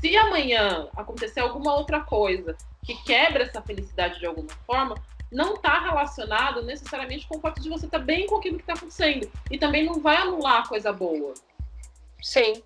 Se 0.00 0.16
amanhã 0.16 0.88
acontecer 0.96 1.40
alguma 1.40 1.74
outra 1.74 2.00
coisa 2.00 2.56
que 2.84 2.94
quebra 3.02 3.44
essa 3.44 3.62
felicidade 3.62 4.18
de 4.18 4.26
alguma 4.26 4.50
forma, 4.66 4.94
não 5.32 5.54
está 5.54 5.80
relacionado 5.80 6.62
necessariamente 6.62 7.26
com 7.26 7.38
o 7.38 7.40
fato 7.40 7.60
de 7.60 7.68
você 7.68 7.86
estar 7.86 7.98
tá 7.98 8.04
bem 8.04 8.26
com 8.26 8.36
aquilo 8.36 8.56
que 8.56 8.62
está 8.62 8.74
acontecendo. 8.74 9.30
E 9.50 9.58
também 9.58 9.84
não 9.84 10.00
vai 10.00 10.16
anular 10.16 10.62
a 10.62 10.68
coisa 10.68 10.92
boa. 10.92 11.34
Sim. 12.22 12.62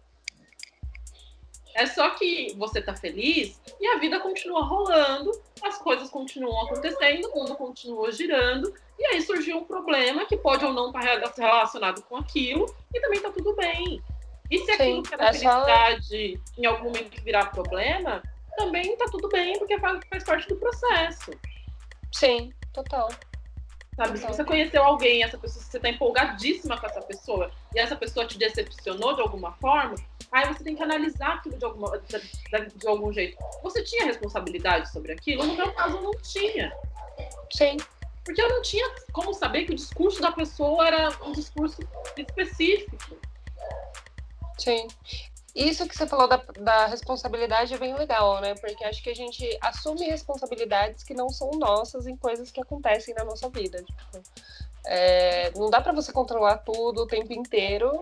É 1.75 1.87
só 1.87 2.11
que 2.11 2.55
você 2.57 2.81
está 2.81 2.95
feliz 2.95 3.61
e 3.81 3.87
a 3.87 3.99
vida 3.99 4.19
continua 4.19 4.65
rolando, 4.65 5.31
as 5.63 5.79
coisas 5.79 6.11
continuam 6.11 6.67
acontecendo, 6.67 7.29
o 7.29 7.37
mundo 7.37 7.55
continua 7.55 8.11
girando, 8.11 8.75
e 8.99 9.05
aí 9.07 9.23
surgiu 9.23 9.59
um 9.59 9.65
problema 9.65 10.27
que 10.27 10.37
pode 10.37 10.65
ou 10.65 10.73
não 10.73 10.89
estar 10.89 11.21
tá 11.21 11.33
relacionado 11.37 12.03
com 12.03 12.17
aquilo, 12.17 12.67
e 12.93 13.01
também 13.01 13.19
está 13.19 13.31
tudo 13.31 13.55
bem. 13.55 14.03
E 14.51 14.59
se 14.59 14.71
aquilo 14.73 15.03
que 15.03 15.15
era 15.15 15.25
é 15.25 15.33
felicidade 15.33 16.41
só... 16.45 16.61
em 16.61 16.67
algum 16.67 16.85
momento 16.87 17.23
virar 17.23 17.47
problema, 17.53 18.23
também 18.59 18.93
está 18.93 19.07
tudo 19.07 19.29
bem, 19.29 19.59
porque 19.59 19.79
faz, 19.79 20.01
faz 20.11 20.25
parte 20.25 20.49
do 20.49 20.57
processo. 20.57 21.31
Sim. 22.13 22.53
Total. 22.73 23.09
Sabe, 23.97 24.19
se 24.19 24.27
você 24.27 24.45
conheceu 24.45 24.85
alguém, 24.85 25.25
essa 25.25 25.37
pessoa, 25.37 25.65
você 25.65 25.81
tá 25.81 25.89
empolgadíssima 25.89 26.79
com 26.79 26.87
essa 26.87 27.03
pessoa 27.03 27.51
e 27.75 27.81
essa 27.81 27.97
pessoa 27.97 28.27
te 28.27 28.39
decepcionou 28.39 29.15
de 29.17 29.23
alguma 29.23 29.53
forma, 29.55 29.97
aí 30.31 30.47
você 30.47 30.63
tem 30.63 30.77
que 30.77 30.83
analisar 30.83 31.35
aquilo 31.35 31.59
de, 31.59 31.65
alguma, 31.65 31.99
de, 31.99 32.77
de 32.77 32.87
algum 32.87 33.13
jeito. 33.13 33.37
Você 33.63 33.83
tinha 33.83 34.05
responsabilidade 34.05 34.89
sobre 34.93 35.13
aquilo? 35.13 35.45
No 35.45 35.57
meu 35.57 35.73
caso, 35.73 35.97
eu 35.97 36.03
não 36.03 36.13
tinha. 36.23 36.73
Sim. 37.53 37.77
Porque 38.25 38.41
eu 38.41 38.49
não 38.49 38.63
tinha 38.63 38.89
como 39.13 39.35
saber 39.35 39.65
que 39.65 39.73
o 39.73 39.77
discurso 39.77 40.21
da 40.21 40.31
pessoa 40.31 40.87
era 40.87 41.09
um 41.25 41.33
discurso 41.33 41.81
específico. 42.17 43.17
Sim. 44.59 44.87
Isso 45.59 45.89
que 45.89 45.97
você 45.97 46.07
falou 46.07 46.29
da, 46.29 46.37
da, 46.61 46.87
responsabilidade 46.87 47.75
é 47.75 47.79
bem 47.79 47.93
legal, 47.93 48.41
né? 48.41 48.55
Porque 48.55 48.85
acho 48.85 49.03
que 49.03 49.11
a 49.11 49.15
gente 49.15 49.45
assume 49.61 50.07
responsabilidades 50.07 51.03
que 51.03 51.13
não 51.13 51.29
são 51.31 51.51
nossas 51.51 52.07
em 52.07 52.17
coisas 52.17 52.53
que 52.53 52.61
acontecem 52.61 53.13
na 53.13 53.25
nossa 53.25 53.49
vida. 53.49 53.83
Tipo, 53.83 54.23
é, 54.87 55.51
não 55.57 55.69
dá 55.69 55.81
para 55.81 55.93
você 55.93 56.13
controlar 56.13 56.59
tudo 56.59 57.03
o 57.03 57.07
tempo 57.09 57.33
inteiro. 57.33 58.01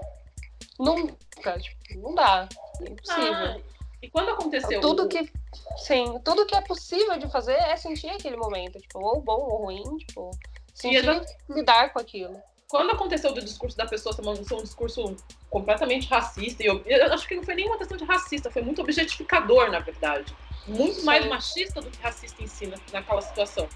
Nunca, 0.78 1.58
tipo, 1.58 1.98
não 1.98 2.14
dá. 2.14 2.46
É 2.82 2.90
impossível. 2.90 3.32
Ah, 3.32 3.58
e 4.02 4.10
quando 4.10 4.32
aconteceu? 4.32 4.78
Tudo 4.82 5.08
que. 5.08 5.32
Sim, 5.78 6.20
tudo 6.22 6.44
que 6.44 6.54
é 6.54 6.60
possível 6.60 7.18
de 7.18 7.26
fazer 7.30 7.54
é 7.54 7.76
sentir 7.78 8.10
aquele 8.10 8.36
momento, 8.36 8.78
tipo, 8.78 8.98
ou 8.98 9.22
bom 9.22 9.40
ou 9.40 9.64
ruim, 9.64 9.96
tipo, 9.96 10.30
sentir 10.74 11.02
lidar 11.48 11.90
com 11.90 12.00
aquilo 12.00 12.38
quando 12.68 12.90
aconteceu 12.90 13.32
do 13.32 13.42
discurso 13.42 13.76
da 13.76 13.86
pessoa 13.86 14.12
ser 14.12 14.22
um 14.54 14.62
discurso 14.62 15.16
completamente 15.48 16.08
racista, 16.08 16.62
e 16.62 16.66
eu, 16.66 16.82
eu, 16.84 17.12
acho 17.12 17.26
que 17.26 17.36
não 17.36 17.44
foi 17.44 17.54
nenhuma 17.54 17.78
questão 17.78 17.96
de 17.96 18.04
racista, 18.04 18.50
foi 18.50 18.62
muito 18.62 18.80
objetificador, 18.80 19.70
na 19.70 19.78
verdade. 19.78 20.34
Muito 20.66 21.04
mais 21.04 21.24
machista 21.26 21.80
do 21.80 21.90
que 21.90 22.02
racista 22.02 22.42
em 22.42 22.46
si 22.48 22.66
naquela 22.92 23.22
situação. 23.22 23.68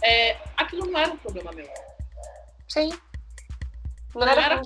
É, 0.00 0.38
aquilo 0.56 0.86
não 0.86 0.98
era 0.98 1.12
um 1.12 1.16
problema 1.16 1.50
meu. 1.50 1.68
Sim. 2.68 2.90
Não, 4.14 4.24
não 4.24 4.28
era, 4.28 4.42
era 4.42 4.62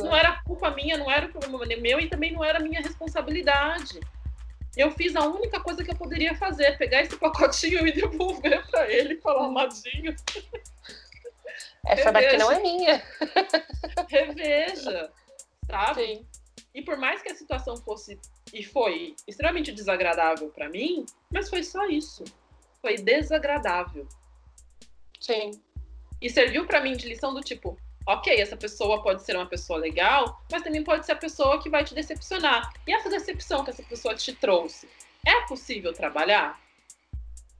Não 0.00 0.16
era 0.16 0.40
culpa 0.44 0.70
minha, 0.70 0.96
não 0.96 1.10
era 1.10 1.26
um 1.26 1.32
problema 1.32 1.66
meu 1.80 1.98
e 1.98 2.08
também 2.08 2.32
não 2.32 2.44
era 2.44 2.60
minha 2.60 2.80
responsabilidade. 2.80 3.98
Eu 4.76 4.92
fiz 4.92 5.16
a 5.16 5.26
única 5.26 5.58
coisa 5.58 5.82
que 5.82 5.90
eu 5.90 5.96
poderia 5.96 6.36
fazer, 6.36 6.78
pegar 6.78 7.02
esse 7.02 7.16
pacotinho 7.16 7.84
e 7.84 7.90
devolver 7.92 8.64
para 8.70 8.88
ele 8.88 9.14
e 9.14 9.20
falar, 9.20 9.50
Madinho. 9.50 10.14
Essa 11.86 12.10
Reveja. 12.10 12.12
daqui 12.12 12.36
não 12.36 12.52
é 12.52 12.60
minha. 12.60 13.02
Reveja, 14.08 15.12
sabe? 15.66 16.04
Sim. 16.04 16.26
E 16.74 16.82
por 16.82 16.96
mais 16.96 17.22
que 17.22 17.30
a 17.30 17.34
situação 17.34 17.76
fosse 17.76 18.18
e 18.52 18.62
foi 18.62 19.14
extremamente 19.26 19.72
desagradável 19.72 20.48
para 20.50 20.68
mim, 20.68 21.04
mas 21.30 21.48
foi 21.48 21.62
só 21.62 21.86
isso. 21.86 22.24
foi 22.80 22.96
desagradável. 22.96 24.06
Sim. 25.20 25.50
E 26.20 26.30
serviu 26.30 26.66
para 26.66 26.80
mim 26.80 26.96
de 26.96 27.08
lição 27.08 27.34
do 27.34 27.40
tipo, 27.40 27.76
ok, 28.06 28.40
essa 28.40 28.56
pessoa 28.56 29.02
pode 29.02 29.22
ser 29.22 29.36
uma 29.36 29.46
pessoa 29.46 29.78
legal, 29.78 30.42
mas 30.50 30.62
também 30.62 30.82
pode 30.82 31.04
ser 31.04 31.12
a 31.12 31.16
pessoa 31.16 31.60
que 31.62 31.68
vai 31.68 31.84
te 31.84 31.94
decepcionar. 31.94 32.72
E 32.86 32.92
essa 32.92 33.10
decepção 33.10 33.64
que 33.64 33.70
essa 33.70 33.82
pessoa 33.82 34.14
te 34.14 34.32
trouxe, 34.34 34.88
é 35.26 35.46
possível 35.46 35.92
trabalhar? 35.92 36.60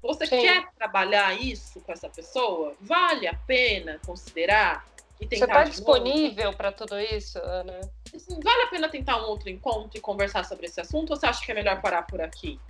Você 0.02 0.26
Sim. 0.26 0.40
quer 0.40 0.68
trabalhar 0.76 1.34
isso 1.40 1.80
com 1.80 1.92
essa 1.92 2.08
pessoa? 2.08 2.74
Vale 2.80 3.26
a 3.26 3.34
pena 3.34 4.00
considerar? 4.06 4.86
E 5.20 5.26
tentar 5.26 5.46
Você 5.46 5.52
está 5.52 5.64
disponível 5.64 6.52
para 6.52 6.70
tudo 6.70 6.98
isso, 7.00 7.38
Ana? 7.38 7.80
Assim, 8.14 8.38
vale 8.40 8.62
a 8.62 8.66
pena 8.68 8.88
tentar 8.88 9.20
um 9.20 9.28
outro 9.28 9.48
encontro 9.50 9.98
e 9.98 10.00
conversar 10.00 10.44
sobre 10.44 10.66
esse 10.66 10.80
assunto? 10.80 11.10
Ou 11.10 11.16
você 11.16 11.26
acha 11.26 11.44
que 11.44 11.50
é 11.50 11.54
melhor 11.54 11.80
parar 11.80 12.02
por 12.02 12.20
aqui? 12.20 12.60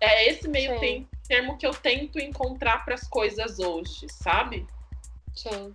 É, 0.00 0.06
é 0.24 0.28
esse 0.28 0.46
meio 0.48 0.78
Sim. 0.78 1.08
termo 1.26 1.58
que 1.58 1.66
eu 1.66 1.72
tento 1.72 2.20
encontrar 2.20 2.84
para 2.84 2.94
as 2.94 3.08
coisas 3.08 3.58
hoje, 3.58 4.06
sabe? 4.08 4.64
Sim. 5.34 5.72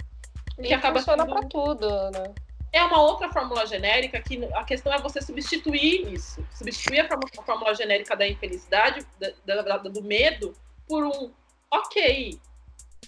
E 0.57 0.67
que 0.67 0.73
acaba 0.73 0.99
funciona 0.99 1.23
sendo... 1.23 1.33
para 1.33 1.47
tudo, 1.49 1.85
Ana 1.85 2.33
é 2.73 2.83
uma 2.83 3.01
outra 3.01 3.31
fórmula 3.31 3.65
genérica 3.65 4.21
que 4.21 4.43
a 4.53 4.63
questão 4.63 4.93
é 4.93 4.99
você 4.99 5.21
substituir 5.21 6.13
isso, 6.13 6.45
substituir 6.53 7.01
a 7.01 7.07
fórmula, 7.07 7.29
a 7.37 7.43
fórmula 7.43 7.75
genérica 7.75 8.15
da 8.15 8.27
infelicidade, 8.27 9.05
da, 9.45 9.61
da, 9.61 9.77
do 9.77 10.01
medo, 10.01 10.53
por 10.87 11.03
um 11.03 11.31
ok, 11.69 12.39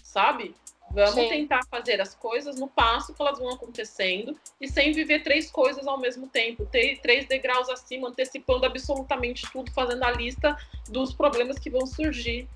sabe? 0.02 0.54
Vamos 0.90 1.14
Sim. 1.14 1.28
tentar 1.28 1.64
fazer 1.68 2.00
as 2.00 2.14
coisas 2.14 2.56
no 2.56 2.68
passo 2.68 3.14
que 3.14 3.20
elas 3.20 3.38
vão 3.38 3.48
acontecendo 3.50 4.38
e 4.60 4.68
sem 4.68 4.92
viver 4.92 5.24
três 5.24 5.50
coisas 5.50 5.86
ao 5.86 5.98
mesmo 5.98 6.28
tempo, 6.28 6.66
ter 6.66 7.00
três 7.00 7.26
degraus 7.26 7.68
acima, 7.68 8.08
antecipando 8.08 8.64
absolutamente 8.64 9.50
tudo, 9.50 9.72
fazendo 9.72 10.04
a 10.04 10.12
lista 10.12 10.56
dos 10.88 11.12
problemas 11.12 11.58
que 11.58 11.68
vão 11.68 11.84
surgir. 11.84 12.48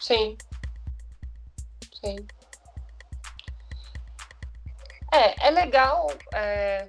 Sim. 0.00 0.36
Sim. 1.94 2.16
É, 5.14 5.48
é 5.48 5.50
legal, 5.50 6.06
é, 6.32 6.88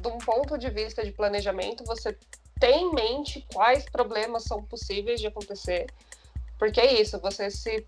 de 0.00 0.08
um 0.08 0.18
ponto 0.18 0.56
de 0.56 0.70
vista 0.70 1.04
de 1.04 1.12
planejamento, 1.12 1.84
você 1.84 2.16
tem 2.58 2.84
em 2.84 2.94
mente 2.94 3.46
quais 3.52 3.84
problemas 3.84 4.44
são 4.44 4.62
possíveis 4.62 5.20
de 5.20 5.26
acontecer, 5.26 5.86
porque 6.58 6.80
é 6.80 7.00
isso, 7.00 7.20
você 7.20 7.50
se 7.50 7.86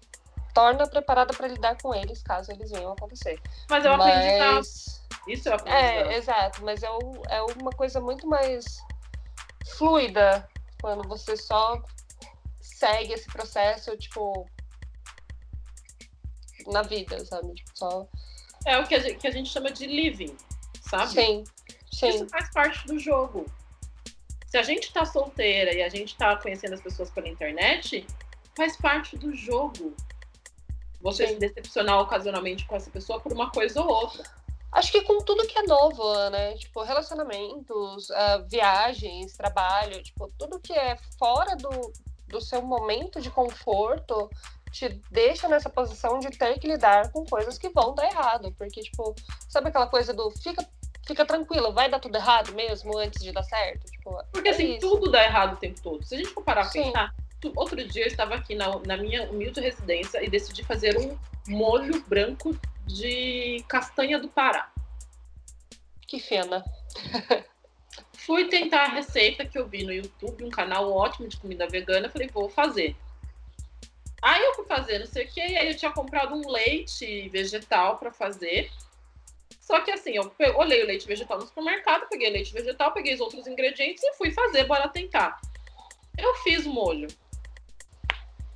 torna 0.52 0.86
preparada 0.86 1.32
para 1.32 1.48
lidar 1.48 1.80
com 1.80 1.94
eles 1.94 2.22
caso 2.22 2.50
eles 2.50 2.70
venham 2.70 2.90
a 2.90 2.94
acontecer. 2.94 3.40
Mas 3.70 3.84
eu 3.84 3.92
aprendi 3.92 4.38
mas... 4.38 5.02
Isso 5.26 5.48
eu 5.48 5.54
aprendi. 5.54 5.76
É, 5.76 6.16
exato, 6.16 6.64
mas 6.64 6.82
é, 6.82 6.88
é 7.30 7.42
uma 7.42 7.70
coisa 7.70 8.00
muito 8.00 8.26
mais 8.26 8.64
fluida 9.76 10.48
quando 10.80 11.08
você 11.08 11.36
só 11.36 11.82
segue 12.60 13.12
esse 13.12 13.26
processo, 13.26 13.96
tipo, 13.96 14.48
na 16.66 16.82
vida, 16.82 17.24
sabe? 17.24 17.54
Tipo, 17.54 17.70
só 17.74 18.08
é 18.66 18.78
o 18.78 18.86
que 18.86 18.94
a, 18.94 18.98
gente, 18.98 19.18
que 19.18 19.26
a 19.26 19.30
gente 19.30 19.50
chama 19.50 19.70
de 19.70 19.86
living, 19.86 20.36
sabe? 20.80 21.12
Sim, 21.12 21.44
sim. 21.90 22.08
Isso 22.08 22.28
faz 22.28 22.50
parte 22.52 22.86
do 22.86 22.98
jogo. 22.98 23.46
Se 24.46 24.56
a 24.56 24.62
gente 24.62 24.92
tá 24.92 25.04
solteira 25.04 25.74
e 25.74 25.82
a 25.82 25.88
gente 25.88 26.16
tá 26.16 26.36
conhecendo 26.36 26.74
as 26.74 26.80
pessoas 26.80 27.10
pela 27.10 27.28
internet, 27.28 28.06
faz 28.56 28.76
parte 28.76 29.16
do 29.16 29.34
jogo. 29.34 29.94
Você 31.00 31.26
sim. 31.26 31.34
se 31.34 31.40
decepcionar 31.40 32.00
ocasionalmente 32.00 32.66
com 32.66 32.74
essa 32.74 32.90
pessoa 32.90 33.20
por 33.20 33.32
uma 33.32 33.50
coisa 33.50 33.80
ou 33.80 33.88
outra. 33.88 34.24
Acho 34.72 34.92
que 34.92 35.02
com 35.02 35.22
tudo 35.22 35.46
que 35.46 35.58
é 35.58 35.62
novo, 35.62 36.30
né? 36.30 36.54
Tipo, 36.56 36.82
relacionamentos, 36.82 38.10
uh, 38.10 38.46
viagens, 38.48 39.34
trabalho, 39.34 40.02
tipo, 40.02 40.30
tudo 40.38 40.60
que 40.60 40.72
é 40.72 40.96
fora 41.18 41.56
do, 41.56 41.92
do 42.26 42.40
seu 42.40 42.60
momento 42.60 43.20
de 43.20 43.30
conforto, 43.30 44.30
te 44.70 45.00
deixa 45.10 45.48
nessa 45.48 45.68
posição 45.70 46.18
de 46.18 46.30
ter 46.30 46.58
que 46.58 46.68
lidar 46.68 47.10
com 47.10 47.24
coisas 47.24 47.58
que 47.58 47.68
vão 47.68 47.94
dar 47.94 48.06
errado. 48.06 48.52
Porque, 48.56 48.82
tipo, 48.82 49.14
sabe 49.48 49.68
aquela 49.68 49.86
coisa 49.86 50.12
do 50.12 50.30
fica, 50.30 50.66
fica 51.06 51.24
tranquilo, 51.24 51.72
vai 51.72 51.90
dar 51.90 51.98
tudo 51.98 52.16
errado 52.16 52.52
mesmo 52.54 52.96
antes 52.98 53.22
de 53.22 53.32
dar 53.32 53.42
certo? 53.42 53.86
Tipo, 53.90 54.22
porque 54.32 54.48
é 54.48 54.52
assim, 54.52 54.76
isso. 54.76 54.80
tudo 54.80 55.10
dá 55.10 55.24
errado 55.24 55.54
o 55.54 55.56
tempo 55.56 55.80
todo. 55.82 56.04
Se 56.04 56.14
a 56.14 56.18
gente 56.18 56.30
for 56.30 56.42
parar 56.42 56.66
a 56.66 56.70
pensar, 56.70 57.14
outro 57.56 57.82
dia 57.86 58.02
eu 58.04 58.08
estava 58.08 58.34
aqui 58.34 58.54
na, 58.54 58.78
na 58.86 58.96
minha 58.96 59.30
humilde 59.30 59.60
residência 59.60 60.24
e 60.24 60.28
decidi 60.28 60.64
fazer 60.64 60.98
um 60.98 61.16
molho 61.48 62.02
branco 62.06 62.56
de 62.86 63.64
castanha 63.68 64.18
do 64.18 64.28
Pará. 64.28 64.70
Que 66.06 66.18
fena. 66.18 66.64
Fui 68.12 68.46
tentar 68.48 68.84
a 68.84 68.88
receita 68.88 69.44
que 69.46 69.58
eu 69.58 69.66
vi 69.66 69.84
no 69.84 69.92
YouTube, 69.92 70.44
um 70.44 70.50
canal 70.50 70.92
ótimo 70.92 71.28
de 71.28 71.38
comida 71.38 71.66
vegana. 71.66 72.10
Falei, 72.10 72.28
vou 72.28 72.48
fazer. 72.48 72.94
Aí 74.20 74.42
eu 74.44 74.54
fui 74.54 74.64
fazer 74.64 74.98
não 74.98 75.06
sei 75.06 75.24
o 75.24 75.28
que, 75.28 75.40
aí 75.40 75.68
eu 75.68 75.76
tinha 75.76 75.92
comprado 75.92 76.34
um 76.34 76.50
leite 76.50 77.28
vegetal 77.28 77.98
para 77.98 78.12
fazer. 78.12 78.70
Só 79.60 79.80
que 79.80 79.90
assim, 79.90 80.16
eu 80.16 80.32
olhei 80.56 80.82
o 80.82 80.86
leite 80.86 81.06
vegetal 81.06 81.38
no 81.38 81.46
supermercado, 81.46 82.08
peguei 82.08 82.30
leite 82.30 82.52
vegetal, 82.52 82.92
peguei 82.92 83.14
os 83.14 83.20
outros 83.20 83.46
ingredientes 83.46 84.02
e 84.02 84.14
fui 84.14 84.30
fazer, 84.30 84.64
bora 84.64 84.88
tentar. 84.88 85.40
Eu 86.16 86.34
fiz 86.36 86.66
o 86.66 86.70
molho. 86.70 87.08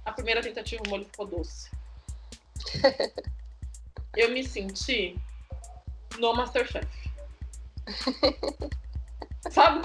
A 0.04 0.10
primeira 0.10 0.40
tentativa, 0.40 0.82
o 0.84 0.88
molho 0.88 1.04
ficou 1.04 1.26
doce. 1.26 1.70
eu 4.16 4.30
me 4.30 4.42
senti 4.42 5.16
no 6.18 6.34
Masterchef. 6.34 6.88
Sabe? 9.50 9.80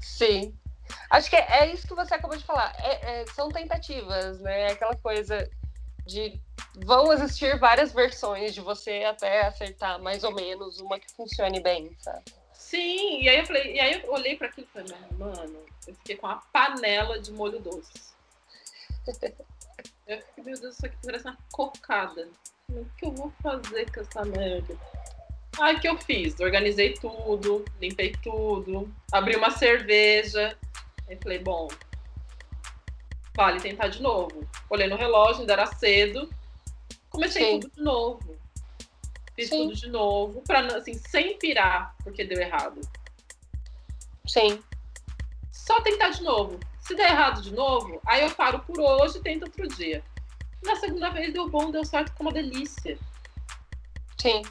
Sim. 0.00 0.54
Acho 1.12 1.28
que 1.28 1.36
é, 1.36 1.46
é 1.60 1.74
isso 1.74 1.86
que 1.86 1.94
você 1.94 2.14
acabou 2.14 2.38
de 2.38 2.42
falar. 2.42 2.74
É, 2.78 3.20
é, 3.20 3.26
são 3.26 3.50
tentativas, 3.50 4.40
né? 4.40 4.62
É 4.62 4.72
aquela 4.72 4.96
coisa 4.96 5.46
de 6.06 6.40
vão 6.86 7.12
existir 7.12 7.58
várias 7.58 7.92
versões 7.92 8.54
de 8.54 8.62
você 8.62 9.04
até 9.04 9.42
acertar 9.46 10.00
mais 10.00 10.24
ou 10.24 10.34
menos 10.34 10.80
uma 10.80 10.98
que 10.98 11.12
funcione 11.12 11.60
bem, 11.60 11.94
sabe? 12.00 12.24
Sim, 12.54 13.20
e 13.20 13.28
aí 13.28 13.40
eu 13.40 13.46
falei, 13.46 13.74
e 13.74 13.80
aí 13.80 14.02
eu 14.02 14.10
olhei 14.10 14.36
para 14.36 14.46
aquilo 14.46 14.66
e 14.66 14.70
falei, 14.72 14.96
mano, 15.18 15.58
eu 15.86 15.94
fiquei 15.96 16.16
com 16.16 16.26
uma 16.26 16.42
panela 16.50 17.20
de 17.20 17.30
molho 17.30 17.60
doce. 17.60 17.92
eu 20.06 20.22
fiquei, 20.22 20.44
meu 20.44 20.58
Deus, 20.58 20.76
isso 20.76 20.86
aqui 20.86 20.96
parece 21.04 21.26
uma 21.26 21.36
cocada. 21.52 22.26
O 22.70 22.86
que 22.96 23.04
eu 23.04 23.12
vou 23.12 23.30
fazer 23.42 23.92
com 23.92 24.00
essa 24.00 24.24
merda? 24.24 24.74
Aí 25.60 25.78
que 25.78 25.86
eu 25.86 25.98
fiz? 25.98 26.40
Organizei 26.40 26.94
tudo, 26.94 27.66
limpei 27.78 28.12
tudo, 28.22 28.90
abri 29.12 29.36
uma 29.36 29.50
cerveja, 29.50 30.56
Aí 31.12 31.18
falei, 31.22 31.38
bom, 31.40 31.68
vale 33.36 33.60
tentar 33.60 33.88
de 33.88 34.00
novo. 34.00 34.48
Olhei 34.70 34.88
no 34.88 34.96
relógio, 34.96 35.40
ainda 35.40 35.52
era 35.52 35.66
cedo. 35.66 36.32
Comecei 37.10 37.44
Sim. 37.44 37.60
tudo 37.60 37.74
de 37.74 37.82
novo. 37.82 38.36
Fiz 39.36 39.50
Sim. 39.50 39.58
tudo 39.58 39.74
de 39.74 39.88
novo, 39.90 40.42
pra, 40.42 40.60
assim, 40.78 40.94
sem 40.94 41.36
pirar, 41.38 41.94
porque 42.02 42.24
deu 42.24 42.40
errado. 42.40 42.80
Sim. 44.26 44.62
Só 45.50 45.82
tentar 45.82 46.10
de 46.10 46.22
novo. 46.22 46.58
Se 46.80 46.94
der 46.94 47.10
errado 47.10 47.42
de 47.42 47.52
novo, 47.52 48.00
aí 48.06 48.22
eu 48.22 48.30
paro 48.30 48.60
por 48.60 48.80
hoje 48.80 49.18
e 49.18 49.22
tento 49.22 49.42
outro 49.42 49.68
dia. 49.68 50.02
Na 50.64 50.76
segunda 50.76 51.10
vez 51.10 51.32
deu 51.32 51.48
bom, 51.48 51.70
deu 51.70 51.84
certo, 51.84 52.10
ficou 52.10 52.26
uma 52.26 52.32
delícia. 52.32 52.98
Sim. 54.18 54.42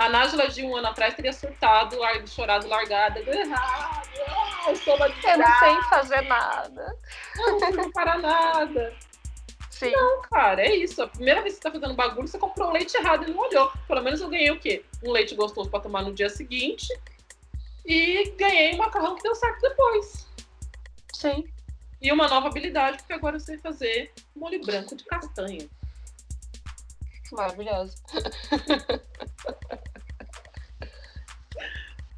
A 0.00 0.08
Nájila 0.08 0.48
de 0.48 0.64
um 0.64 0.74
ano 0.74 0.86
atrás 0.86 1.12
teria 1.12 1.30
surtado, 1.30 1.94
chorado, 2.26 2.66
largada. 2.66 3.20
Ah, 3.54 4.02
eu 4.66 4.74
sou 4.74 4.96
uma 4.96 5.06
Eu 5.06 5.38
não 5.38 5.58
sei 5.58 5.82
fazer 5.90 6.22
nada. 6.22 6.96
Eu 7.36 7.60
não 7.60 7.72
sei 7.74 7.92
para 7.92 8.16
nada. 8.16 8.96
Sim. 9.68 9.90
Não, 9.90 10.22
cara, 10.22 10.62
é 10.62 10.74
isso. 10.74 11.02
A 11.02 11.06
primeira 11.06 11.42
vez 11.42 11.56
que 11.56 11.60
você 11.60 11.70
tá 11.70 11.78
fazendo 11.78 11.94
bagulho, 11.94 12.26
você 12.26 12.38
comprou 12.38 12.70
um 12.70 12.72
leite 12.72 12.96
errado 12.96 13.28
e 13.28 13.30
não 13.30 13.40
olhou. 13.40 13.70
Pelo 13.86 14.00
menos 14.00 14.22
eu 14.22 14.30
ganhei 14.30 14.50
o 14.50 14.58
quê? 14.58 14.82
Um 15.04 15.10
leite 15.10 15.34
gostoso 15.34 15.68
para 15.68 15.80
tomar 15.80 16.00
no 16.00 16.14
dia 16.14 16.30
seguinte. 16.30 16.88
E 17.84 18.30
ganhei 18.38 18.72
um 18.72 18.78
macarrão 18.78 19.16
que 19.16 19.22
deu 19.22 19.34
certo 19.34 19.60
depois. 19.60 20.26
Sim. 21.12 21.46
E 22.00 22.10
uma 22.10 22.26
nova 22.26 22.48
habilidade, 22.48 22.96
porque 22.96 23.12
agora 23.12 23.36
eu 23.36 23.40
sei 23.40 23.58
fazer 23.58 24.10
molho 24.34 24.62
branco 24.62 24.96
de 24.96 25.04
castanha. 25.04 25.68
Maravilhoso. 27.32 27.96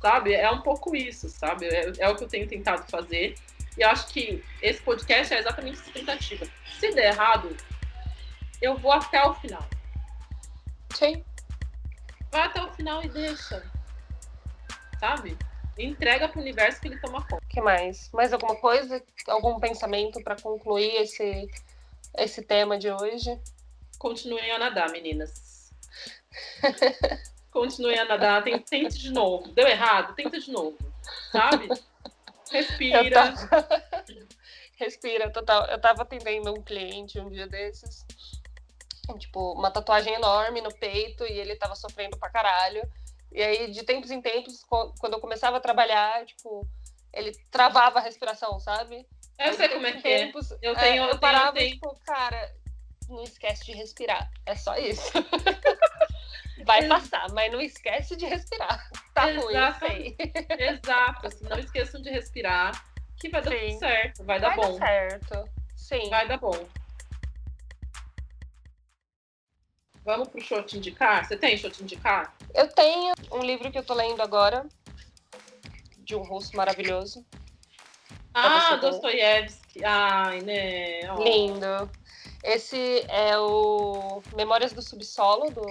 sabe? 0.02 0.34
É 0.34 0.50
um 0.50 0.60
pouco 0.60 0.94
isso, 0.94 1.28
sabe? 1.30 1.66
É, 1.66 1.92
é, 2.00 2.08
o 2.08 2.16
que 2.16 2.24
eu 2.24 2.28
tenho 2.28 2.48
tentado 2.48 2.84
fazer. 2.90 3.36
E 3.78 3.84
acho 3.84 4.08
que 4.08 4.44
esse 4.60 4.82
podcast 4.82 5.32
é 5.32 5.38
exatamente 5.38 5.80
essa 5.80 5.92
tentativa. 5.92 6.46
Se 6.78 6.92
der 6.92 7.14
errado, 7.14 7.56
eu 8.60 8.76
vou 8.76 8.92
até 8.92 9.22
o 9.24 9.32
final. 9.34 9.64
Sim. 10.94 11.24
Vai 12.30 12.42
até 12.42 12.62
o 12.62 12.72
final 12.72 13.02
e 13.02 13.08
deixa. 13.08 13.64
Sabe? 14.98 15.38
entrega 15.78 16.28
para 16.28 16.38
o 16.38 16.42
universo 16.42 16.80
que 16.80 16.88
ele 16.88 17.00
toma 17.00 17.26
conta. 17.26 17.42
que 17.48 17.60
mais? 17.60 18.10
Mais 18.12 18.30
alguma 18.32 18.54
coisa? 18.56 19.02
Algum 19.26 19.58
pensamento 19.58 20.22
para 20.22 20.36
concluir 20.36 20.94
esse, 20.96 21.50
esse 22.18 22.42
tema 22.42 22.78
de 22.78 22.90
hoje? 22.90 23.40
Continuem 23.98 24.50
a 24.52 24.58
nadar, 24.58 24.90
meninas. 24.90 25.72
Continue 27.52 27.98
a 27.98 28.06
nadar, 28.06 28.42
tente 28.42 28.98
de 28.98 29.10
novo. 29.10 29.48
Deu 29.48 29.68
errado, 29.68 30.14
tenta 30.14 30.40
de 30.40 30.50
novo. 30.50 30.76
Sabe? 31.30 31.68
Respira. 32.50 33.34
respira, 34.76 35.30
total. 35.30 35.66
Eu 35.66 35.78
tava 35.78 36.02
atendendo 36.02 36.50
um 36.50 36.62
cliente 36.62 37.20
um 37.20 37.30
dia 37.30 37.46
desses, 37.46 38.06
tipo, 39.18 39.52
uma 39.52 39.70
tatuagem 39.70 40.14
enorme 40.14 40.62
no 40.62 40.74
peito 40.74 41.24
e 41.26 41.38
ele 41.38 41.54
tava 41.54 41.74
sofrendo 41.74 42.16
pra 42.16 42.30
caralho. 42.30 42.82
E 43.30 43.42
aí, 43.42 43.70
de 43.70 43.82
tempos 43.82 44.10
em 44.10 44.20
tempos, 44.20 44.64
quando 44.64 45.12
eu 45.12 45.20
começava 45.20 45.58
a 45.58 45.60
trabalhar, 45.60 46.24
tipo, 46.24 46.66
ele 47.12 47.32
travava 47.50 47.98
a 47.98 48.02
respiração, 48.02 48.58
sabe? 48.60 49.06
Eu 49.38 49.52
sei 49.54 49.68
como 49.68 49.86
é 49.86 49.92
que 49.92 50.08
é. 50.08 50.18
tempos, 50.24 50.52
é. 50.52 50.58
Eu 50.62 50.74
tenho, 50.74 51.04
é, 51.04 51.10
eu, 51.10 51.18
parava, 51.18 51.52
tenho, 51.52 51.72
tipo, 51.72 51.94
cara, 52.06 52.54
não 53.08 53.22
esquece 53.22 53.66
de 53.66 53.72
respirar. 53.72 54.30
É 54.46 54.54
só 54.56 54.76
isso. 54.76 55.12
Vai 56.72 56.88
passar, 56.88 57.26
mas 57.32 57.52
não 57.52 57.60
esquece 57.60 58.16
de 58.16 58.26
respirar. 58.26 58.90
Tá 59.12 59.30
Exato. 59.30 59.46
ruim, 59.46 59.56
sei. 59.78 60.16
Exato, 60.58 61.26
assim, 61.26 61.44
não 61.44 61.58
esqueçam 61.58 62.00
de 62.00 62.08
respirar, 62.08 62.72
que 63.18 63.28
vai 63.28 63.42
dar 63.42 63.50
Sim. 63.50 63.66
tudo 63.66 63.78
certo, 63.78 64.24
vai 64.24 64.40
dar 64.40 64.48
vai 64.48 64.56
bom. 64.56 64.78
Dar 64.78 64.86
certo. 64.86 65.50
Sim. 65.76 66.08
Vai 66.08 66.26
dar 66.26 66.38
bom. 66.38 66.66
Vamos 70.02 70.28
pro 70.28 70.40
show 70.40 70.62
te 70.62 70.78
indicar? 70.78 71.26
Você 71.26 71.36
tem 71.36 71.58
show 71.58 71.70
te 71.70 71.82
indicar? 71.82 72.34
Eu 72.54 72.68
tenho 72.68 73.12
um 73.30 73.42
livro 73.42 73.70
que 73.70 73.78
eu 73.78 73.84
tô 73.84 73.92
lendo 73.92 74.22
agora, 74.22 74.66
de 75.98 76.16
um 76.16 76.22
russo 76.22 76.56
maravilhoso. 76.56 77.24
Ah, 78.32 78.76
Dostoiévski. 78.76 79.84
Ai, 79.84 80.40
né? 80.40 81.12
Oh. 81.12 81.22
Lindo. 81.22 81.90
Esse 82.42 83.04
é 83.08 83.38
o 83.38 84.22
Memórias 84.34 84.72
do 84.72 84.80
Subsolo, 84.80 85.50
do 85.50 85.64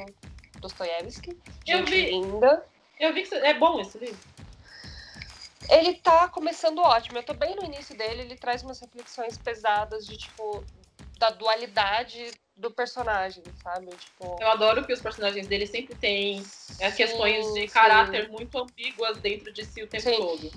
Dostoiévski. 0.61 1.37
Eu 1.67 1.83
vi. 1.85 2.11
Linda. 2.11 2.65
Eu 2.99 3.13
vi 3.13 3.23
que 3.23 3.35
é 3.35 3.53
bom 3.53 3.81
esse 3.81 3.97
livro. 3.97 4.19
Ele 5.69 5.93
tá 5.95 6.27
começando 6.29 6.79
ótimo. 6.79 7.17
Eu 7.17 7.23
tô 7.23 7.33
bem 7.33 7.55
no 7.55 7.65
início 7.65 7.97
dele. 7.97 8.21
Ele 8.21 8.35
traz 8.35 8.63
umas 8.63 8.79
reflexões 8.79 9.37
pesadas 9.37 10.05
de, 10.05 10.17
tipo, 10.17 10.63
da 11.17 11.29
dualidade 11.29 12.31
do 12.55 12.69
personagem, 12.69 13.43
sabe? 13.63 13.87
Tipo... 13.95 14.37
Eu 14.39 14.49
adoro 14.49 14.85
que 14.85 14.93
os 14.93 15.01
personagens 15.01 15.47
dele 15.47 15.65
sempre 15.65 15.95
têm 15.95 16.43
é, 16.79 16.91
questões 16.91 17.53
de 17.53 17.67
caráter 17.67 18.25
sim. 18.25 18.31
muito 18.31 18.57
ambíguas 18.57 19.17
dentro 19.17 19.51
de 19.51 19.65
si 19.65 19.81
o 19.81 19.87
tempo 19.87 20.03
sim. 20.03 20.17
todo. 20.17 20.51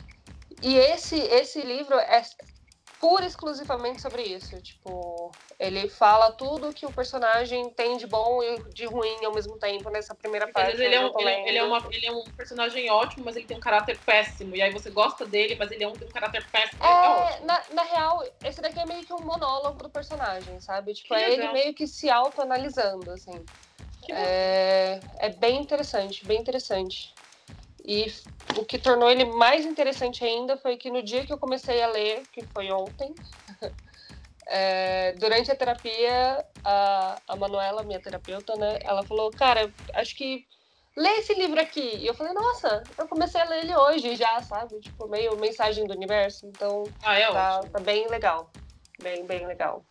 E 0.62 0.76
esse, 0.76 1.16
esse 1.16 1.62
livro 1.62 1.98
é 1.98 2.22
pura 3.05 3.26
exclusivamente 3.26 4.00
sobre 4.00 4.22
isso. 4.22 4.59
Tipo, 4.62 5.30
ele 5.59 5.90
fala 5.90 6.32
tudo 6.32 6.72
que 6.72 6.86
o 6.86 6.92
personagem 6.92 7.68
tem 7.70 7.98
de 7.98 8.07
bom 8.07 8.42
e 8.42 8.72
de 8.72 8.86
ruim 8.86 9.22
ao 9.22 9.34
mesmo 9.34 9.59
tempo 9.59 9.90
nessa 9.90 10.14
primeira 10.14 10.50
parte. 10.50 10.72
Às 10.72 10.78
vezes 10.78 10.86
ele 10.86 10.94
é, 10.94 11.00
um, 11.00 11.20
ele, 11.20 11.48
ele, 11.48 11.59
é 11.59 11.62
uma, 11.64 11.86
ele 11.90 12.07
é 12.07 12.12
um 12.12 12.24
personagem 12.34 12.90
ótimo, 12.90 13.26
mas 13.26 13.36
ele 13.36 13.46
tem 13.46 13.59
um 13.59 13.61
caráter 13.61 14.00
péssimo. 14.07 14.57
E 14.57 14.62
aí 14.62 14.72
você 14.72 14.90
gosta 14.90 15.26
dele, 15.26 15.55
mas 15.57 15.70
ele 15.70 15.84
é 15.84 15.88
um, 15.88 15.92
tem 15.92 16.09
um 16.09 16.12
caráter 16.12 16.42
péssimo. 16.50 16.82
É, 16.82 16.88
é 16.88 17.40
na, 17.44 17.62
na 17.74 17.82
real, 17.82 18.22
esse 18.42 18.62
daqui 18.62 18.80
é 18.80 18.86
meio 18.86 19.05
que 19.05 19.12
um 19.12 19.20
monólogo 19.20 19.82
do 19.82 19.90
personagem, 19.90 20.59
sabe? 20.62 20.94
Tipo, 20.94 21.09
que 21.09 21.14
é 21.14 21.28
legal. 21.28 21.44
ele 21.44 21.52
meio 21.52 21.74
que 21.74 21.86
se 21.86 22.09
autoanalisando, 22.09 23.11
assim. 23.11 23.46
É, 24.11 25.00
é 25.18 25.28
bem 25.28 25.61
interessante, 25.61 26.24
bem 26.24 26.40
interessante. 26.40 27.14
E 27.85 28.07
o 28.57 28.64
que 28.64 28.78
tornou 28.78 29.11
ele 29.11 29.24
mais 29.24 29.66
interessante 29.66 30.24
ainda 30.24 30.57
foi 30.57 30.76
que 30.76 30.91
no 30.91 31.03
dia 31.03 31.26
que 31.26 31.32
eu 31.32 31.39
comecei 31.39 31.82
a 31.82 31.89
ler, 31.89 32.24
que 32.32 32.43
foi 32.47 32.70
ontem, 32.70 33.14
é, 34.47 35.12
durante 35.12 35.51
a 35.51 35.57
terapia, 35.57 36.45
a, 36.64 37.20
a 37.28 37.37
Manuela, 37.37 37.82
minha 37.82 38.01
terapeuta, 38.01 38.57
né, 38.57 38.78
ela 38.82 39.03
falou, 39.05 39.30
cara, 39.30 39.70
acho 39.95 40.16
que 40.16 40.47
lê 40.97 41.11
esse 41.18 41.35
livro 41.35 41.61
aqui. 41.61 41.97
E 41.97 42.07
eu 42.07 42.14
falei, 42.14 42.32
nossa, 42.32 42.82
eu 42.97 43.07
comecei 43.07 43.41
a 43.41 43.45
ler 43.45 43.64
ele 43.64 43.76
hoje 43.76 44.16
já, 44.16 44.41
sabe? 44.41 44.80
Tipo, 44.80 45.09
meio 45.09 45.37
mensagem 45.37 45.87
do 45.87 45.95
universo. 45.95 46.47
Então, 46.47 46.85
ah, 47.03 47.18
é 47.18 47.30
tá, 47.30 47.61
tá 47.64 47.80
bem 47.80 48.09
legal. 48.09 48.51
Bem, 49.03 49.26
bem 49.26 49.47
legal. 49.47 49.85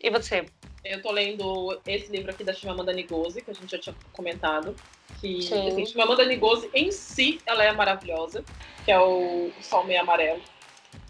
E 0.00 0.10
você? 0.10 0.46
Eu 0.84 1.02
tô 1.02 1.10
lendo 1.10 1.80
esse 1.86 2.10
livro 2.10 2.30
aqui 2.30 2.44
da 2.44 2.52
Chimamanda 2.52 2.92
Ngozi, 2.92 3.42
que 3.42 3.50
a 3.50 3.54
gente 3.54 3.70
já 3.70 3.78
tinha 3.78 3.94
comentado. 4.12 4.74
Que, 5.20 5.42
Sim. 5.42 5.68
assim, 5.68 5.86
Chimamanda 5.86 6.24
Ngozi 6.36 6.70
em 6.74 6.92
si, 6.92 7.40
ela 7.46 7.64
é 7.64 7.72
maravilhosa. 7.72 8.44
Que 8.84 8.92
é 8.92 9.00
o, 9.00 9.48
o 9.48 9.62
Sol 9.62 9.84
Meio 9.84 10.00
Amarelo. 10.00 10.42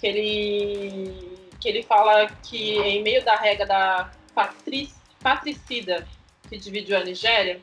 Que 0.01 0.07
ele, 0.07 1.39
que 1.61 1.69
ele 1.69 1.83
fala 1.83 2.29
que 2.43 2.79
em 2.79 3.03
meio 3.03 3.25
da 3.25 3.37
regra 3.37 3.67
da 3.67 4.11
patric, 4.35 4.93
patricida 5.23 6.07
que 6.49 6.57
dividiu 6.57 6.97
a 6.97 7.03
Nigéria, 7.03 7.61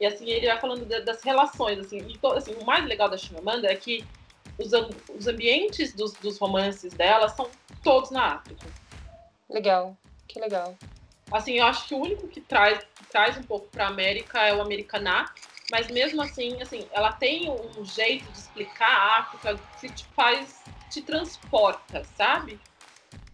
e 0.00 0.06
assim, 0.06 0.28
ele 0.28 0.46
vai 0.46 0.58
falando 0.58 0.84
das 1.04 1.22
relações, 1.22 1.78
assim, 1.78 1.98
e 2.08 2.18
to, 2.18 2.32
assim, 2.32 2.54
o 2.54 2.64
mais 2.64 2.84
legal 2.86 3.08
da 3.08 3.16
Chimamanda 3.16 3.70
é 3.70 3.76
que 3.76 4.04
os, 4.58 4.72
os 5.16 5.26
ambientes 5.28 5.94
dos, 5.94 6.12
dos 6.14 6.38
romances 6.38 6.92
dela 6.92 7.28
são 7.28 7.48
todos 7.84 8.10
na 8.10 8.34
África. 8.34 8.66
Legal, 9.48 9.96
que 10.26 10.40
legal. 10.40 10.76
Assim, 11.30 11.58
eu 11.58 11.66
acho 11.66 11.86
que 11.86 11.94
o 11.94 11.98
único 11.98 12.26
que 12.26 12.40
traz, 12.40 12.80
que 12.96 13.04
traz 13.04 13.36
um 13.36 13.42
pouco 13.42 13.68
para 13.68 13.84
a 13.84 13.88
América 13.88 14.40
é 14.40 14.54
o 14.54 14.60
Americaná, 14.60 15.32
mas 15.72 15.88
mesmo 15.88 16.20
assim, 16.20 16.60
assim, 16.60 16.86
ela 16.92 17.12
tem 17.12 17.50
um 17.50 17.82
jeito 17.82 18.30
de 18.30 18.38
explicar 18.38 18.90
a 18.90 19.18
África 19.20 19.58
que 19.80 19.88
te 19.88 20.04
faz, 20.14 20.60
te 20.90 21.00
transporta, 21.00 22.04
sabe? 22.14 22.60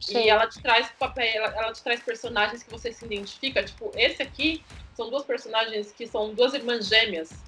Sim. 0.01 0.21
E 0.21 0.29
ela 0.29 0.47
te 0.47 0.63
traz 0.63 0.89
papel, 0.97 1.27
ela, 1.35 1.49
ela, 1.57 1.73
te 1.73 1.83
traz 1.83 2.01
personagens 2.01 2.63
que 2.63 2.71
você 2.71 2.93
se 2.93 3.05
identifica. 3.05 3.65
Tipo, 3.65 3.93
esse 3.97 4.23
aqui 4.23 4.63
são 4.95 5.11
duas 5.11 5.25
personagens 5.25 5.91
que 5.91 6.07
são 6.07 6.33
duas 6.33 6.55
irmãs 6.55 6.87
gêmeas. 6.87 7.43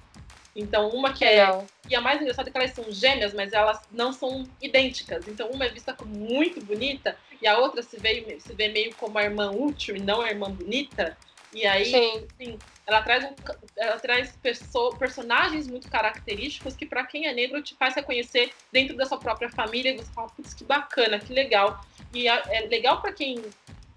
Então, 0.53 0.89
uma 0.89 1.13
que 1.13 1.23
é. 1.23 1.47
E 1.89 1.95
a 1.95 2.01
mais 2.01 2.21
engraçada 2.21 2.49
é 2.49 2.51
que 2.51 2.57
elas 2.57 2.71
são 2.71 2.91
gêmeas, 2.91 3.33
mas 3.33 3.53
elas 3.53 3.79
não 3.91 4.11
são 4.11 4.45
idênticas. 4.61 5.25
Então, 5.25 5.49
uma 5.51 5.63
é 5.63 5.69
vista 5.69 5.93
como 5.93 6.13
muito 6.13 6.59
bonita 6.59 7.17
e 7.41 7.47
a 7.47 7.57
outra 7.57 7.81
se 7.81 7.97
vê, 7.97 8.37
se 8.41 8.53
vê 8.53 8.67
meio 8.67 8.93
como 8.95 9.17
a 9.17 9.23
irmã 9.23 9.51
útil 9.51 9.95
e 9.95 10.01
não 10.01 10.19
a 10.19 10.29
irmã 10.29 10.51
bonita. 10.51 11.17
E 11.53 11.65
aí, 11.65 11.85
Sim. 11.85 12.27
Assim, 12.33 12.59
ela 12.91 13.01
traz, 13.01 13.23
um, 13.23 13.35
ela 13.77 13.99
traz 13.99 14.37
perso 14.41 14.91
personagens 14.97 15.67
muito 15.67 15.89
característicos 15.89 16.75
que, 16.75 16.85
para 16.85 17.05
quem 17.05 17.27
é 17.27 17.33
negro, 17.33 17.61
te 17.61 17.75
faz 17.75 17.95
reconhecer 17.95 18.51
dentro 18.71 18.95
da 18.95 19.05
sua 19.05 19.17
própria 19.17 19.49
família. 19.49 19.91
E 19.91 19.97
você 19.97 20.11
fala, 20.11 20.29
putz, 20.29 20.53
que 20.53 20.63
bacana, 20.63 21.19
que 21.19 21.33
legal. 21.33 21.83
E 22.13 22.27
é 22.27 22.67
legal 22.69 23.01
para 23.01 23.13
quem 23.13 23.41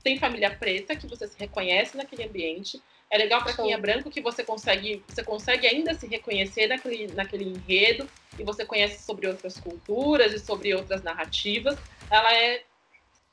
tem 0.02 0.18
família 0.18 0.50
preta, 0.50 0.94
que 0.94 1.06
você 1.06 1.26
se 1.26 1.38
reconhece 1.38 1.96
naquele 1.96 2.24
ambiente. 2.24 2.80
É 3.10 3.18
legal 3.18 3.42
para 3.42 3.52
quem 3.52 3.72
é 3.72 3.78
branco 3.78 4.10
que 4.10 4.20
você 4.20 4.44
consegue, 4.44 5.02
você 5.08 5.22
consegue 5.22 5.66
ainda 5.66 5.94
se 5.94 6.06
reconhecer 6.06 6.66
naquele, 6.66 7.06
naquele 7.08 7.44
enredo 7.44 8.08
e 8.38 8.42
você 8.42 8.64
conhece 8.64 9.02
sobre 9.02 9.26
outras 9.26 9.58
culturas 9.58 10.32
e 10.32 10.38
sobre 10.38 10.74
outras 10.74 11.02
narrativas. 11.02 11.78
Ela 12.10 12.34
é 12.34 12.62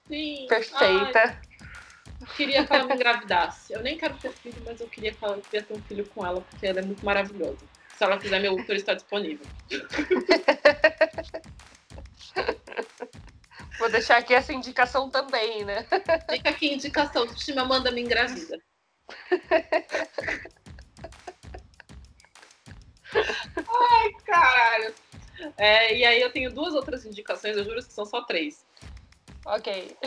sim, 0.07 0.45
perfeita. 0.47 1.19
Ai, 1.19 1.50
queria 2.27 2.65
que 2.65 2.73
ela 2.73 2.85
me 2.85 2.95
engravidasse. 2.95 3.73
Eu 3.73 3.81
nem 3.81 3.97
quero 3.97 4.15
ter 4.17 4.31
filho, 4.31 4.61
mas 4.65 4.79
eu 4.79 4.87
queria 4.87 5.13
que 5.13 5.23
ela 5.23 5.39
queria 5.41 5.63
ter 5.63 5.73
um 5.73 5.81
filho 5.81 6.05
com 6.07 6.25
ela, 6.25 6.41
porque 6.41 6.67
ela 6.67 6.79
é 6.79 6.83
muito 6.83 7.05
maravilhosa. 7.05 7.59
Se 7.97 8.03
ela 8.03 8.17
quiser, 8.17 8.39
meu 8.39 8.53
útero 8.53 8.77
está 8.77 8.93
disponível. 8.93 9.45
Vou 13.79 13.89
deixar 13.89 14.17
aqui 14.17 14.33
essa 14.33 14.53
indicação 14.53 15.09
também, 15.09 15.65
né? 15.65 15.85
Fica 16.29 16.49
aqui 16.49 16.73
indicação. 16.73 17.27
Tima, 17.33 17.65
manda 17.65 17.91
me 17.91 18.01
engravida. 18.01 18.61
Ai, 23.13 24.11
caralho. 24.25 24.93
É, 25.57 25.95
e 25.95 26.05
aí 26.05 26.21
eu 26.21 26.31
tenho 26.31 26.53
duas 26.53 26.73
outras 26.73 27.05
indicações, 27.05 27.57
eu 27.57 27.63
juro 27.63 27.83
que 27.83 27.91
são 27.91 28.05
só 28.05 28.21
três. 28.21 28.65
Ok. 29.45 29.97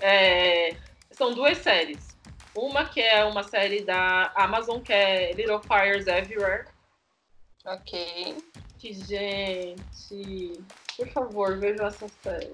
É, 0.00 0.76
são 1.18 1.34
duas 1.34 1.58
séries. 1.58 2.16
Uma 2.54 2.84
que 2.84 3.00
é 3.00 3.24
uma 3.24 3.42
série 3.42 3.82
da 3.82 4.32
Amazon, 4.36 4.80
que 4.80 4.92
é 4.92 5.32
Little 5.32 5.60
Fires 5.60 6.06
Everywhere. 6.06 6.66
Ok. 7.66 8.36
Que, 8.78 8.92
gente, 8.94 10.52
por 10.96 11.08
favor, 11.08 11.58
vejam 11.58 11.86
essa 11.86 12.08
série. 12.22 12.52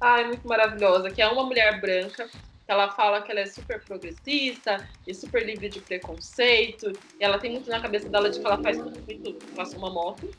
Ah, 0.00 0.20
é 0.20 0.24
muito 0.24 0.46
maravilhosa. 0.46 1.10
Que 1.10 1.20
é 1.20 1.28
uma 1.28 1.44
mulher 1.44 1.80
branca. 1.80 2.28
Que 2.28 2.72
ela 2.72 2.90
fala 2.90 3.22
que 3.22 3.30
ela 3.30 3.40
é 3.40 3.46
super 3.46 3.82
progressista 3.84 4.88
e 5.06 5.12
super 5.12 5.44
livre 5.44 5.68
de 5.68 5.80
preconceito. 5.80 6.92
E 7.18 7.24
ela 7.24 7.38
tem 7.38 7.50
muito 7.50 7.68
na 7.68 7.80
cabeça 7.80 8.08
dela 8.08 8.30
de 8.30 8.38
que 8.38 8.46
ela 8.46 8.62
faz 8.62 8.78
tudo 8.78 9.00
muito. 9.00 9.46
Passa 9.54 9.76
uma 9.76 9.90
moto. 9.90 10.30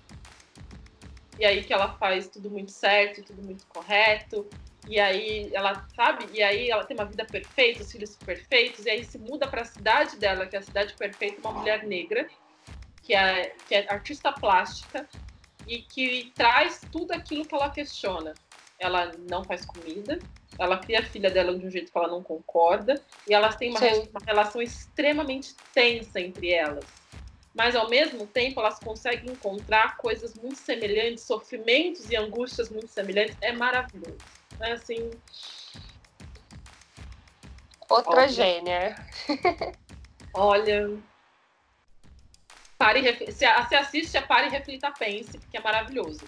E 1.37 1.45
aí 1.45 1.63
que 1.63 1.73
ela 1.73 1.93
faz 1.97 2.27
tudo 2.27 2.49
muito 2.49 2.71
certo, 2.71 3.23
tudo 3.23 3.41
muito 3.41 3.65
correto. 3.67 4.47
E 4.87 4.99
aí 4.99 5.49
ela 5.53 5.85
sabe, 5.95 6.25
e 6.33 6.41
aí 6.41 6.69
ela 6.69 6.85
tem 6.85 6.97
uma 6.97 7.05
vida 7.05 7.25
perfeita, 7.25 7.83
os 7.83 7.91
filhos 7.91 8.15
perfeitos, 8.15 8.85
e 8.85 8.89
aí 8.89 9.03
se 9.03 9.17
muda 9.17 9.47
para 9.47 9.61
a 9.61 9.65
cidade 9.65 10.17
dela, 10.17 10.47
que 10.47 10.55
é 10.55 10.59
a 10.59 10.63
cidade 10.63 10.93
perfeita, 10.95 11.41
uma 11.41 11.59
mulher 11.59 11.85
negra, 11.85 12.27
que 13.03 13.13
é, 13.13 13.53
que 13.67 13.75
é 13.75 13.91
artista 13.91 14.31
plástica 14.31 15.07
e 15.67 15.81
que 15.81 16.33
traz 16.35 16.81
tudo 16.91 17.11
aquilo 17.11 17.45
que 17.45 17.53
ela 17.53 17.69
questiona. 17.69 18.33
Ela 18.79 19.13
não 19.29 19.43
faz 19.43 19.65
comida, 19.65 20.19
ela 20.57 20.77
cria 20.77 20.99
a 20.99 21.05
filha 21.05 21.29
dela 21.29 21.57
de 21.57 21.65
um 21.65 21.69
jeito 21.69 21.91
que 21.91 21.97
ela 21.97 22.07
não 22.07 22.23
concorda, 22.23 23.03
e 23.27 23.33
elas 23.33 23.55
têm 23.57 23.69
uma, 23.69 23.79
uma 23.79 24.21
relação 24.25 24.61
extremamente 24.61 25.53
tensa 25.73 26.19
entre 26.19 26.51
elas 26.51 26.99
mas 27.53 27.75
ao 27.75 27.89
mesmo 27.89 28.27
tempo 28.27 28.59
elas 28.59 28.79
conseguem 28.79 29.31
encontrar 29.31 29.97
coisas 29.97 30.33
muito 30.35 30.57
semelhantes, 30.57 31.23
sofrimentos 31.23 32.09
e 32.09 32.15
angústias 32.15 32.69
muito 32.69 32.87
semelhantes. 32.87 33.35
É 33.41 33.51
maravilhoso. 33.51 34.38
É 34.61 34.73
assim. 34.73 35.09
Outra 37.89 38.21
Óbvio. 38.21 38.29
gênia. 38.29 39.05
Olha. 40.33 40.97
Pare, 42.77 43.31
se, 43.31 43.45
se 43.67 43.75
assiste 43.75 44.17
a 44.17 44.21
Pare, 44.21 44.49
Reflita, 44.49 44.91
Pense, 44.91 45.37
porque 45.37 45.57
é 45.57 45.61
maravilhoso. 45.61 46.21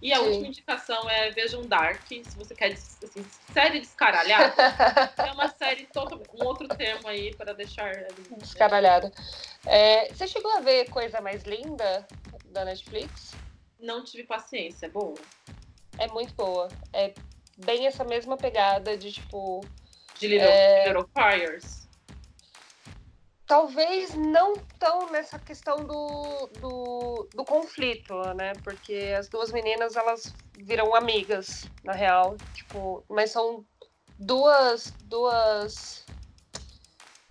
E 0.00 0.12
a 0.12 0.18
Sim. 0.18 0.26
última 0.26 0.46
indicação 0.46 1.10
é 1.10 1.30
Vejam 1.30 1.66
Dark, 1.66 2.06
se 2.06 2.22
você 2.36 2.54
quer 2.54 2.72
assim, 2.72 3.26
série 3.52 3.80
descaralhada. 3.80 4.54
é 5.18 5.32
uma 5.32 5.48
série 5.48 5.86
totalmente. 5.86 6.30
Um 6.34 6.44
outro 6.44 6.68
termo 6.68 7.08
aí 7.08 7.34
para 7.34 7.52
deixar. 7.52 7.92
Descaralhada. 8.38 9.12
É, 9.66 10.08
você 10.08 10.28
chegou 10.28 10.56
a 10.56 10.60
ver 10.60 10.88
Coisa 10.88 11.20
Mais 11.20 11.42
Linda 11.42 12.06
da 12.46 12.64
Netflix? 12.64 13.32
Não 13.78 14.04
tive 14.04 14.22
paciência, 14.22 14.86
é 14.86 14.88
boa. 14.88 15.14
É 15.98 16.06
muito 16.06 16.32
boa. 16.34 16.68
É 16.92 17.12
bem 17.64 17.86
essa 17.86 18.04
mesma 18.04 18.36
pegada 18.36 18.96
de 18.96 19.12
tipo. 19.12 19.60
De 20.18 20.26
Little, 20.26 20.48
é... 20.48 20.88
Little 20.88 21.08
Fires 21.14 21.78
talvez 23.48 24.14
não 24.14 24.52
tão 24.78 25.10
nessa 25.10 25.38
questão 25.38 25.78
do, 25.78 26.46
do, 26.60 27.28
do, 27.34 27.44
conflito, 27.44 28.14
né? 28.34 28.52
Porque 28.62 29.14
as 29.18 29.26
duas 29.28 29.50
meninas, 29.50 29.96
elas 29.96 30.32
viram 30.58 30.94
amigas, 30.94 31.64
na 31.82 31.92
real. 31.92 32.36
Tipo, 32.54 33.02
mas 33.08 33.30
são 33.30 33.64
duas, 34.18 34.92
duas... 35.04 36.06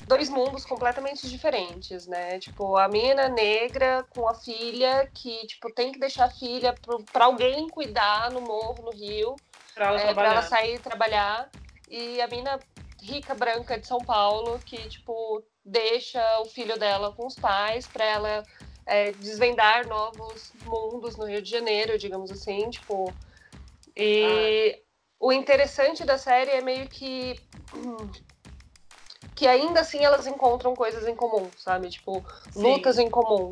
Dois 0.08 0.30
mundos 0.30 0.66
completamente 0.66 1.30
diferentes, 1.30 2.08
né? 2.08 2.40
Tipo, 2.40 2.78
a 2.78 2.88
menina 2.88 3.28
negra 3.28 4.06
com 4.10 4.28
a 4.28 4.34
filha 4.34 5.10
que, 5.14 5.46
tipo, 5.46 5.72
tem 5.74 5.92
que 5.92 6.00
deixar 6.00 6.26
a 6.26 6.32
filha 6.32 6.74
para 7.12 7.26
alguém 7.26 7.68
cuidar 7.68 8.32
no 8.32 8.40
morro, 8.40 8.86
no 8.86 8.92
Rio. 8.92 9.36
Pra 9.78 9.86
ela, 9.90 10.02
é, 10.02 10.14
pra 10.14 10.32
ela 10.32 10.42
sair 10.42 10.80
trabalhar. 10.80 11.50
E 11.88 12.20
a 12.20 12.28
mina 12.28 12.60
rica, 13.00 13.36
branca 13.36 13.80
de 13.80 13.86
São 13.86 14.00
Paulo, 14.00 14.60
que, 14.66 14.90
tipo, 14.90 15.44
deixa 15.64 16.20
o 16.42 16.46
filho 16.46 16.78
dela 16.80 17.14
com 17.14 17.28
os 17.28 17.36
pais 17.36 17.86
para 17.86 18.04
ela 18.04 18.44
é, 18.88 19.12
desvendar 19.12 19.88
novos 19.88 20.52
mundos 20.66 21.16
no 21.16 21.26
Rio 21.26 21.44
de 21.44 21.50
Janeiro, 21.50 21.96
digamos 21.98 22.32
assim, 22.32 22.68
tipo. 22.72 23.14
E 23.96 24.76
ah. 24.76 24.82
o 25.20 25.32
interessante 25.32 26.04
da 26.04 26.18
série 26.18 26.52
é 26.52 26.62
meio 26.62 26.88
que 26.88 27.40
que 29.36 29.46
ainda 29.46 29.82
assim 29.82 30.04
elas 30.04 30.26
encontram 30.26 30.76
coisas 30.76 31.08
em 31.08 31.16
comum, 31.16 31.52
sabe? 31.56 31.90
Tipo, 31.90 32.26
Sim. 32.50 32.64
lutas 32.64 32.98
em 32.98 33.08
comum. 33.08 33.52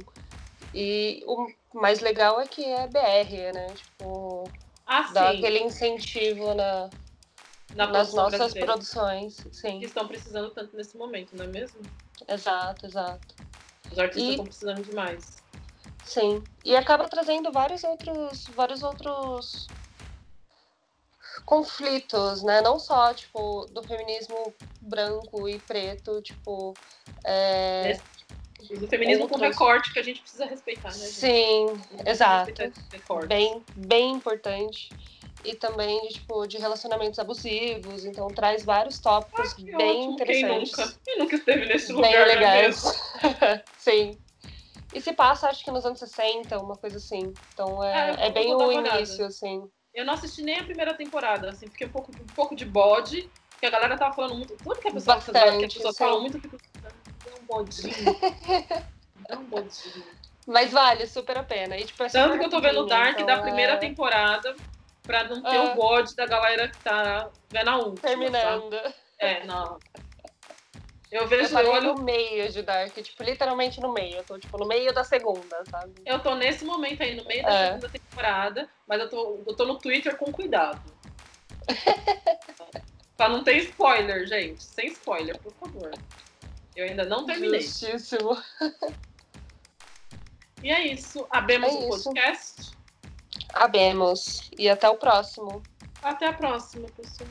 E 0.74 1.24
o 1.28 1.48
mais 1.80 2.00
legal 2.00 2.42
é 2.42 2.48
que 2.48 2.66
é 2.66 2.88
BR, 2.88 3.54
né? 3.54 3.68
Tipo, 3.76 4.50
ah, 4.86 5.10
dá 5.14 5.30
aquele 5.30 5.60
incentivo 5.60 6.54
na, 6.54 6.90
na 7.76 7.88
nas 7.88 8.14
nossas 8.14 8.54
produções, 8.54 9.46
sim. 9.52 9.80
Que 9.80 9.86
estão 9.86 10.08
precisando 10.08 10.52
tanto 10.52 10.76
nesse 10.76 10.96
momento, 10.98 11.36
não 11.36 11.46
é 11.46 11.48
mesmo? 11.48 11.82
Exato, 12.28 12.86
exato. 12.86 13.36
Os 13.92 14.00
artistas 14.00 14.24
e... 14.24 14.30
estão 14.32 14.46
precisando 14.46 14.84
demais. 14.84 15.44
Sim. 16.06 16.44
E 16.64 16.76
acaba 16.76 17.08
trazendo 17.10 17.52
vários 17.52 17.84
outros, 17.84 18.46
vários 18.56 18.84
outros 18.84 19.68
conflitos, 21.46 22.44
né? 22.44 22.62
Não 22.62 22.80
só, 22.80 23.14
tipo, 23.14 23.66
do 23.72 23.84
feminismo 23.84 24.54
branco 24.82 25.50
e 25.50 25.60
preto, 25.60 26.22
tipo. 26.22 26.74
É... 27.24 28.00
Do 28.74 28.88
feminismo 28.88 29.24
outros... 29.24 29.42
com 29.42 29.48
recorte 29.48 29.94
que 29.94 30.00
a 30.00 30.04
gente 30.04 30.22
precisa 30.22 30.46
respeitar, 30.46 30.90
né? 30.90 31.06
Gente? 31.06 31.12
Sim, 31.12 31.68
exato. 32.06 32.54
Bem, 33.28 33.64
bem 33.76 34.12
importante 34.12 34.90
e 35.44 35.56
também 35.56 36.02
de, 36.08 36.16
tipo, 36.16 36.48
de 36.48 36.58
relacionamentos 36.58 37.20
abusivos. 37.20 38.06
Então 38.06 38.28
traz 38.28 38.66
vários 38.66 39.00
tópicos 39.00 39.54
ah, 39.54 39.78
bem 39.78 40.00
ótimo. 40.00 40.14
interessantes. 40.14 40.76
Quem 40.76 40.84
nunca? 40.84 41.00
Quem 41.06 41.20
nunca 41.20 41.36
esteve 41.36 41.66
nesse 41.66 41.92
lugar? 41.94 42.12
Bem 42.12 42.20
é 42.20 42.26
legais. 42.26 42.84
Sim. 43.78 44.18
E 44.94 45.02
se 45.02 45.14
passa, 45.14 45.50
acho 45.50 45.64
que 45.64 45.72
nos 45.72 45.86
anos 45.86 46.00
60, 46.00 46.58
uma 46.58 46.76
coisa 46.76 46.98
assim. 46.98 47.34
Então 47.54 47.84
é, 47.84 48.12
é, 48.12 48.28
é 48.28 48.32
bem 48.32 48.56
o 48.56 48.72
início, 48.72 49.26
assim. 49.26 49.70
Eu 49.94 50.06
não 50.06 50.14
assisti 50.14 50.42
nem 50.42 50.60
a 50.60 50.64
primeira 50.64 50.94
temporada, 50.94 51.50
assim, 51.50 51.68
fiquei 51.68 51.88
um 51.88 51.92
pouco, 51.92 52.12
um 52.12 52.34
pouco 52.36 52.56
de 52.56 52.66
bode, 52.66 53.30
porque 53.50 53.66
a 53.66 53.70
galera 53.70 53.98
tava 53.98 54.14
falando 54.14 54.36
muito. 54.36 54.56
Tudo 54.58 54.80
que 54.80 54.88
a 54.90 54.92
pessoa, 54.92 55.16
Bastante, 55.16 55.58
que 55.58 55.66
a 55.66 55.68
pessoa 55.70 55.94
fala 55.94 56.20
muito, 56.20 56.38
eu 56.38 56.42
fico. 56.42 56.58
Dá 57.48 57.54
um 57.54 57.64
bodinho. 57.64 57.94
Dá 59.30 59.38
um 59.38 59.46
bodinho. 59.46 60.06
Mas 60.48 60.72
vale 60.72 61.08
super 61.08 61.38
a 61.38 61.44
pena. 61.44 61.76
E, 61.78 61.86
tipo, 61.86 62.04
é 62.04 62.10
Tanto 62.10 62.38
que 62.38 62.46
eu 62.46 62.50
tô 62.50 62.62
vendo 62.62 62.86
Dark 62.86 63.16
então, 63.16 63.26
da 63.26 63.42
primeira 63.42 63.74
é... 63.74 63.78
temporada 63.78 64.56
pra 65.02 65.24
não 65.24 65.42
ter 65.42 65.58
o 65.58 65.76
bode 65.76 66.16
da 66.16 66.26
galera 66.26 66.68
que 66.68 66.78
tá 66.80 67.30
vendo 67.50 67.70
a 67.70 67.78
última. 67.78 68.08
Terminando. 68.08 68.76
Sabe? 68.76 68.94
É, 69.20 69.44
não. 69.46 69.80
Eu 71.12 71.28
vejo. 71.28 71.58
Eu 71.58 71.72
olho... 71.72 71.94
no 71.94 72.04
meio 72.04 72.52
de 72.52 72.62
Dark, 72.62 72.94
tipo, 72.94 73.24
literalmente 73.24 73.80
no 73.80 73.92
meio. 73.94 74.18
Eu 74.18 74.24
tô, 74.24 74.38
tipo, 74.38 74.58
no 74.58 74.68
meio 74.68 74.94
da 74.94 75.04
segunda, 75.04 75.64
sabe? 75.70 75.94
Eu 76.06 76.20
tô 76.20 76.36
nesse 76.36 76.66
momento 76.66 77.02
aí, 77.02 77.16
no 77.16 77.26
meio 77.26 77.44
da 77.44 77.54
é. 77.54 77.68
segunda 77.68 77.90
temporada, 77.90 78.70
mas 78.88 79.02
eu 79.02 79.10
tô, 79.10 79.44
eu 79.48 79.56
tô 79.56 79.66
no 79.66 79.78
Twitter 79.78 80.18
com 80.18 80.32
cuidado. 80.32 80.82
pra 83.18 83.30
não 83.30 83.44
ter 83.44 83.58
spoiler, 83.58 84.28
gente. 84.28 84.64
Sem 84.64 84.88
spoiler, 84.88 85.38
por 85.40 85.54
favor. 85.54 85.92
Eu 86.76 86.86
ainda 86.86 87.06
não 87.06 87.26
terminei. 87.26 87.62
Justíssimo. 87.62 88.38
E 90.64 90.72
é 90.72 90.88
isso. 90.88 91.28
Abemos 91.30 91.70
é 91.70 91.78
o 91.78 91.90
podcast. 91.90 92.72
Abemos. 93.54 94.50
E 94.58 94.68
até 94.68 94.90
o 94.90 94.98
próximo. 94.98 95.62
Até 96.02 96.26
a 96.26 96.34
próxima, 96.34 96.88
pessoal. 96.98 97.30